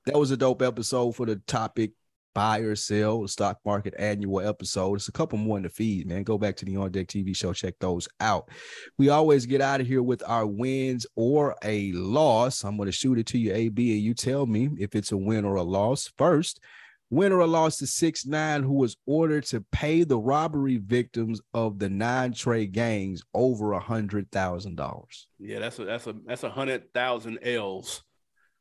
that 0.04 0.18
was 0.18 0.32
a 0.32 0.36
dope 0.36 0.62
episode 0.62 1.14
for 1.14 1.26
the 1.26 1.36
topic 1.36 1.92
buy 2.36 2.58
or 2.58 2.76
sell 2.76 3.22
the 3.22 3.28
stock 3.28 3.58
market 3.64 3.94
annual 3.98 4.46
episode. 4.46 4.96
It's 4.96 5.08
a 5.08 5.12
couple 5.12 5.38
more 5.38 5.56
in 5.56 5.62
the 5.62 5.70
feed, 5.70 6.06
man. 6.06 6.22
Go 6.22 6.36
back 6.36 6.54
to 6.56 6.66
the 6.66 6.76
On 6.76 6.90
Deck 6.92 7.06
TV 7.06 7.34
show, 7.34 7.54
check 7.54 7.76
those 7.80 8.06
out. 8.20 8.50
We 8.98 9.08
always 9.08 9.46
get 9.46 9.62
out 9.62 9.80
of 9.80 9.86
here 9.86 10.02
with 10.02 10.22
our 10.26 10.46
wins 10.46 11.06
or 11.16 11.56
a 11.64 11.92
loss. 11.92 12.62
I'm 12.62 12.76
going 12.76 12.88
to 12.88 12.92
shoot 12.92 13.18
it 13.18 13.26
to 13.28 13.38
you, 13.38 13.54
AB, 13.54 13.94
and 13.94 14.02
you 14.02 14.12
tell 14.12 14.44
me 14.44 14.68
if 14.78 14.94
it's 14.94 15.12
a 15.12 15.16
win 15.16 15.46
or 15.46 15.54
a 15.54 15.62
loss. 15.62 16.12
First, 16.18 16.60
win 17.08 17.32
or 17.32 17.40
a 17.40 17.46
loss 17.46 17.78
to 17.78 17.86
six 17.86 18.26
nine, 18.26 18.62
who 18.62 18.74
was 18.74 18.98
ordered 19.06 19.44
to 19.46 19.64
pay 19.72 20.04
the 20.04 20.18
robbery 20.18 20.76
victims 20.76 21.40
of 21.54 21.78
the 21.78 21.88
nine 21.88 22.34
Trey 22.34 22.66
gangs 22.66 23.22
over 23.32 23.72
a 23.72 23.80
hundred 23.80 24.30
thousand 24.30 24.76
dollars. 24.76 25.26
Yeah, 25.38 25.60
that's 25.60 25.78
a 25.78 25.86
that's 25.86 26.06
a 26.06 26.14
that's 26.26 26.42
a 26.42 26.50
hundred 26.50 26.92
thousand 26.92 27.38
L's. 27.40 28.02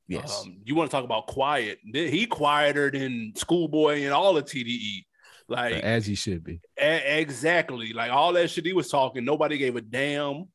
Yes. 0.08 0.44
Um, 0.44 0.58
you 0.64 0.76
want 0.76 0.90
to 0.90 0.96
talk 0.96 1.04
about 1.04 1.28
quiet? 1.28 1.80
He 1.84 2.26
quieter 2.28 2.92
than 2.92 3.34
Schoolboy 3.36 4.04
and 4.04 4.14
all 4.14 4.38
of 4.38 4.46
TDE. 4.46 5.06
Like 5.48 5.76
as 5.76 6.06
he 6.06 6.16
should 6.16 6.44
be. 6.44 6.60
A- 6.78 7.20
exactly. 7.20 7.94
Like 7.94 8.12
all 8.12 8.34
that 8.34 8.50
shit 8.50 8.66
he 8.66 8.74
was 8.74 8.90
talking, 8.90 9.26
nobody 9.26 9.58
gave 9.58 9.76
a 9.76 9.82
damn. 9.82 10.46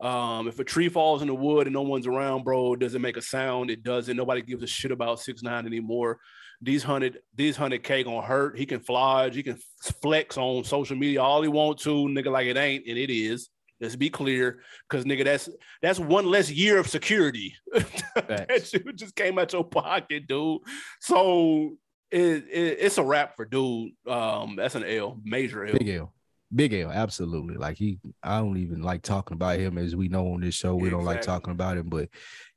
Um, 0.00 0.48
if 0.48 0.58
a 0.58 0.64
tree 0.64 0.88
falls 0.88 1.22
in 1.22 1.28
the 1.28 1.34
wood 1.34 1.68
and 1.68 1.74
no 1.74 1.82
one's 1.82 2.08
around, 2.08 2.42
bro, 2.42 2.72
it 2.72 2.80
doesn't 2.80 3.02
make 3.02 3.16
a 3.16 3.22
sound? 3.22 3.70
It 3.70 3.84
doesn't. 3.84 4.16
Nobody 4.16 4.42
gives 4.42 4.62
a 4.62 4.66
shit 4.66 4.90
about 4.90 5.20
six 5.20 5.42
nine 5.42 5.64
anymore. 5.64 6.18
These 6.60 6.82
hundred, 6.82 7.18
these 7.34 7.56
hundred 7.56 7.84
K 7.84 8.02
gonna 8.02 8.26
hurt. 8.26 8.58
He 8.58 8.66
can 8.66 8.80
flodge, 8.80 9.34
he 9.34 9.44
can 9.44 9.58
flex 10.00 10.36
on 10.36 10.64
social 10.64 10.96
media 10.96 11.22
all 11.22 11.42
he 11.42 11.48
want 11.48 11.78
to, 11.80 11.90
nigga, 11.90 12.32
like 12.32 12.46
it 12.46 12.56
ain't, 12.56 12.86
and 12.86 12.98
it 12.98 13.12
is. 13.12 13.48
Let's 13.82 13.96
be 13.96 14.10
clear, 14.10 14.60
because 14.88 15.04
nigga, 15.04 15.24
that's 15.24 15.48
that's 15.82 15.98
one 15.98 16.24
less 16.24 16.50
year 16.50 16.78
of 16.78 16.88
security 16.88 17.54
that 18.14 18.64
shit 18.64 18.96
just 18.96 19.16
came 19.16 19.38
out 19.40 19.52
your 19.52 19.64
pocket, 19.64 20.28
dude. 20.28 20.60
So 21.00 21.76
it, 22.12 22.44
it, 22.48 22.78
it's 22.80 22.98
a 22.98 23.02
wrap 23.02 23.34
for 23.34 23.44
dude. 23.44 23.90
Um, 24.06 24.54
that's 24.56 24.76
an 24.76 24.84
L, 24.84 25.20
major 25.24 25.66
L. 25.66 25.72
Big 25.72 25.88
L. 25.88 26.12
Big 26.54 26.74
L, 26.74 26.90
absolutely. 26.90 27.56
Like 27.56 27.76
he, 27.76 27.98
I 28.22 28.38
don't 28.38 28.58
even 28.58 28.82
like 28.82 29.02
talking 29.02 29.34
about 29.34 29.58
him 29.58 29.78
as 29.78 29.96
we 29.96 30.08
know 30.08 30.32
on 30.34 30.42
this 30.42 30.54
show. 30.54 30.74
We 30.74 30.82
exactly. 30.82 30.90
don't 30.98 31.06
like 31.06 31.22
talking 31.22 31.52
about 31.52 31.76
him, 31.76 31.88
but 31.88 32.08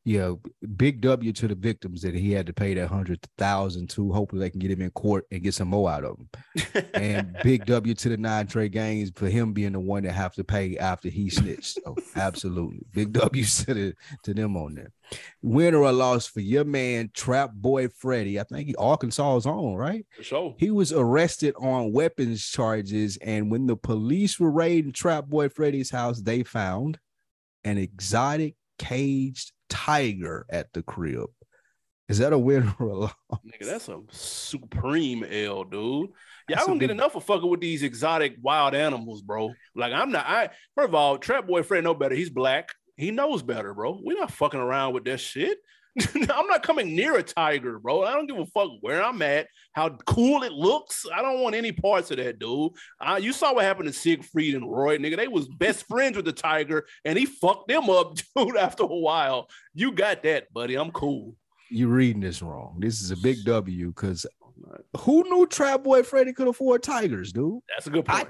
yeah, 0.08 0.34
big 0.78 1.02
W 1.02 1.34
to 1.34 1.48
the 1.48 1.56
victims 1.56 2.04
that 2.04 2.14
he 2.14 2.32
had 2.32 2.46
to 2.46 2.54
pay 2.54 2.76
that 2.76 2.90
hundred 2.90 3.20
thousand 3.40 3.90
to. 3.90 4.12
Hopefully, 4.12 4.40
they 4.40 4.52
can 4.52 4.60
get 4.60 4.70
him 4.70 4.82
in 4.82 4.92
court 4.92 5.26
and 5.32 5.42
get 5.42 5.56
some 5.56 5.70
more 5.70 5.90
out 5.90 6.04
of 6.04 6.20
him. 6.20 6.84
and 6.94 7.36
big 7.44 7.66
W 7.66 7.96
to 7.96 8.10
the 8.10 8.16
nine 8.16 8.46
Trey 8.46 8.70
gangs 8.70 9.12
for 9.16 9.28
him 9.28 9.52
being 9.52 9.72
the 9.72 9.80
one 9.80 10.04
that 10.04 10.12
have 10.12 10.36
to 10.36 10.44
pay 10.44 10.78
after 10.78 11.10
he 11.10 11.32
snitched. 11.32 11.80
So 11.84 11.96
absolutely, 12.16 12.86
big 12.94 13.14
W 13.14 13.44
to 13.66 13.74
the, 13.74 13.94
to 14.24 14.36
them 14.36 14.56
on 14.56 14.76
there. 14.76 14.92
Win 15.42 15.74
or 15.74 15.90
a 15.90 15.92
loss 15.92 16.28
for 16.28 16.40
your 16.40 16.66
man 16.66 17.10
Trap 17.12 17.54
Boy 17.54 17.88
Freddy. 17.88 18.40
I 18.40 18.44
think 18.44 18.68
he 18.68 18.76
Arkansas's 18.76 19.48
on 19.48 19.74
right. 19.74 20.06
For 20.18 20.24
sure. 20.24 20.56
He 20.60 20.70
was 20.70 20.94
arrested 20.94 21.56
on 21.60 21.92
weapons 21.92 22.48
charges, 22.48 23.18
and 23.18 23.50
when 23.50 23.66
the 23.66 23.76
police 23.76 24.40
were 24.40 24.52
raiding 24.52 24.92
Trap 24.92 25.26
Boy 25.26 25.50
Freddy's 25.50 25.90
house, 25.90 26.22
they 26.22 26.44
found 26.44 27.00
an 27.64 27.80
exotic 27.80 28.56
caged 28.78 29.52
tiger 29.70 30.46
at 30.50 30.72
the 30.74 30.82
crib. 30.82 31.30
Is 32.08 32.20
that 32.20 32.34
a 32.34 32.38
win 32.38 32.74
or 32.80 32.88
a 32.88 32.96
loss? 32.96 33.14
Nigga, 33.46 33.66
that's 33.66 33.90
a 33.90 34.02
supreme 34.12 35.24
L, 35.24 35.64
dude. 35.64 36.10
Yeah, 36.48 36.62
I 36.62 36.66
don't 36.66 36.78
get 36.78 36.92
enough 36.92 37.16
of 37.16 37.24
fucking 37.24 37.50
with 37.50 37.62
these 37.62 37.82
exotic 37.82 38.36
wild 38.42 38.76
animals, 38.76 39.22
bro. 39.24 39.52
Like 39.76 39.94
I'm 39.94 40.12
not. 40.12 40.28
I 40.28 40.50
first 40.76 40.90
of 40.90 40.96
all, 40.96 41.18
Trap 41.18 41.48
Boy 41.48 41.64
Fred 41.64 41.84
know 41.84 41.96
better. 41.96 42.14
He's 42.14 42.30
black. 42.30 42.70
He 42.98 43.12
knows 43.12 43.42
better, 43.42 43.74
bro. 43.74 44.00
We're 44.02 44.20
not 44.20 44.32
fucking 44.32 44.60
around 44.60 44.94
with 44.94 45.06
that 45.06 45.20
shit. 45.20 45.58
I'm 46.16 46.48
not 46.48 46.64
coming 46.64 46.96
near 46.96 47.16
a 47.16 47.24
tiger, 47.24 47.80
bro. 47.80 48.04
I 48.04 48.14
don't 48.14 48.28
give 48.28 48.38
a 48.38 48.46
fuck 48.48 48.72
where 48.82 49.04
I'm 49.04 49.22
at, 49.22 49.48
how 49.74 49.90
cool 50.06 50.44
it 50.44 50.52
looks. 50.52 51.06
I 51.14 51.22
don't 51.22 51.40
want 51.40 51.56
any 51.56 51.72
parts 51.72 52.12
of 52.12 52.18
that, 52.18 52.40
dude. 52.40 52.72
Uh, 53.00 53.20
you 53.22 53.32
saw 53.32 53.54
what 53.54 53.64
happened 53.64 53.88
to 53.88 53.94
Siegfried 53.94 54.56
and 54.56 54.70
Roy, 54.70 54.98
nigga. 54.98 55.16
They 55.16 55.28
was 55.28 55.48
best 55.48 55.88
friends 55.88 56.18
with 56.18 56.26
the 56.26 56.34
tiger, 56.34 56.86
and 57.06 57.18
he 57.18 57.26
fucked 57.26 57.70
them 57.70 57.90
up, 57.90 58.16
dude. 58.36 58.58
After 58.58 58.84
a 58.84 58.88
while, 58.88 59.48
you 59.74 59.92
got 59.94 60.24
that, 60.24 60.52
buddy. 60.54 60.76
I'm 60.76 60.92
cool. 60.92 61.36
You 61.70 61.88
reading 61.88 62.22
this 62.22 62.42
wrong. 62.42 62.78
This 62.80 63.02
is 63.02 63.12
a 63.12 63.18
big 63.18 63.38
W 63.46 63.88
because 63.88 64.26
who 65.00 65.24
knew 65.24 65.48
Trap 65.48 65.84
Boy 65.84 66.04
Freddy 66.04 66.34
could 66.34 66.48
afford 66.48 66.84
tigers, 66.84 67.32
dude? 67.32 67.62
That's 67.70 67.88
a 67.88 67.90
good 67.90 68.06
point. 68.06 68.30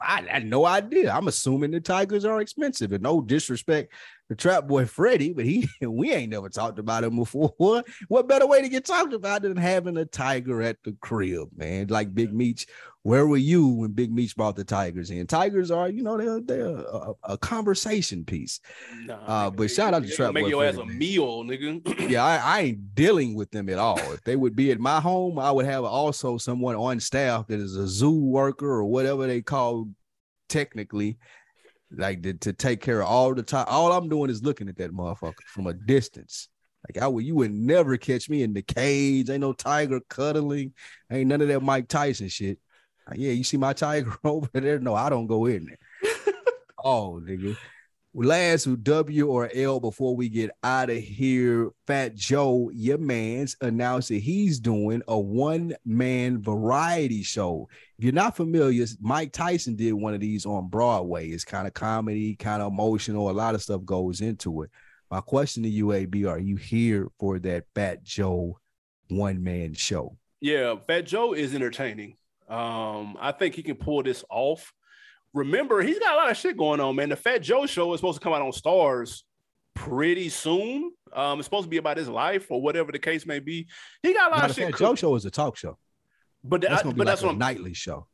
I, 0.00 0.20
I, 0.20 0.22
had 0.22 0.46
no 0.46 0.66
idea. 0.66 1.12
I'm 1.12 1.28
assuming 1.28 1.70
the 1.70 1.80
tigers 1.80 2.24
are 2.24 2.40
expensive, 2.40 2.92
and 2.92 3.02
no 3.02 3.20
disrespect 3.20 3.92
the 4.28 4.34
trap 4.34 4.66
boy 4.66 4.86
Freddie, 4.86 5.32
but 5.32 5.44
he 5.44 5.68
we 5.80 6.12
ain't 6.12 6.30
never 6.30 6.48
talked 6.48 6.78
about 6.78 7.04
him 7.04 7.16
before. 7.16 7.54
what 8.08 8.28
better 8.28 8.46
way 8.46 8.60
to 8.62 8.68
get 8.68 8.84
talked 8.84 9.12
about 9.12 9.42
than 9.42 9.56
having 9.56 9.96
a 9.96 10.04
tiger 10.04 10.62
at 10.62 10.76
the 10.84 10.96
crib, 11.00 11.48
man? 11.56 11.86
Like 11.88 12.14
Big 12.14 12.34
Meech, 12.34 12.66
where 13.02 13.26
were 13.26 13.36
you 13.36 13.68
when 13.68 13.92
Big 13.92 14.12
Meech 14.12 14.34
brought 14.34 14.56
the 14.56 14.64
tigers 14.64 15.10
in? 15.10 15.26
Tigers 15.26 15.70
are, 15.70 15.88
you 15.88 16.02
know, 16.02 16.16
they're 16.16 16.40
they're 16.40 16.66
a, 16.66 17.12
a 17.24 17.38
conversation 17.38 18.24
piece. 18.24 18.60
Nah, 19.04 19.18
uh, 19.26 19.50
but 19.50 19.70
shout 19.70 19.94
out 19.94 20.02
to 20.02 20.08
Trap 20.08 20.34
Make 20.34 20.44
boy 20.44 20.50
your 20.50 20.62
Freddie, 20.62 20.78
ass 20.78 20.82
a 20.82 20.86
man. 20.86 20.98
meal, 20.98 21.44
nigga. 21.44 22.00
yeah, 22.10 22.24
I, 22.24 22.36
I 22.36 22.60
ain't 22.62 22.94
dealing 22.94 23.34
with 23.34 23.50
them 23.52 23.68
at 23.68 23.78
all. 23.78 23.98
If 24.12 24.24
they 24.24 24.36
would 24.36 24.56
be 24.56 24.72
at 24.72 24.80
my 24.80 25.00
home, 25.00 25.38
I 25.38 25.52
would 25.52 25.66
have 25.66 25.84
also 25.84 26.36
someone 26.36 26.74
on 26.74 26.98
staff 26.98 27.46
that 27.46 27.60
is 27.60 27.76
a 27.76 27.86
zoo 27.86 28.18
worker 28.18 28.66
or 28.66 28.84
whatever 28.84 29.26
they 29.26 29.40
call 29.40 29.88
technically 30.48 31.18
like 31.90 32.22
to, 32.22 32.34
to 32.34 32.52
take 32.52 32.80
care 32.80 33.00
of 33.00 33.08
all 33.08 33.34
the 33.34 33.42
time. 33.42 33.66
All 33.68 33.92
I'm 33.92 34.08
doing 34.08 34.30
is 34.30 34.42
looking 34.42 34.68
at 34.68 34.76
that 34.78 34.92
motherfucker 34.92 35.34
from 35.46 35.66
a 35.66 35.72
distance. 35.72 36.48
Like 36.88 37.02
I 37.02 37.08
would, 37.08 37.24
you 37.24 37.34
would 37.36 37.52
never 37.52 37.96
catch 37.96 38.28
me 38.28 38.42
in 38.42 38.52
the 38.52 38.62
cage. 38.62 39.30
Ain't 39.30 39.40
no 39.40 39.52
tiger 39.52 40.00
cuddling. 40.08 40.74
Ain't 41.10 41.28
none 41.28 41.40
of 41.40 41.48
that 41.48 41.60
Mike 41.60 41.88
Tyson 41.88 42.28
shit. 42.28 42.58
Like, 43.08 43.18
yeah, 43.18 43.32
you 43.32 43.44
see 43.44 43.56
my 43.56 43.72
tiger 43.72 44.16
over 44.24 44.48
there? 44.52 44.78
No, 44.78 44.94
I 44.94 45.08
don't 45.08 45.26
go 45.26 45.46
in 45.46 45.66
there. 45.66 46.10
oh, 46.84 47.20
nigga 47.24 47.56
last 48.24 48.82
W 48.82 49.26
or 49.26 49.50
L 49.54 49.78
before 49.78 50.16
we 50.16 50.28
get 50.28 50.50
out 50.62 50.90
of 50.90 50.96
here. 50.96 51.70
Fat 51.86 52.14
Joe, 52.14 52.70
your 52.72 52.98
man's 52.98 53.56
announced 53.60 54.08
that 54.08 54.20
he's 54.20 54.58
doing 54.58 55.02
a 55.08 55.18
one 55.18 55.74
man 55.84 56.42
variety 56.42 57.22
show. 57.22 57.68
If 57.98 58.04
you're 58.04 58.14
not 58.14 58.36
familiar, 58.36 58.86
Mike 59.00 59.32
Tyson 59.32 59.76
did 59.76 59.92
one 59.92 60.14
of 60.14 60.20
these 60.20 60.46
on 60.46 60.68
Broadway. 60.68 61.28
It's 61.28 61.44
kind 61.44 61.66
of 61.66 61.74
comedy, 61.74 62.34
kind 62.36 62.62
of 62.62 62.72
emotional. 62.72 63.30
A 63.30 63.32
lot 63.32 63.54
of 63.54 63.62
stuff 63.62 63.84
goes 63.84 64.20
into 64.20 64.62
it. 64.62 64.70
My 65.10 65.20
question 65.20 65.62
to 65.62 65.68
you, 65.68 65.92
AB, 65.92 66.24
are 66.24 66.38
you 66.38 66.56
here 66.56 67.08
for 67.20 67.38
that 67.40 67.64
Fat 67.74 68.02
Joe 68.02 68.58
one 69.08 69.42
man 69.42 69.74
show? 69.74 70.16
Yeah, 70.40 70.76
Fat 70.86 71.06
Joe 71.06 71.32
is 71.32 71.54
entertaining. 71.54 72.16
Um, 72.48 73.16
I 73.20 73.32
think 73.32 73.54
he 73.54 73.62
can 73.62 73.76
pull 73.76 74.02
this 74.02 74.24
off 74.30 74.72
remember 75.36 75.82
he's 75.82 75.98
got 75.98 76.14
a 76.14 76.16
lot 76.16 76.30
of 76.30 76.36
shit 76.36 76.56
going 76.56 76.80
on, 76.80 76.96
man. 76.96 77.10
The 77.10 77.16
Fat 77.16 77.42
Joe 77.42 77.66
show 77.66 77.92
is 77.92 78.00
supposed 78.00 78.18
to 78.18 78.24
come 78.24 78.32
out 78.32 78.42
on 78.42 78.50
Starz 78.50 79.22
pretty 79.74 80.30
soon. 80.30 80.92
Um, 81.12 81.38
it's 81.38 81.46
supposed 81.46 81.64
to 81.64 81.70
be 81.70 81.76
about 81.76 81.98
his 81.98 82.08
life 82.08 82.50
or 82.50 82.60
whatever 82.60 82.90
the 82.90 82.98
case 82.98 83.26
may 83.26 83.38
be. 83.38 83.66
He 84.02 84.14
got 84.14 84.32
a 84.32 84.34
lot 84.34 84.40
now, 84.40 84.46
of 84.46 84.54
shit. 84.54 84.70
Fat 84.72 84.78
Joe 84.78 84.94
show 84.94 85.14
is 85.14 85.24
a 85.26 85.30
talk 85.30 85.56
show, 85.56 85.78
but 86.42 86.62
that's, 86.62 86.82
I, 86.82 86.86
but 86.86 86.96
like 86.96 87.06
that's 87.06 87.22
a 87.22 87.32
nightly 87.32 87.74
show. 87.74 88.06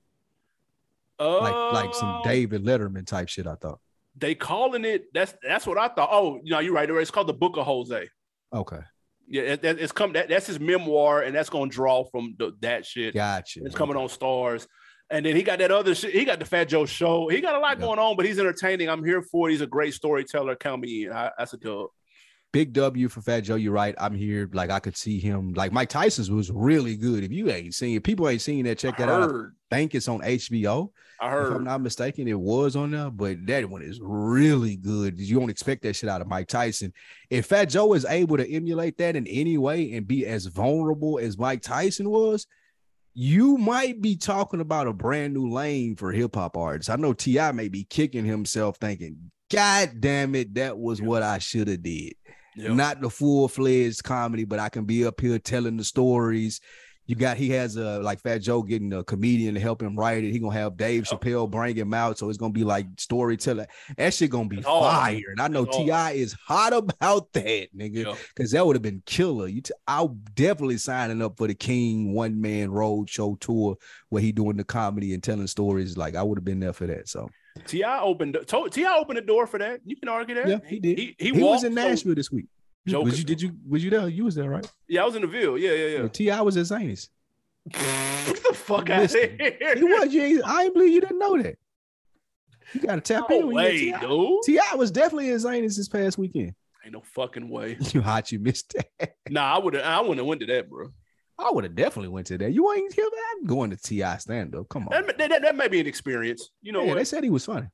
Uh, 1.20 1.40
like 1.40 1.84
like 1.84 1.94
some 1.94 2.08
uh, 2.08 2.22
David 2.22 2.64
Letterman 2.64 3.06
type 3.06 3.28
shit. 3.28 3.46
I 3.46 3.54
thought. 3.54 3.78
They 4.16 4.34
calling 4.34 4.84
it. 4.84 5.06
That's 5.14 5.34
that's 5.42 5.66
what 5.66 5.78
I 5.78 5.88
thought. 5.88 6.08
Oh, 6.12 6.40
you 6.42 6.50
know, 6.50 6.58
you're 6.58 6.74
right. 6.74 6.90
It's 6.90 7.10
called 7.10 7.28
the 7.28 7.34
Book 7.34 7.56
of 7.56 7.64
Jose. 7.64 8.08
Okay. 8.52 8.80
Yeah, 9.28 9.42
it, 9.42 9.64
it's 9.64 9.92
come. 9.92 10.12
That, 10.14 10.28
that's 10.28 10.46
his 10.46 10.58
memoir, 10.60 11.22
and 11.22 11.34
that's 11.34 11.48
gonna 11.48 11.70
draw 11.70 12.04
from 12.04 12.34
the, 12.38 12.52
that 12.60 12.84
shit. 12.84 13.14
Gotcha. 13.14 13.64
It's 13.64 13.74
coming 13.74 13.96
on 13.96 14.08
Starz. 14.08 14.66
And 15.12 15.26
then 15.26 15.36
he 15.36 15.42
got 15.42 15.58
that 15.58 15.70
other 15.70 15.94
shit. 15.94 16.14
He 16.14 16.24
got 16.24 16.38
the 16.38 16.46
Fat 16.46 16.64
Joe 16.64 16.86
show. 16.86 17.28
He 17.28 17.42
got 17.42 17.54
a 17.54 17.58
lot 17.58 17.78
going 17.78 17.98
on, 17.98 18.16
but 18.16 18.24
he's 18.24 18.38
entertaining. 18.38 18.88
I'm 18.88 19.04
here 19.04 19.20
for 19.20 19.48
it. 19.48 19.52
He's 19.52 19.60
a 19.60 19.66
great 19.66 19.92
storyteller. 19.92 20.56
Count 20.56 20.80
me 20.80 21.04
in. 21.04 21.12
I, 21.12 21.30
that's 21.36 21.52
a 21.52 21.58
dub. 21.58 21.88
Big 22.50 22.72
W 22.72 23.08
for 23.08 23.20
Fat 23.20 23.40
Joe. 23.40 23.56
You're 23.56 23.72
right. 23.74 23.94
I'm 23.98 24.14
here. 24.14 24.48
Like 24.54 24.70
I 24.70 24.80
could 24.80 24.96
see 24.96 25.18
him. 25.18 25.52
Like 25.52 25.70
Mike 25.70 25.90
Tyson's 25.90 26.30
was 26.30 26.50
really 26.50 26.96
good. 26.96 27.24
If 27.24 27.30
you 27.30 27.50
ain't 27.50 27.74
seen 27.74 27.96
it, 27.96 28.04
people 28.04 28.26
ain't 28.26 28.40
seen 28.40 28.64
that. 28.64 28.78
Check 28.78 28.96
that 28.96 29.10
out. 29.10 29.30
I 29.30 29.74
think 29.74 29.94
it's 29.94 30.08
on 30.08 30.20
HBO. 30.20 30.90
I 31.20 31.30
heard. 31.30 31.52
If 31.52 31.58
I'm 31.58 31.64
not 31.64 31.82
mistaken, 31.82 32.26
it 32.26 32.38
was 32.38 32.74
on 32.74 32.90
there, 32.92 33.10
but 33.10 33.46
that 33.46 33.68
one 33.68 33.82
is 33.82 34.00
really 34.02 34.76
good. 34.76 35.20
You 35.20 35.38
don't 35.38 35.50
expect 35.50 35.82
that 35.82 35.94
shit 35.94 36.08
out 36.08 36.22
of 36.22 36.26
Mike 36.26 36.48
Tyson. 36.48 36.92
If 37.28 37.46
Fat 37.46 37.66
Joe 37.66 37.92
is 37.92 38.06
able 38.06 38.38
to 38.38 38.50
emulate 38.50 38.96
that 38.98 39.14
in 39.14 39.26
any 39.26 39.58
way 39.58 39.92
and 39.92 40.06
be 40.06 40.26
as 40.26 40.46
vulnerable 40.46 41.18
as 41.18 41.38
Mike 41.38 41.62
Tyson 41.62 42.08
was, 42.08 42.46
you 43.14 43.58
might 43.58 44.00
be 44.00 44.16
talking 44.16 44.60
about 44.60 44.86
a 44.86 44.92
brand 44.92 45.34
new 45.34 45.50
lane 45.50 45.96
for 45.96 46.12
hip 46.12 46.34
hop 46.34 46.56
artists. 46.56 46.88
I 46.88 46.96
know 46.96 47.12
T.I. 47.12 47.52
may 47.52 47.68
be 47.68 47.84
kicking 47.84 48.24
himself 48.24 48.78
thinking, 48.78 49.30
God 49.50 50.00
damn 50.00 50.34
it, 50.34 50.54
that 50.54 50.78
was 50.78 50.98
yep. 50.98 51.08
what 51.08 51.22
I 51.22 51.38
should 51.38 51.68
have 51.68 51.82
did. 51.82 52.14
Yep. 52.56 52.72
Not 52.72 53.00
the 53.00 53.10
full 53.10 53.48
fledged 53.48 54.04
comedy, 54.04 54.44
but 54.44 54.58
I 54.58 54.68
can 54.68 54.84
be 54.84 55.06
up 55.06 55.20
here 55.20 55.38
telling 55.38 55.76
the 55.76 55.84
stories 55.84 56.60
you 57.12 57.16
got 57.16 57.36
he 57.36 57.50
has 57.50 57.76
a 57.76 57.98
like 57.98 58.22
Fat 58.22 58.38
Joe 58.38 58.62
getting 58.62 58.90
a 58.94 59.04
comedian 59.04 59.52
to 59.52 59.60
help 59.60 59.82
him 59.82 59.94
write 59.94 60.24
it. 60.24 60.32
He 60.32 60.38
gonna 60.38 60.54
have 60.54 60.78
Dave. 60.78 61.02
Chappelle 61.02 61.50
bring 61.50 61.76
him 61.76 61.92
out, 61.92 62.16
so 62.16 62.30
it's 62.30 62.38
gonna 62.38 62.54
be 62.54 62.64
like 62.64 62.86
storytelling. 62.96 63.66
That 63.98 64.14
shit 64.14 64.30
gonna 64.30 64.48
be 64.48 64.62
fire, 64.62 65.20
and 65.28 65.38
I 65.38 65.48
know 65.48 65.66
T.I. 65.66 66.12
is 66.12 66.32
hot 66.32 66.72
about 66.72 67.30
that, 67.34 67.68
nigga, 67.76 68.16
because 68.34 68.50
yep. 68.54 68.60
that 68.60 68.66
would 68.66 68.76
have 68.76 68.82
been 68.82 69.02
killer. 69.04 69.46
You, 69.46 69.60
t- 69.60 69.74
I'll 69.86 70.16
definitely 70.32 70.78
signing 70.78 71.20
up 71.20 71.36
for 71.36 71.48
the 71.48 71.54
King 71.54 72.14
one 72.14 72.40
man 72.40 72.70
road 72.70 73.10
show 73.10 73.34
tour 73.34 73.76
where 74.08 74.22
he 74.22 74.32
doing 74.32 74.56
the 74.56 74.64
comedy 74.64 75.12
and 75.12 75.22
telling 75.22 75.46
stories. 75.48 75.98
Like 75.98 76.16
I 76.16 76.22
would 76.22 76.38
have 76.38 76.46
been 76.46 76.60
there 76.60 76.72
for 76.72 76.86
that. 76.86 77.10
So 77.10 77.28
T.I. 77.66 78.00
opened 78.00 78.38
T.I. 78.46 78.96
opened 78.96 79.18
the 79.18 79.22
door 79.22 79.46
for 79.46 79.58
that. 79.58 79.80
You 79.84 79.96
can 79.96 80.08
argue 80.08 80.34
that. 80.36 80.48
Yeah, 80.48 80.58
he 80.66 80.80
did. 80.80 80.98
He, 80.98 81.14
he, 81.18 81.30
he 81.30 81.42
was 81.42 81.62
in 81.62 81.74
Nashville 81.74 82.12
so, 82.12 82.14
this 82.14 82.32
week. 82.32 82.46
Joker. 82.86 83.04
Was 83.04 83.18
you? 83.18 83.24
Did 83.24 83.42
you? 83.42 83.52
Was 83.68 83.84
you 83.84 83.90
there? 83.90 84.08
You 84.08 84.24
was 84.24 84.34
there, 84.34 84.50
right? 84.50 84.70
Yeah, 84.88 85.02
I 85.02 85.06
was 85.06 85.14
in 85.14 85.22
the 85.22 85.28
Ville. 85.28 85.56
Yeah, 85.56 85.72
yeah, 85.72 85.98
yeah. 85.98 86.08
T.I. 86.08 86.40
was 86.40 86.56
at 86.56 86.66
Zanies. 86.66 87.08
Get 87.70 88.42
the 88.42 88.54
fuck 88.54 88.90
out 88.90 89.04
of 89.04 89.12
here. 89.12 89.36
He 89.76 89.84
was. 89.84 90.12
You 90.12 90.42
I 90.44 90.64
ain't 90.64 90.74
believe 90.74 90.92
you 90.92 91.00
didn't 91.00 91.18
know 91.18 91.40
that. 91.40 91.56
You 92.74 92.80
got 92.80 92.96
to 92.96 93.00
tap 93.00 93.26
no 93.30 93.40
in. 93.40 93.54
Way, 93.54 93.92
dude. 94.00 94.38
T.I. 94.44 94.74
was 94.74 94.90
definitely 94.90 95.30
at 95.30 95.40
Zanies 95.40 95.76
this 95.76 95.88
past 95.88 96.18
weekend. 96.18 96.54
Ain't 96.84 96.94
no 96.94 97.02
fucking 97.02 97.48
way. 97.48 97.78
You 97.92 98.02
hot? 98.02 98.32
You 98.32 98.40
missed 98.40 98.74
that. 98.74 99.14
Nah, 99.28 99.54
I 99.54 99.58
would 99.58 99.74
have. 99.74 99.84
I 99.84 100.00
wouldn't 100.00 100.18
have 100.18 100.26
went 100.26 100.40
to 100.40 100.46
that, 100.46 100.68
bro. 100.68 100.90
I 101.38 101.50
would 101.50 101.64
have 101.64 101.74
definitely 101.74 102.08
went 102.08 102.26
to 102.28 102.38
that. 102.38 102.52
You 102.52 102.72
ain't 102.72 102.92
here 102.92 103.08
that 103.10 103.46
going 103.46 103.70
to 103.70 103.76
T.I. 103.76 104.16
stand 104.18 104.54
up. 104.54 104.68
Come 104.68 104.88
on. 104.88 105.06
That, 105.06 105.18
that, 105.18 105.42
that, 105.42 105.56
may 105.56 105.68
be 105.68 105.80
an 105.80 105.86
experience. 105.86 106.50
You 106.60 106.72
know 106.72 106.82
yeah, 106.82 106.88
what? 106.88 106.96
They 106.96 107.04
said 107.04 107.24
he 107.24 107.30
was 107.30 107.44
funny. 107.44 107.68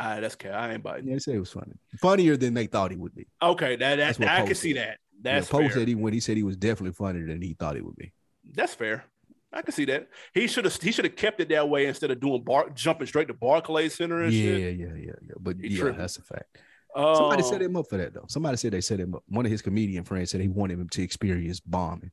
Ah, 0.00 0.12
right, 0.12 0.20
that's 0.20 0.34
okay. 0.36 0.50
I 0.50 0.74
ain't 0.74 0.82
biting. 0.82 1.08
Yeah, 1.08 1.14
they 1.14 1.18
said 1.18 1.34
it 1.34 1.40
was 1.40 1.50
funny. 1.50 1.72
Funnier 2.00 2.36
than 2.36 2.54
they 2.54 2.66
thought 2.66 2.92
he 2.92 2.96
would 2.96 3.14
be. 3.16 3.26
Okay, 3.42 3.74
that, 3.76 3.96
that, 3.96 4.16
that 4.18 4.42
I 4.42 4.46
can 4.46 4.54
see 4.54 4.74
that. 4.74 4.98
That's 5.20 5.52
yeah, 5.52 5.58
Poe 5.58 5.68
said 5.68 5.88
he 5.88 5.96
when 5.96 6.12
he 6.12 6.20
said 6.20 6.36
he 6.36 6.44
was 6.44 6.56
definitely 6.56 6.92
funnier 6.92 7.26
than 7.26 7.42
he 7.42 7.54
thought 7.54 7.74
he 7.74 7.82
would 7.82 7.96
be. 7.96 8.12
That's 8.54 8.74
fair. 8.74 9.04
I 9.52 9.62
can 9.62 9.72
see 9.72 9.86
that. 9.86 10.08
He 10.34 10.46
should 10.46 10.64
have 10.66 10.76
he 10.80 10.92
should 10.92 11.04
have 11.04 11.16
kept 11.16 11.40
it 11.40 11.48
that 11.48 11.68
way 11.68 11.86
instead 11.86 12.12
of 12.12 12.20
doing 12.20 12.42
bar 12.44 12.70
jumping 12.70 13.08
straight 13.08 13.28
to 13.28 13.34
Barclay 13.34 13.88
Center 13.88 14.22
and 14.22 14.32
yeah, 14.32 14.42
shit. 14.42 14.60
Yeah, 14.60 14.86
yeah, 14.86 14.94
yeah, 14.94 15.12
yeah. 15.22 15.34
But 15.40 15.56
he 15.60 15.68
yeah, 15.68 15.80
tripped. 15.80 15.98
that's 15.98 16.18
a 16.18 16.22
fact. 16.22 16.58
Somebody 16.94 17.42
set 17.42 17.62
him 17.62 17.76
up 17.76 17.86
for 17.88 17.96
that 17.96 18.14
though. 18.14 18.26
Somebody 18.28 18.56
said 18.56 18.72
they 18.72 18.80
set 18.80 19.00
him 19.00 19.14
up. 19.14 19.22
One 19.28 19.44
of 19.46 19.50
his 19.50 19.62
comedian 19.62 20.04
friends 20.04 20.30
said 20.30 20.40
he 20.40 20.48
wanted 20.48 20.78
him 20.78 20.88
to 20.88 21.02
experience 21.02 21.60
bombing. 21.60 22.10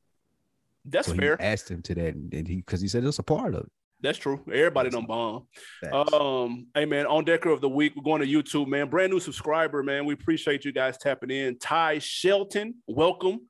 That's 0.84 1.08
so 1.08 1.14
fair. 1.14 1.40
asked 1.40 1.70
him 1.70 1.82
to 1.82 1.94
that, 1.94 2.14
and, 2.14 2.32
and 2.32 2.48
he 2.48 2.56
because 2.56 2.80
he 2.80 2.88
said 2.88 3.04
it's 3.04 3.18
a 3.18 3.22
part 3.22 3.54
of 3.54 3.64
it. 3.64 3.72
That's 4.00 4.18
true. 4.18 4.44
Everybody 4.52 4.90
done 4.90 5.06
bomb. 5.06 5.46
Um, 5.90 6.66
hey 6.74 6.84
man, 6.84 7.06
on 7.06 7.24
Decker 7.24 7.50
of 7.50 7.60
the 7.60 7.68
week, 7.68 7.94
we're 7.96 8.02
going 8.02 8.20
to 8.20 8.26
YouTube, 8.26 8.68
man. 8.68 8.88
Brand 8.88 9.10
new 9.10 9.20
subscriber, 9.20 9.82
man. 9.82 10.04
We 10.04 10.14
appreciate 10.14 10.64
you 10.64 10.72
guys 10.72 10.98
tapping 10.98 11.30
in. 11.30 11.58
Ty 11.58 11.98
Shelton, 12.00 12.74
welcome 12.86 13.40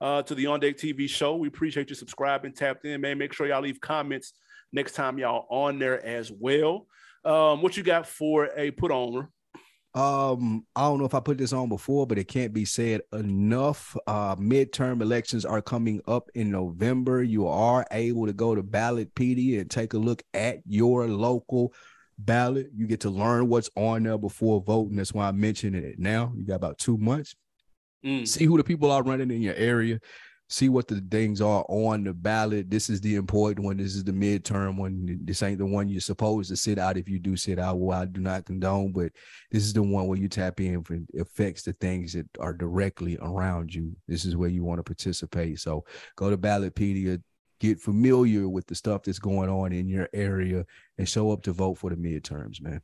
uh, 0.00 0.22
to 0.22 0.34
the 0.34 0.46
On 0.46 0.60
Deck 0.60 0.76
TV 0.76 1.08
show. 1.08 1.36
We 1.36 1.48
appreciate 1.48 1.88
you 1.88 1.96
subscribing, 1.96 2.52
tapped 2.52 2.84
in, 2.84 3.00
man. 3.00 3.16
Make 3.16 3.32
sure 3.32 3.46
y'all 3.46 3.62
leave 3.62 3.80
comments 3.80 4.34
next 4.72 4.92
time 4.92 5.18
y'all 5.18 5.46
on 5.48 5.78
there 5.78 6.04
as 6.04 6.30
well. 6.30 6.86
Um, 7.24 7.62
what 7.62 7.76
you 7.76 7.82
got 7.82 8.06
for 8.06 8.50
a 8.56 8.70
put 8.72 8.90
on? 8.90 9.28
Um, 9.94 10.66
I 10.74 10.82
don't 10.82 10.98
know 10.98 11.04
if 11.04 11.14
I 11.14 11.20
put 11.20 11.38
this 11.38 11.52
on 11.52 11.68
before, 11.68 12.06
but 12.06 12.18
it 12.18 12.26
can't 12.26 12.52
be 12.52 12.64
said 12.64 13.02
enough. 13.12 13.96
Uh, 14.08 14.34
midterm 14.36 15.00
elections 15.00 15.44
are 15.44 15.62
coming 15.62 16.00
up 16.08 16.30
in 16.34 16.50
November. 16.50 17.22
You 17.22 17.46
are 17.46 17.86
able 17.92 18.26
to 18.26 18.32
go 18.32 18.56
to 18.56 18.62
Ballotpedia 18.62 19.60
and 19.60 19.70
take 19.70 19.92
a 19.92 19.98
look 19.98 20.22
at 20.34 20.58
your 20.66 21.06
local 21.06 21.72
ballot. 22.18 22.70
You 22.74 22.88
get 22.88 23.00
to 23.00 23.10
learn 23.10 23.48
what's 23.48 23.70
on 23.76 24.02
there 24.02 24.18
before 24.18 24.60
voting. 24.60 24.96
That's 24.96 25.12
why 25.12 25.28
I'm 25.28 25.40
mentioning 25.40 25.84
it 25.84 25.98
now. 25.98 26.32
You 26.36 26.44
got 26.44 26.56
about 26.56 26.78
two 26.78 26.96
months. 26.96 27.36
Mm. 28.04 28.26
See 28.26 28.44
who 28.46 28.56
the 28.56 28.64
people 28.64 28.90
are 28.90 29.02
running 29.02 29.30
in 29.30 29.42
your 29.42 29.54
area 29.54 30.00
see 30.54 30.68
what 30.68 30.86
the 30.86 31.04
things 31.10 31.40
are 31.40 31.64
on 31.68 32.04
the 32.04 32.14
ballot. 32.14 32.70
This 32.70 32.88
is 32.88 33.00
the 33.00 33.16
important 33.16 33.66
one. 33.66 33.76
This 33.76 33.96
is 33.96 34.04
the 34.04 34.12
midterm 34.12 34.76
one. 34.76 35.18
This 35.24 35.42
ain't 35.42 35.58
the 35.58 35.66
one 35.66 35.88
you're 35.88 36.00
supposed 36.00 36.48
to 36.50 36.56
sit 36.56 36.78
out 36.78 36.96
if 36.96 37.08
you 37.08 37.18
do 37.18 37.36
sit 37.36 37.58
out. 37.58 37.78
Well, 37.78 38.00
I 38.00 38.04
do 38.04 38.20
not 38.20 38.46
condone, 38.46 38.92
but 38.92 39.12
this 39.50 39.64
is 39.64 39.72
the 39.72 39.82
one 39.82 40.06
where 40.06 40.18
you 40.18 40.28
tap 40.28 40.60
in 40.60 40.84
for 40.84 40.98
affects 41.18 41.62
the 41.62 41.72
things 41.74 42.12
that 42.12 42.26
are 42.38 42.52
directly 42.52 43.18
around 43.20 43.74
you. 43.74 43.96
This 44.06 44.24
is 44.24 44.36
where 44.36 44.48
you 44.48 44.64
want 44.64 44.78
to 44.78 44.84
participate. 44.84 45.58
So 45.58 45.84
go 46.16 46.30
to 46.30 46.38
Ballotpedia, 46.38 47.20
get 47.58 47.80
familiar 47.80 48.48
with 48.48 48.66
the 48.66 48.74
stuff 48.74 49.02
that's 49.02 49.18
going 49.18 49.50
on 49.50 49.72
in 49.72 49.88
your 49.88 50.08
area, 50.12 50.64
and 50.98 51.08
show 51.08 51.32
up 51.32 51.42
to 51.42 51.52
vote 51.52 51.78
for 51.78 51.90
the 51.90 51.96
midterms, 51.96 52.62
man. 52.62 52.80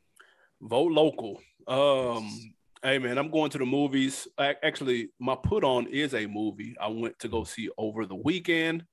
Vote 0.61 0.91
local. 0.91 1.39
Um, 1.67 2.53
Hey 2.83 2.97
man, 2.97 3.17
I'm 3.19 3.29
going 3.29 3.51
to 3.51 3.59
the 3.59 3.65
movies. 3.65 4.27
Actually, 4.39 5.09
my 5.19 5.35
put 5.35 5.63
on 5.63 5.85
is 5.87 6.15
a 6.15 6.25
movie 6.25 6.75
I 6.81 6.87
went 6.87 7.19
to 7.19 7.27
go 7.27 7.43
see 7.43 7.69
over 7.77 8.05
the 8.07 8.15
weekend. 8.15 8.85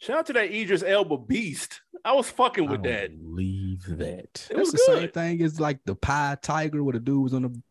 Shout 0.00 0.18
out 0.18 0.26
to 0.26 0.32
that 0.34 0.52
Idris 0.52 0.84
Elba 0.84 1.18
beast. 1.18 1.80
I 2.04 2.12
was 2.12 2.30
fucking 2.30 2.68
with 2.70 2.84
that. 2.84 3.10
Leave 3.20 3.82
that. 3.98 4.46
It 4.48 4.48
That's 4.50 4.58
was 4.58 4.70
the 4.70 4.76
good. 4.86 4.98
same 5.00 5.08
thing 5.10 5.42
as 5.42 5.58
like 5.58 5.80
the 5.84 5.96
Pie 5.96 6.36
Tiger 6.40 6.84
where 6.84 6.92
the 6.92 7.00
dude 7.00 7.20
was 7.24 7.34
on 7.34 7.42
the. 7.42 7.62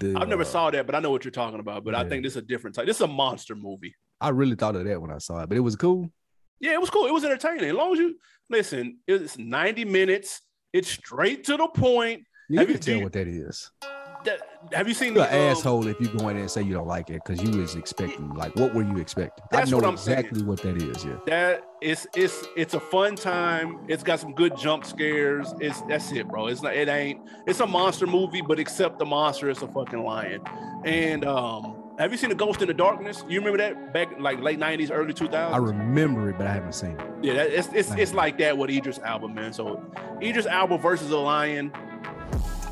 the 0.00 0.18
I've 0.20 0.28
never 0.28 0.42
uh, 0.42 0.46
saw 0.46 0.68
that, 0.72 0.84
but 0.86 0.96
I 0.96 0.98
know 0.98 1.12
what 1.12 1.24
you're 1.24 1.30
talking 1.30 1.60
about. 1.60 1.84
But 1.84 1.94
I 1.94 2.08
think 2.08 2.24
this 2.24 2.32
is 2.32 2.38
a 2.38 2.42
different 2.42 2.74
type. 2.74 2.86
This 2.86 2.96
is 2.96 3.02
a 3.02 3.06
monster 3.06 3.54
movie. 3.54 3.94
I 4.20 4.30
really 4.30 4.56
thought 4.56 4.74
of 4.74 4.84
that 4.84 5.00
when 5.00 5.12
I 5.12 5.18
saw 5.18 5.42
it, 5.44 5.48
but 5.48 5.56
it 5.56 5.60
was 5.60 5.76
cool. 5.76 6.10
Yeah, 6.58 6.72
it 6.72 6.80
was 6.80 6.90
cool. 6.90 7.06
It 7.06 7.12
was 7.12 7.22
entertaining. 7.24 7.70
As 7.70 7.74
long 7.76 7.92
as 7.92 8.00
you 8.00 8.16
listen, 8.50 8.98
it's 9.06 9.38
90 9.38 9.84
minutes. 9.84 10.40
It's 10.72 10.88
straight 10.90 11.44
to 11.44 11.56
the 11.56 11.68
point. 11.68 12.24
You 12.50 12.58
Have 12.58 12.66
can 12.66 12.74
you- 12.74 12.80
tell 12.80 12.94
do 12.94 12.98
you- 12.98 13.04
what 13.04 13.12
that 13.12 13.28
is. 13.28 13.70
That, 14.24 14.40
have 14.72 14.88
you 14.88 14.94
seen 14.94 15.14
You're 15.14 15.24
the 15.24 15.32
an 15.32 15.50
um, 15.50 15.56
asshole 15.56 15.86
if 15.86 16.00
you 16.00 16.08
go 16.08 16.28
in 16.28 16.34
there 16.34 16.42
and 16.42 16.50
say 16.50 16.62
you 16.62 16.74
don't 16.74 16.86
like 16.86 17.10
it 17.10 17.22
because 17.24 17.42
you 17.42 17.60
was 17.60 17.74
expecting 17.74 18.34
like 18.34 18.54
what 18.56 18.74
were 18.74 18.82
you 18.82 18.98
expecting? 18.98 19.44
That's 19.50 19.68
I 19.68 19.70
know 19.70 19.78
what 19.78 19.86
I'm 19.86 19.96
saying. 19.96 20.18
exactly 20.18 20.42
what 20.42 20.60
that 20.62 20.82
is. 20.82 21.04
Yeah. 21.04 21.16
That 21.26 21.64
it's 21.80 22.06
it's 22.14 22.44
it's 22.56 22.74
a 22.74 22.80
fun 22.80 23.14
time. 23.14 23.78
It's 23.88 24.02
got 24.02 24.20
some 24.20 24.32
good 24.34 24.56
jump 24.56 24.84
scares. 24.84 25.54
It's 25.60 25.80
that's 25.82 26.10
it, 26.12 26.28
bro. 26.28 26.48
It's 26.48 26.62
not 26.62 26.74
it 26.74 26.88
ain't 26.88 27.20
it's 27.46 27.60
a 27.60 27.66
monster 27.66 28.06
movie, 28.06 28.42
but 28.42 28.58
except 28.58 28.98
the 28.98 29.06
monster 29.06 29.48
is 29.48 29.62
a 29.62 29.68
fucking 29.68 30.02
lion. 30.02 30.42
And 30.84 31.24
um, 31.24 31.76
have 31.98 32.12
you 32.12 32.18
seen 32.18 32.30
the 32.30 32.36
Ghost 32.36 32.60
and 32.60 32.68
the 32.68 32.74
Darkness? 32.74 33.24
You 33.28 33.40
remember 33.40 33.58
that 33.58 33.92
back 33.92 34.20
like 34.20 34.40
late 34.40 34.58
'90s, 34.58 34.90
early 34.92 35.12
2000s? 35.12 35.34
I 35.34 35.56
remember 35.56 36.30
it, 36.30 36.38
but 36.38 36.46
I 36.46 36.52
haven't 36.52 36.74
seen 36.74 36.92
it. 36.92 37.06
Yeah, 37.22 37.34
that, 37.34 37.50
it's 37.50 37.68
it's 37.72 37.90
it's 37.92 38.14
like 38.14 38.38
that 38.38 38.56
with 38.56 38.70
Idris 38.70 39.00
Elba, 39.04 39.28
man. 39.28 39.52
So 39.52 39.84
Idris 40.22 40.46
Elba 40.46 40.78
versus 40.78 41.10
a 41.10 41.18
lion. 41.18 41.72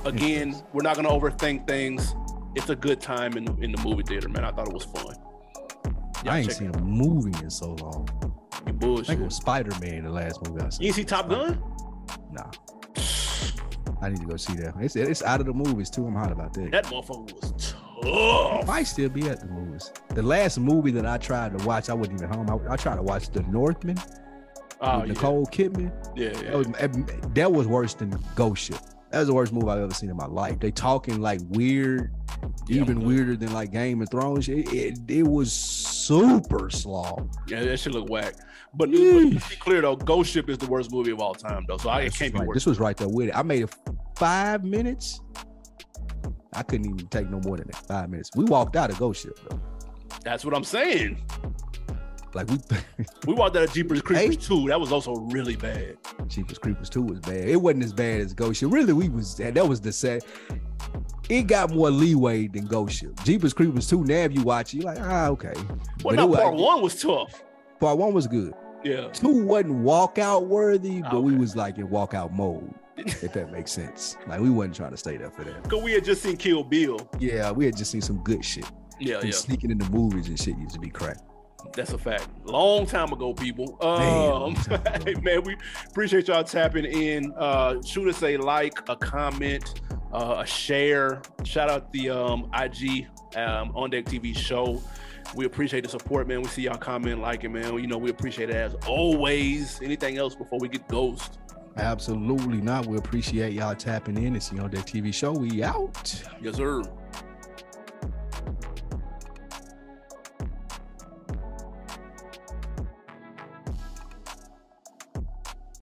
Again, 0.06 0.62
we're 0.72 0.82
not 0.82 0.96
gonna 0.96 1.10
overthink 1.10 1.66
things. 1.66 2.14
It's 2.54 2.70
a 2.70 2.76
good 2.76 3.00
time 3.00 3.36
in 3.36 3.44
the, 3.44 3.52
in 3.56 3.72
the 3.72 3.82
movie 3.82 4.02
theater, 4.02 4.28
man. 4.28 4.44
I 4.44 4.50
thought 4.52 4.68
it 4.68 4.72
was 4.74 4.84
fun. 4.84 5.14
Y'all 6.24 6.34
I 6.34 6.38
ain't 6.38 6.52
seen 6.52 6.70
a 6.74 6.80
movie 6.80 7.32
in 7.42 7.50
so 7.50 7.72
long. 7.80 8.08
You 8.22 8.34
I 8.52 8.56
think 8.64 8.78
bullshit. 8.80 9.18
it 9.20 9.22
was 9.24 9.34
Spider 9.36 9.72
Man 9.80 10.04
the 10.04 10.10
last 10.10 10.46
movie 10.48 10.62
I 10.62 10.68
saw. 10.70 10.82
You 10.82 10.92
see 10.92 11.04
Top 11.04 11.28
Gun? 11.28 11.62
Nah. 12.32 12.50
I 14.02 14.08
need 14.10 14.20
to 14.20 14.26
go 14.26 14.36
see 14.36 14.54
that. 14.56 14.74
It's 14.80 14.96
it's 14.96 15.22
out 15.22 15.40
of 15.40 15.46
the 15.46 15.52
movies 15.54 15.90
too. 15.90 16.06
I'm 16.06 16.14
hot 16.14 16.32
about 16.32 16.52
that. 16.54 16.70
That 16.70 16.84
motherfucker 16.86 17.32
was 17.40 17.72
tough. 17.72 18.66
Might 18.66 18.84
still 18.84 19.08
be 19.08 19.28
at 19.28 19.40
the 19.40 19.46
movies. 19.46 19.90
The 20.14 20.22
last 20.22 20.58
movie 20.58 20.90
that 20.92 21.06
I 21.06 21.18
tried 21.18 21.58
to 21.58 21.64
watch, 21.66 21.88
I 21.90 21.94
wasn't 21.94 22.20
even 22.22 22.32
home. 22.32 22.48
I, 22.68 22.74
I 22.74 22.76
tried 22.76 22.96
to 22.96 23.02
watch 23.02 23.30
The 23.30 23.42
Northman 23.44 23.96
Oh, 24.82 24.98
with 25.00 25.06
yeah. 25.08 25.12
Nicole 25.14 25.46
Kidman. 25.46 25.90
Yeah, 26.14 26.28
That 26.30 26.56
was, 26.58 26.66
that 27.34 27.52
was 27.52 27.66
worse 27.66 27.94
than 27.94 28.16
Ghost 28.34 28.62
Ship. 28.64 28.78
That 29.16 29.20
was 29.20 29.28
the 29.28 29.34
worst 29.34 29.54
movie 29.54 29.70
I've 29.70 29.78
ever 29.78 29.94
seen 29.94 30.10
in 30.10 30.16
my 30.18 30.26
life. 30.26 30.60
They 30.60 30.70
talking 30.70 31.22
like 31.22 31.40
weird, 31.48 32.12
Yeah, 32.68 32.82
even 32.82 33.00
weirder 33.00 33.34
than 33.34 33.50
like 33.54 33.72
Game 33.72 34.02
of 34.02 34.10
Thrones. 34.10 34.46
It, 34.46 34.70
it, 34.70 34.98
it 35.08 35.22
was 35.22 35.50
super 35.50 36.68
slow. 36.68 37.30
Yeah, 37.48 37.64
that 37.64 37.78
shit 37.80 37.94
look 37.94 38.10
whack. 38.10 38.34
But, 38.74 38.90
but 38.90 38.98
to 38.98 39.30
be 39.30 39.56
clear 39.58 39.80
though, 39.80 39.96
Ghost 39.96 40.30
Ship 40.32 40.46
is 40.50 40.58
the 40.58 40.66
worst 40.66 40.92
movie 40.92 41.12
of 41.12 41.20
all 41.20 41.34
time 41.34 41.64
though. 41.66 41.78
So 41.78 41.88
I, 41.88 42.02
it 42.02 42.14
can't 42.14 42.34
be 42.34 42.40
right- 42.40 42.46
worse. 42.48 42.56
This 42.56 42.66
was 42.66 42.78
right 42.78 42.94
there 42.94 43.08
with 43.08 43.28
it. 43.28 43.34
I 43.34 43.40
made 43.42 43.62
it 43.62 43.74
five 44.18 44.64
minutes. 44.64 45.22
I 46.52 46.62
couldn't 46.62 46.84
even 46.84 47.08
take 47.08 47.30
no 47.30 47.40
more 47.40 47.56
than 47.56 47.68
five 47.72 48.10
minutes. 48.10 48.28
We 48.36 48.44
walked 48.44 48.76
out 48.76 48.90
of 48.90 48.98
Ghost 48.98 49.22
Ship 49.22 49.38
though. 49.48 49.58
That's 50.24 50.44
what 50.44 50.54
I'm 50.54 50.62
saying. 50.64 51.22
Like 52.36 52.50
we 52.50 52.58
we 53.26 53.32
walked 53.32 53.56
out 53.56 53.62
of 53.62 53.72
Jeepers 53.72 54.02
Creepers 54.02 54.36
hey. 54.46 54.56
2. 54.56 54.68
That 54.68 54.78
was 54.78 54.92
also 54.92 55.14
really 55.14 55.56
bad. 55.56 55.96
Jeepers 56.28 56.58
Creepers 56.58 56.90
2 56.90 57.00
was 57.02 57.20
bad. 57.20 57.48
It 57.48 57.56
wasn't 57.56 57.84
as 57.84 57.94
bad 57.94 58.20
as 58.20 58.34
Ghost 58.34 58.60
Ship. 58.60 58.70
Really, 58.70 58.92
we 58.92 59.08
was 59.08 59.36
that 59.36 59.66
was 59.66 59.80
the 59.80 59.90
set. 59.90 60.22
It 61.30 61.44
got 61.44 61.70
more 61.70 61.90
leeway 61.90 62.46
than 62.48 62.66
Ghost 62.66 62.98
Ship. 62.98 63.18
Jeepers 63.24 63.54
Creepers 63.54 63.88
2, 63.88 64.04
now 64.04 64.16
if 64.16 64.34
you 64.34 64.42
watch 64.42 64.74
it, 64.74 64.82
you're 64.82 64.94
like, 64.94 65.00
ah, 65.00 65.28
okay. 65.28 65.54
Well, 66.04 66.14
but 66.14 66.36
part 66.36 66.54
like, 66.54 66.62
one 66.62 66.82
was 66.82 67.00
tough. 67.00 67.42
Part 67.80 67.96
one 67.96 68.12
was 68.12 68.26
good. 68.26 68.52
Yeah. 68.84 69.08
Two 69.08 69.44
wasn't 69.44 69.82
walkout 69.82 70.46
worthy, 70.46 71.00
but 71.00 71.14
okay. 71.14 71.18
we 71.18 71.34
was 71.36 71.56
like 71.56 71.78
in 71.78 71.88
walkout 71.88 72.32
mode. 72.32 72.72
if 72.98 73.32
that 73.32 73.50
makes 73.50 73.72
sense. 73.72 74.18
Like 74.26 74.40
we 74.40 74.50
wasn't 74.50 74.76
trying 74.76 74.90
to 74.90 74.96
stay 74.96 75.16
there 75.16 75.30
for 75.30 75.42
that. 75.44 75.68
Cause 75.68 75.82
we 75.82 75.92
had 75.92 76.04
just 76.04 76.22
seen 76.22 76.36
Kill 76.36 76.62
Bill. 76.62 77.10
Yeah, 77.18 77.50
we 77.50 77.64
had 77.64 77.76
just 77.76 77.90
seen 77.90 78.02
some 78.02 78.22
good 78.22 78.44
shit. 78.44 78.70
Yeah, 79.00 79.16
and 79.16 79.24
yeah. 79.24 79.32
Sneaking 79.32 79.70
into 79.70 79.90
movies 79.90 80.28
and 80.28 80.38
shit 80.38 80.56
used 80.58 80.74
to 80.74 80.80
be 80.80 80.90
crack. 80.90 81.18
That's 81.74 81.92
a 81.92 81.98
fact. 81.98 82.28
Long 82.44 82.86
time 82.86 83.12
ago, 83.12 83.34
people. 83.34 83.78
Um, 83.82 84.54
man, 84.68 85.02
hey, 85.04 85.14
man 85.14 85.42
we 85.42 85.56
appreciate 85.88 86.28
y'all 86.28 86.44
tapping 86.44 86.84
in. 86.84 87.32
Uh, 87.36 87.82
shoot 87.82 88.08
us 88.08 88.22
a 88.22 88.36
like, 88.36 88.88
a 88.88 88.96
comment, 88.96 89.80
uh, 90.12 90.36
a 90.38 90.46
share. 90.46 91.22
Shout 91.44 91.68
out 91.68 91.92
the 91.92 92.10
um, 92.10 92.50
IG 92.54 93.06
um, 93.36 93.72
on 93.74 93.90
deck 93.90 94.04
TV 94.04 94.36
show. 94.36 94.82
We 95.34 95.44
appreciate 95.44 95.82
the 95.82 95.88
support, 95.88 96.28
man. 96.28 96.42
We 96.42 96.48
see 96.48 96.62
y'all 96.62 96.76
comment, 96.76 97.20
liking, 97.20 97.52
man. 97.52 97.74
You 97.74 97.86
know, 97.86 97.98
we 97.98 98.10
appreciate 98.10 98.50
it 98.50 98.56
as 98.56 98.74
always. 98.86 99.80
Anything 99.82 100.18
else 100.18 100.34
before 100.34 100.58
we 100.60 100.68
get 100.68 100.86
ghost? 100.88 101.38
Absolutely 101.76 102.60
not. 102.60 102.86
We 102.86 102.96
appreciate 102.96 103.52
y'all 103.52 103.74
tapping 103.74 104.16
in 104.16 104.34
and 104.34 104.42
see 104.42 104.58
on 104.58 104.70
that 104.70 104.86
TV 104.86 105.12
show. 105.12 105.32
We 105.32 105.62
out. 105.62 106.22
Yes, 106.40 106.56
sir. 106.56 106.82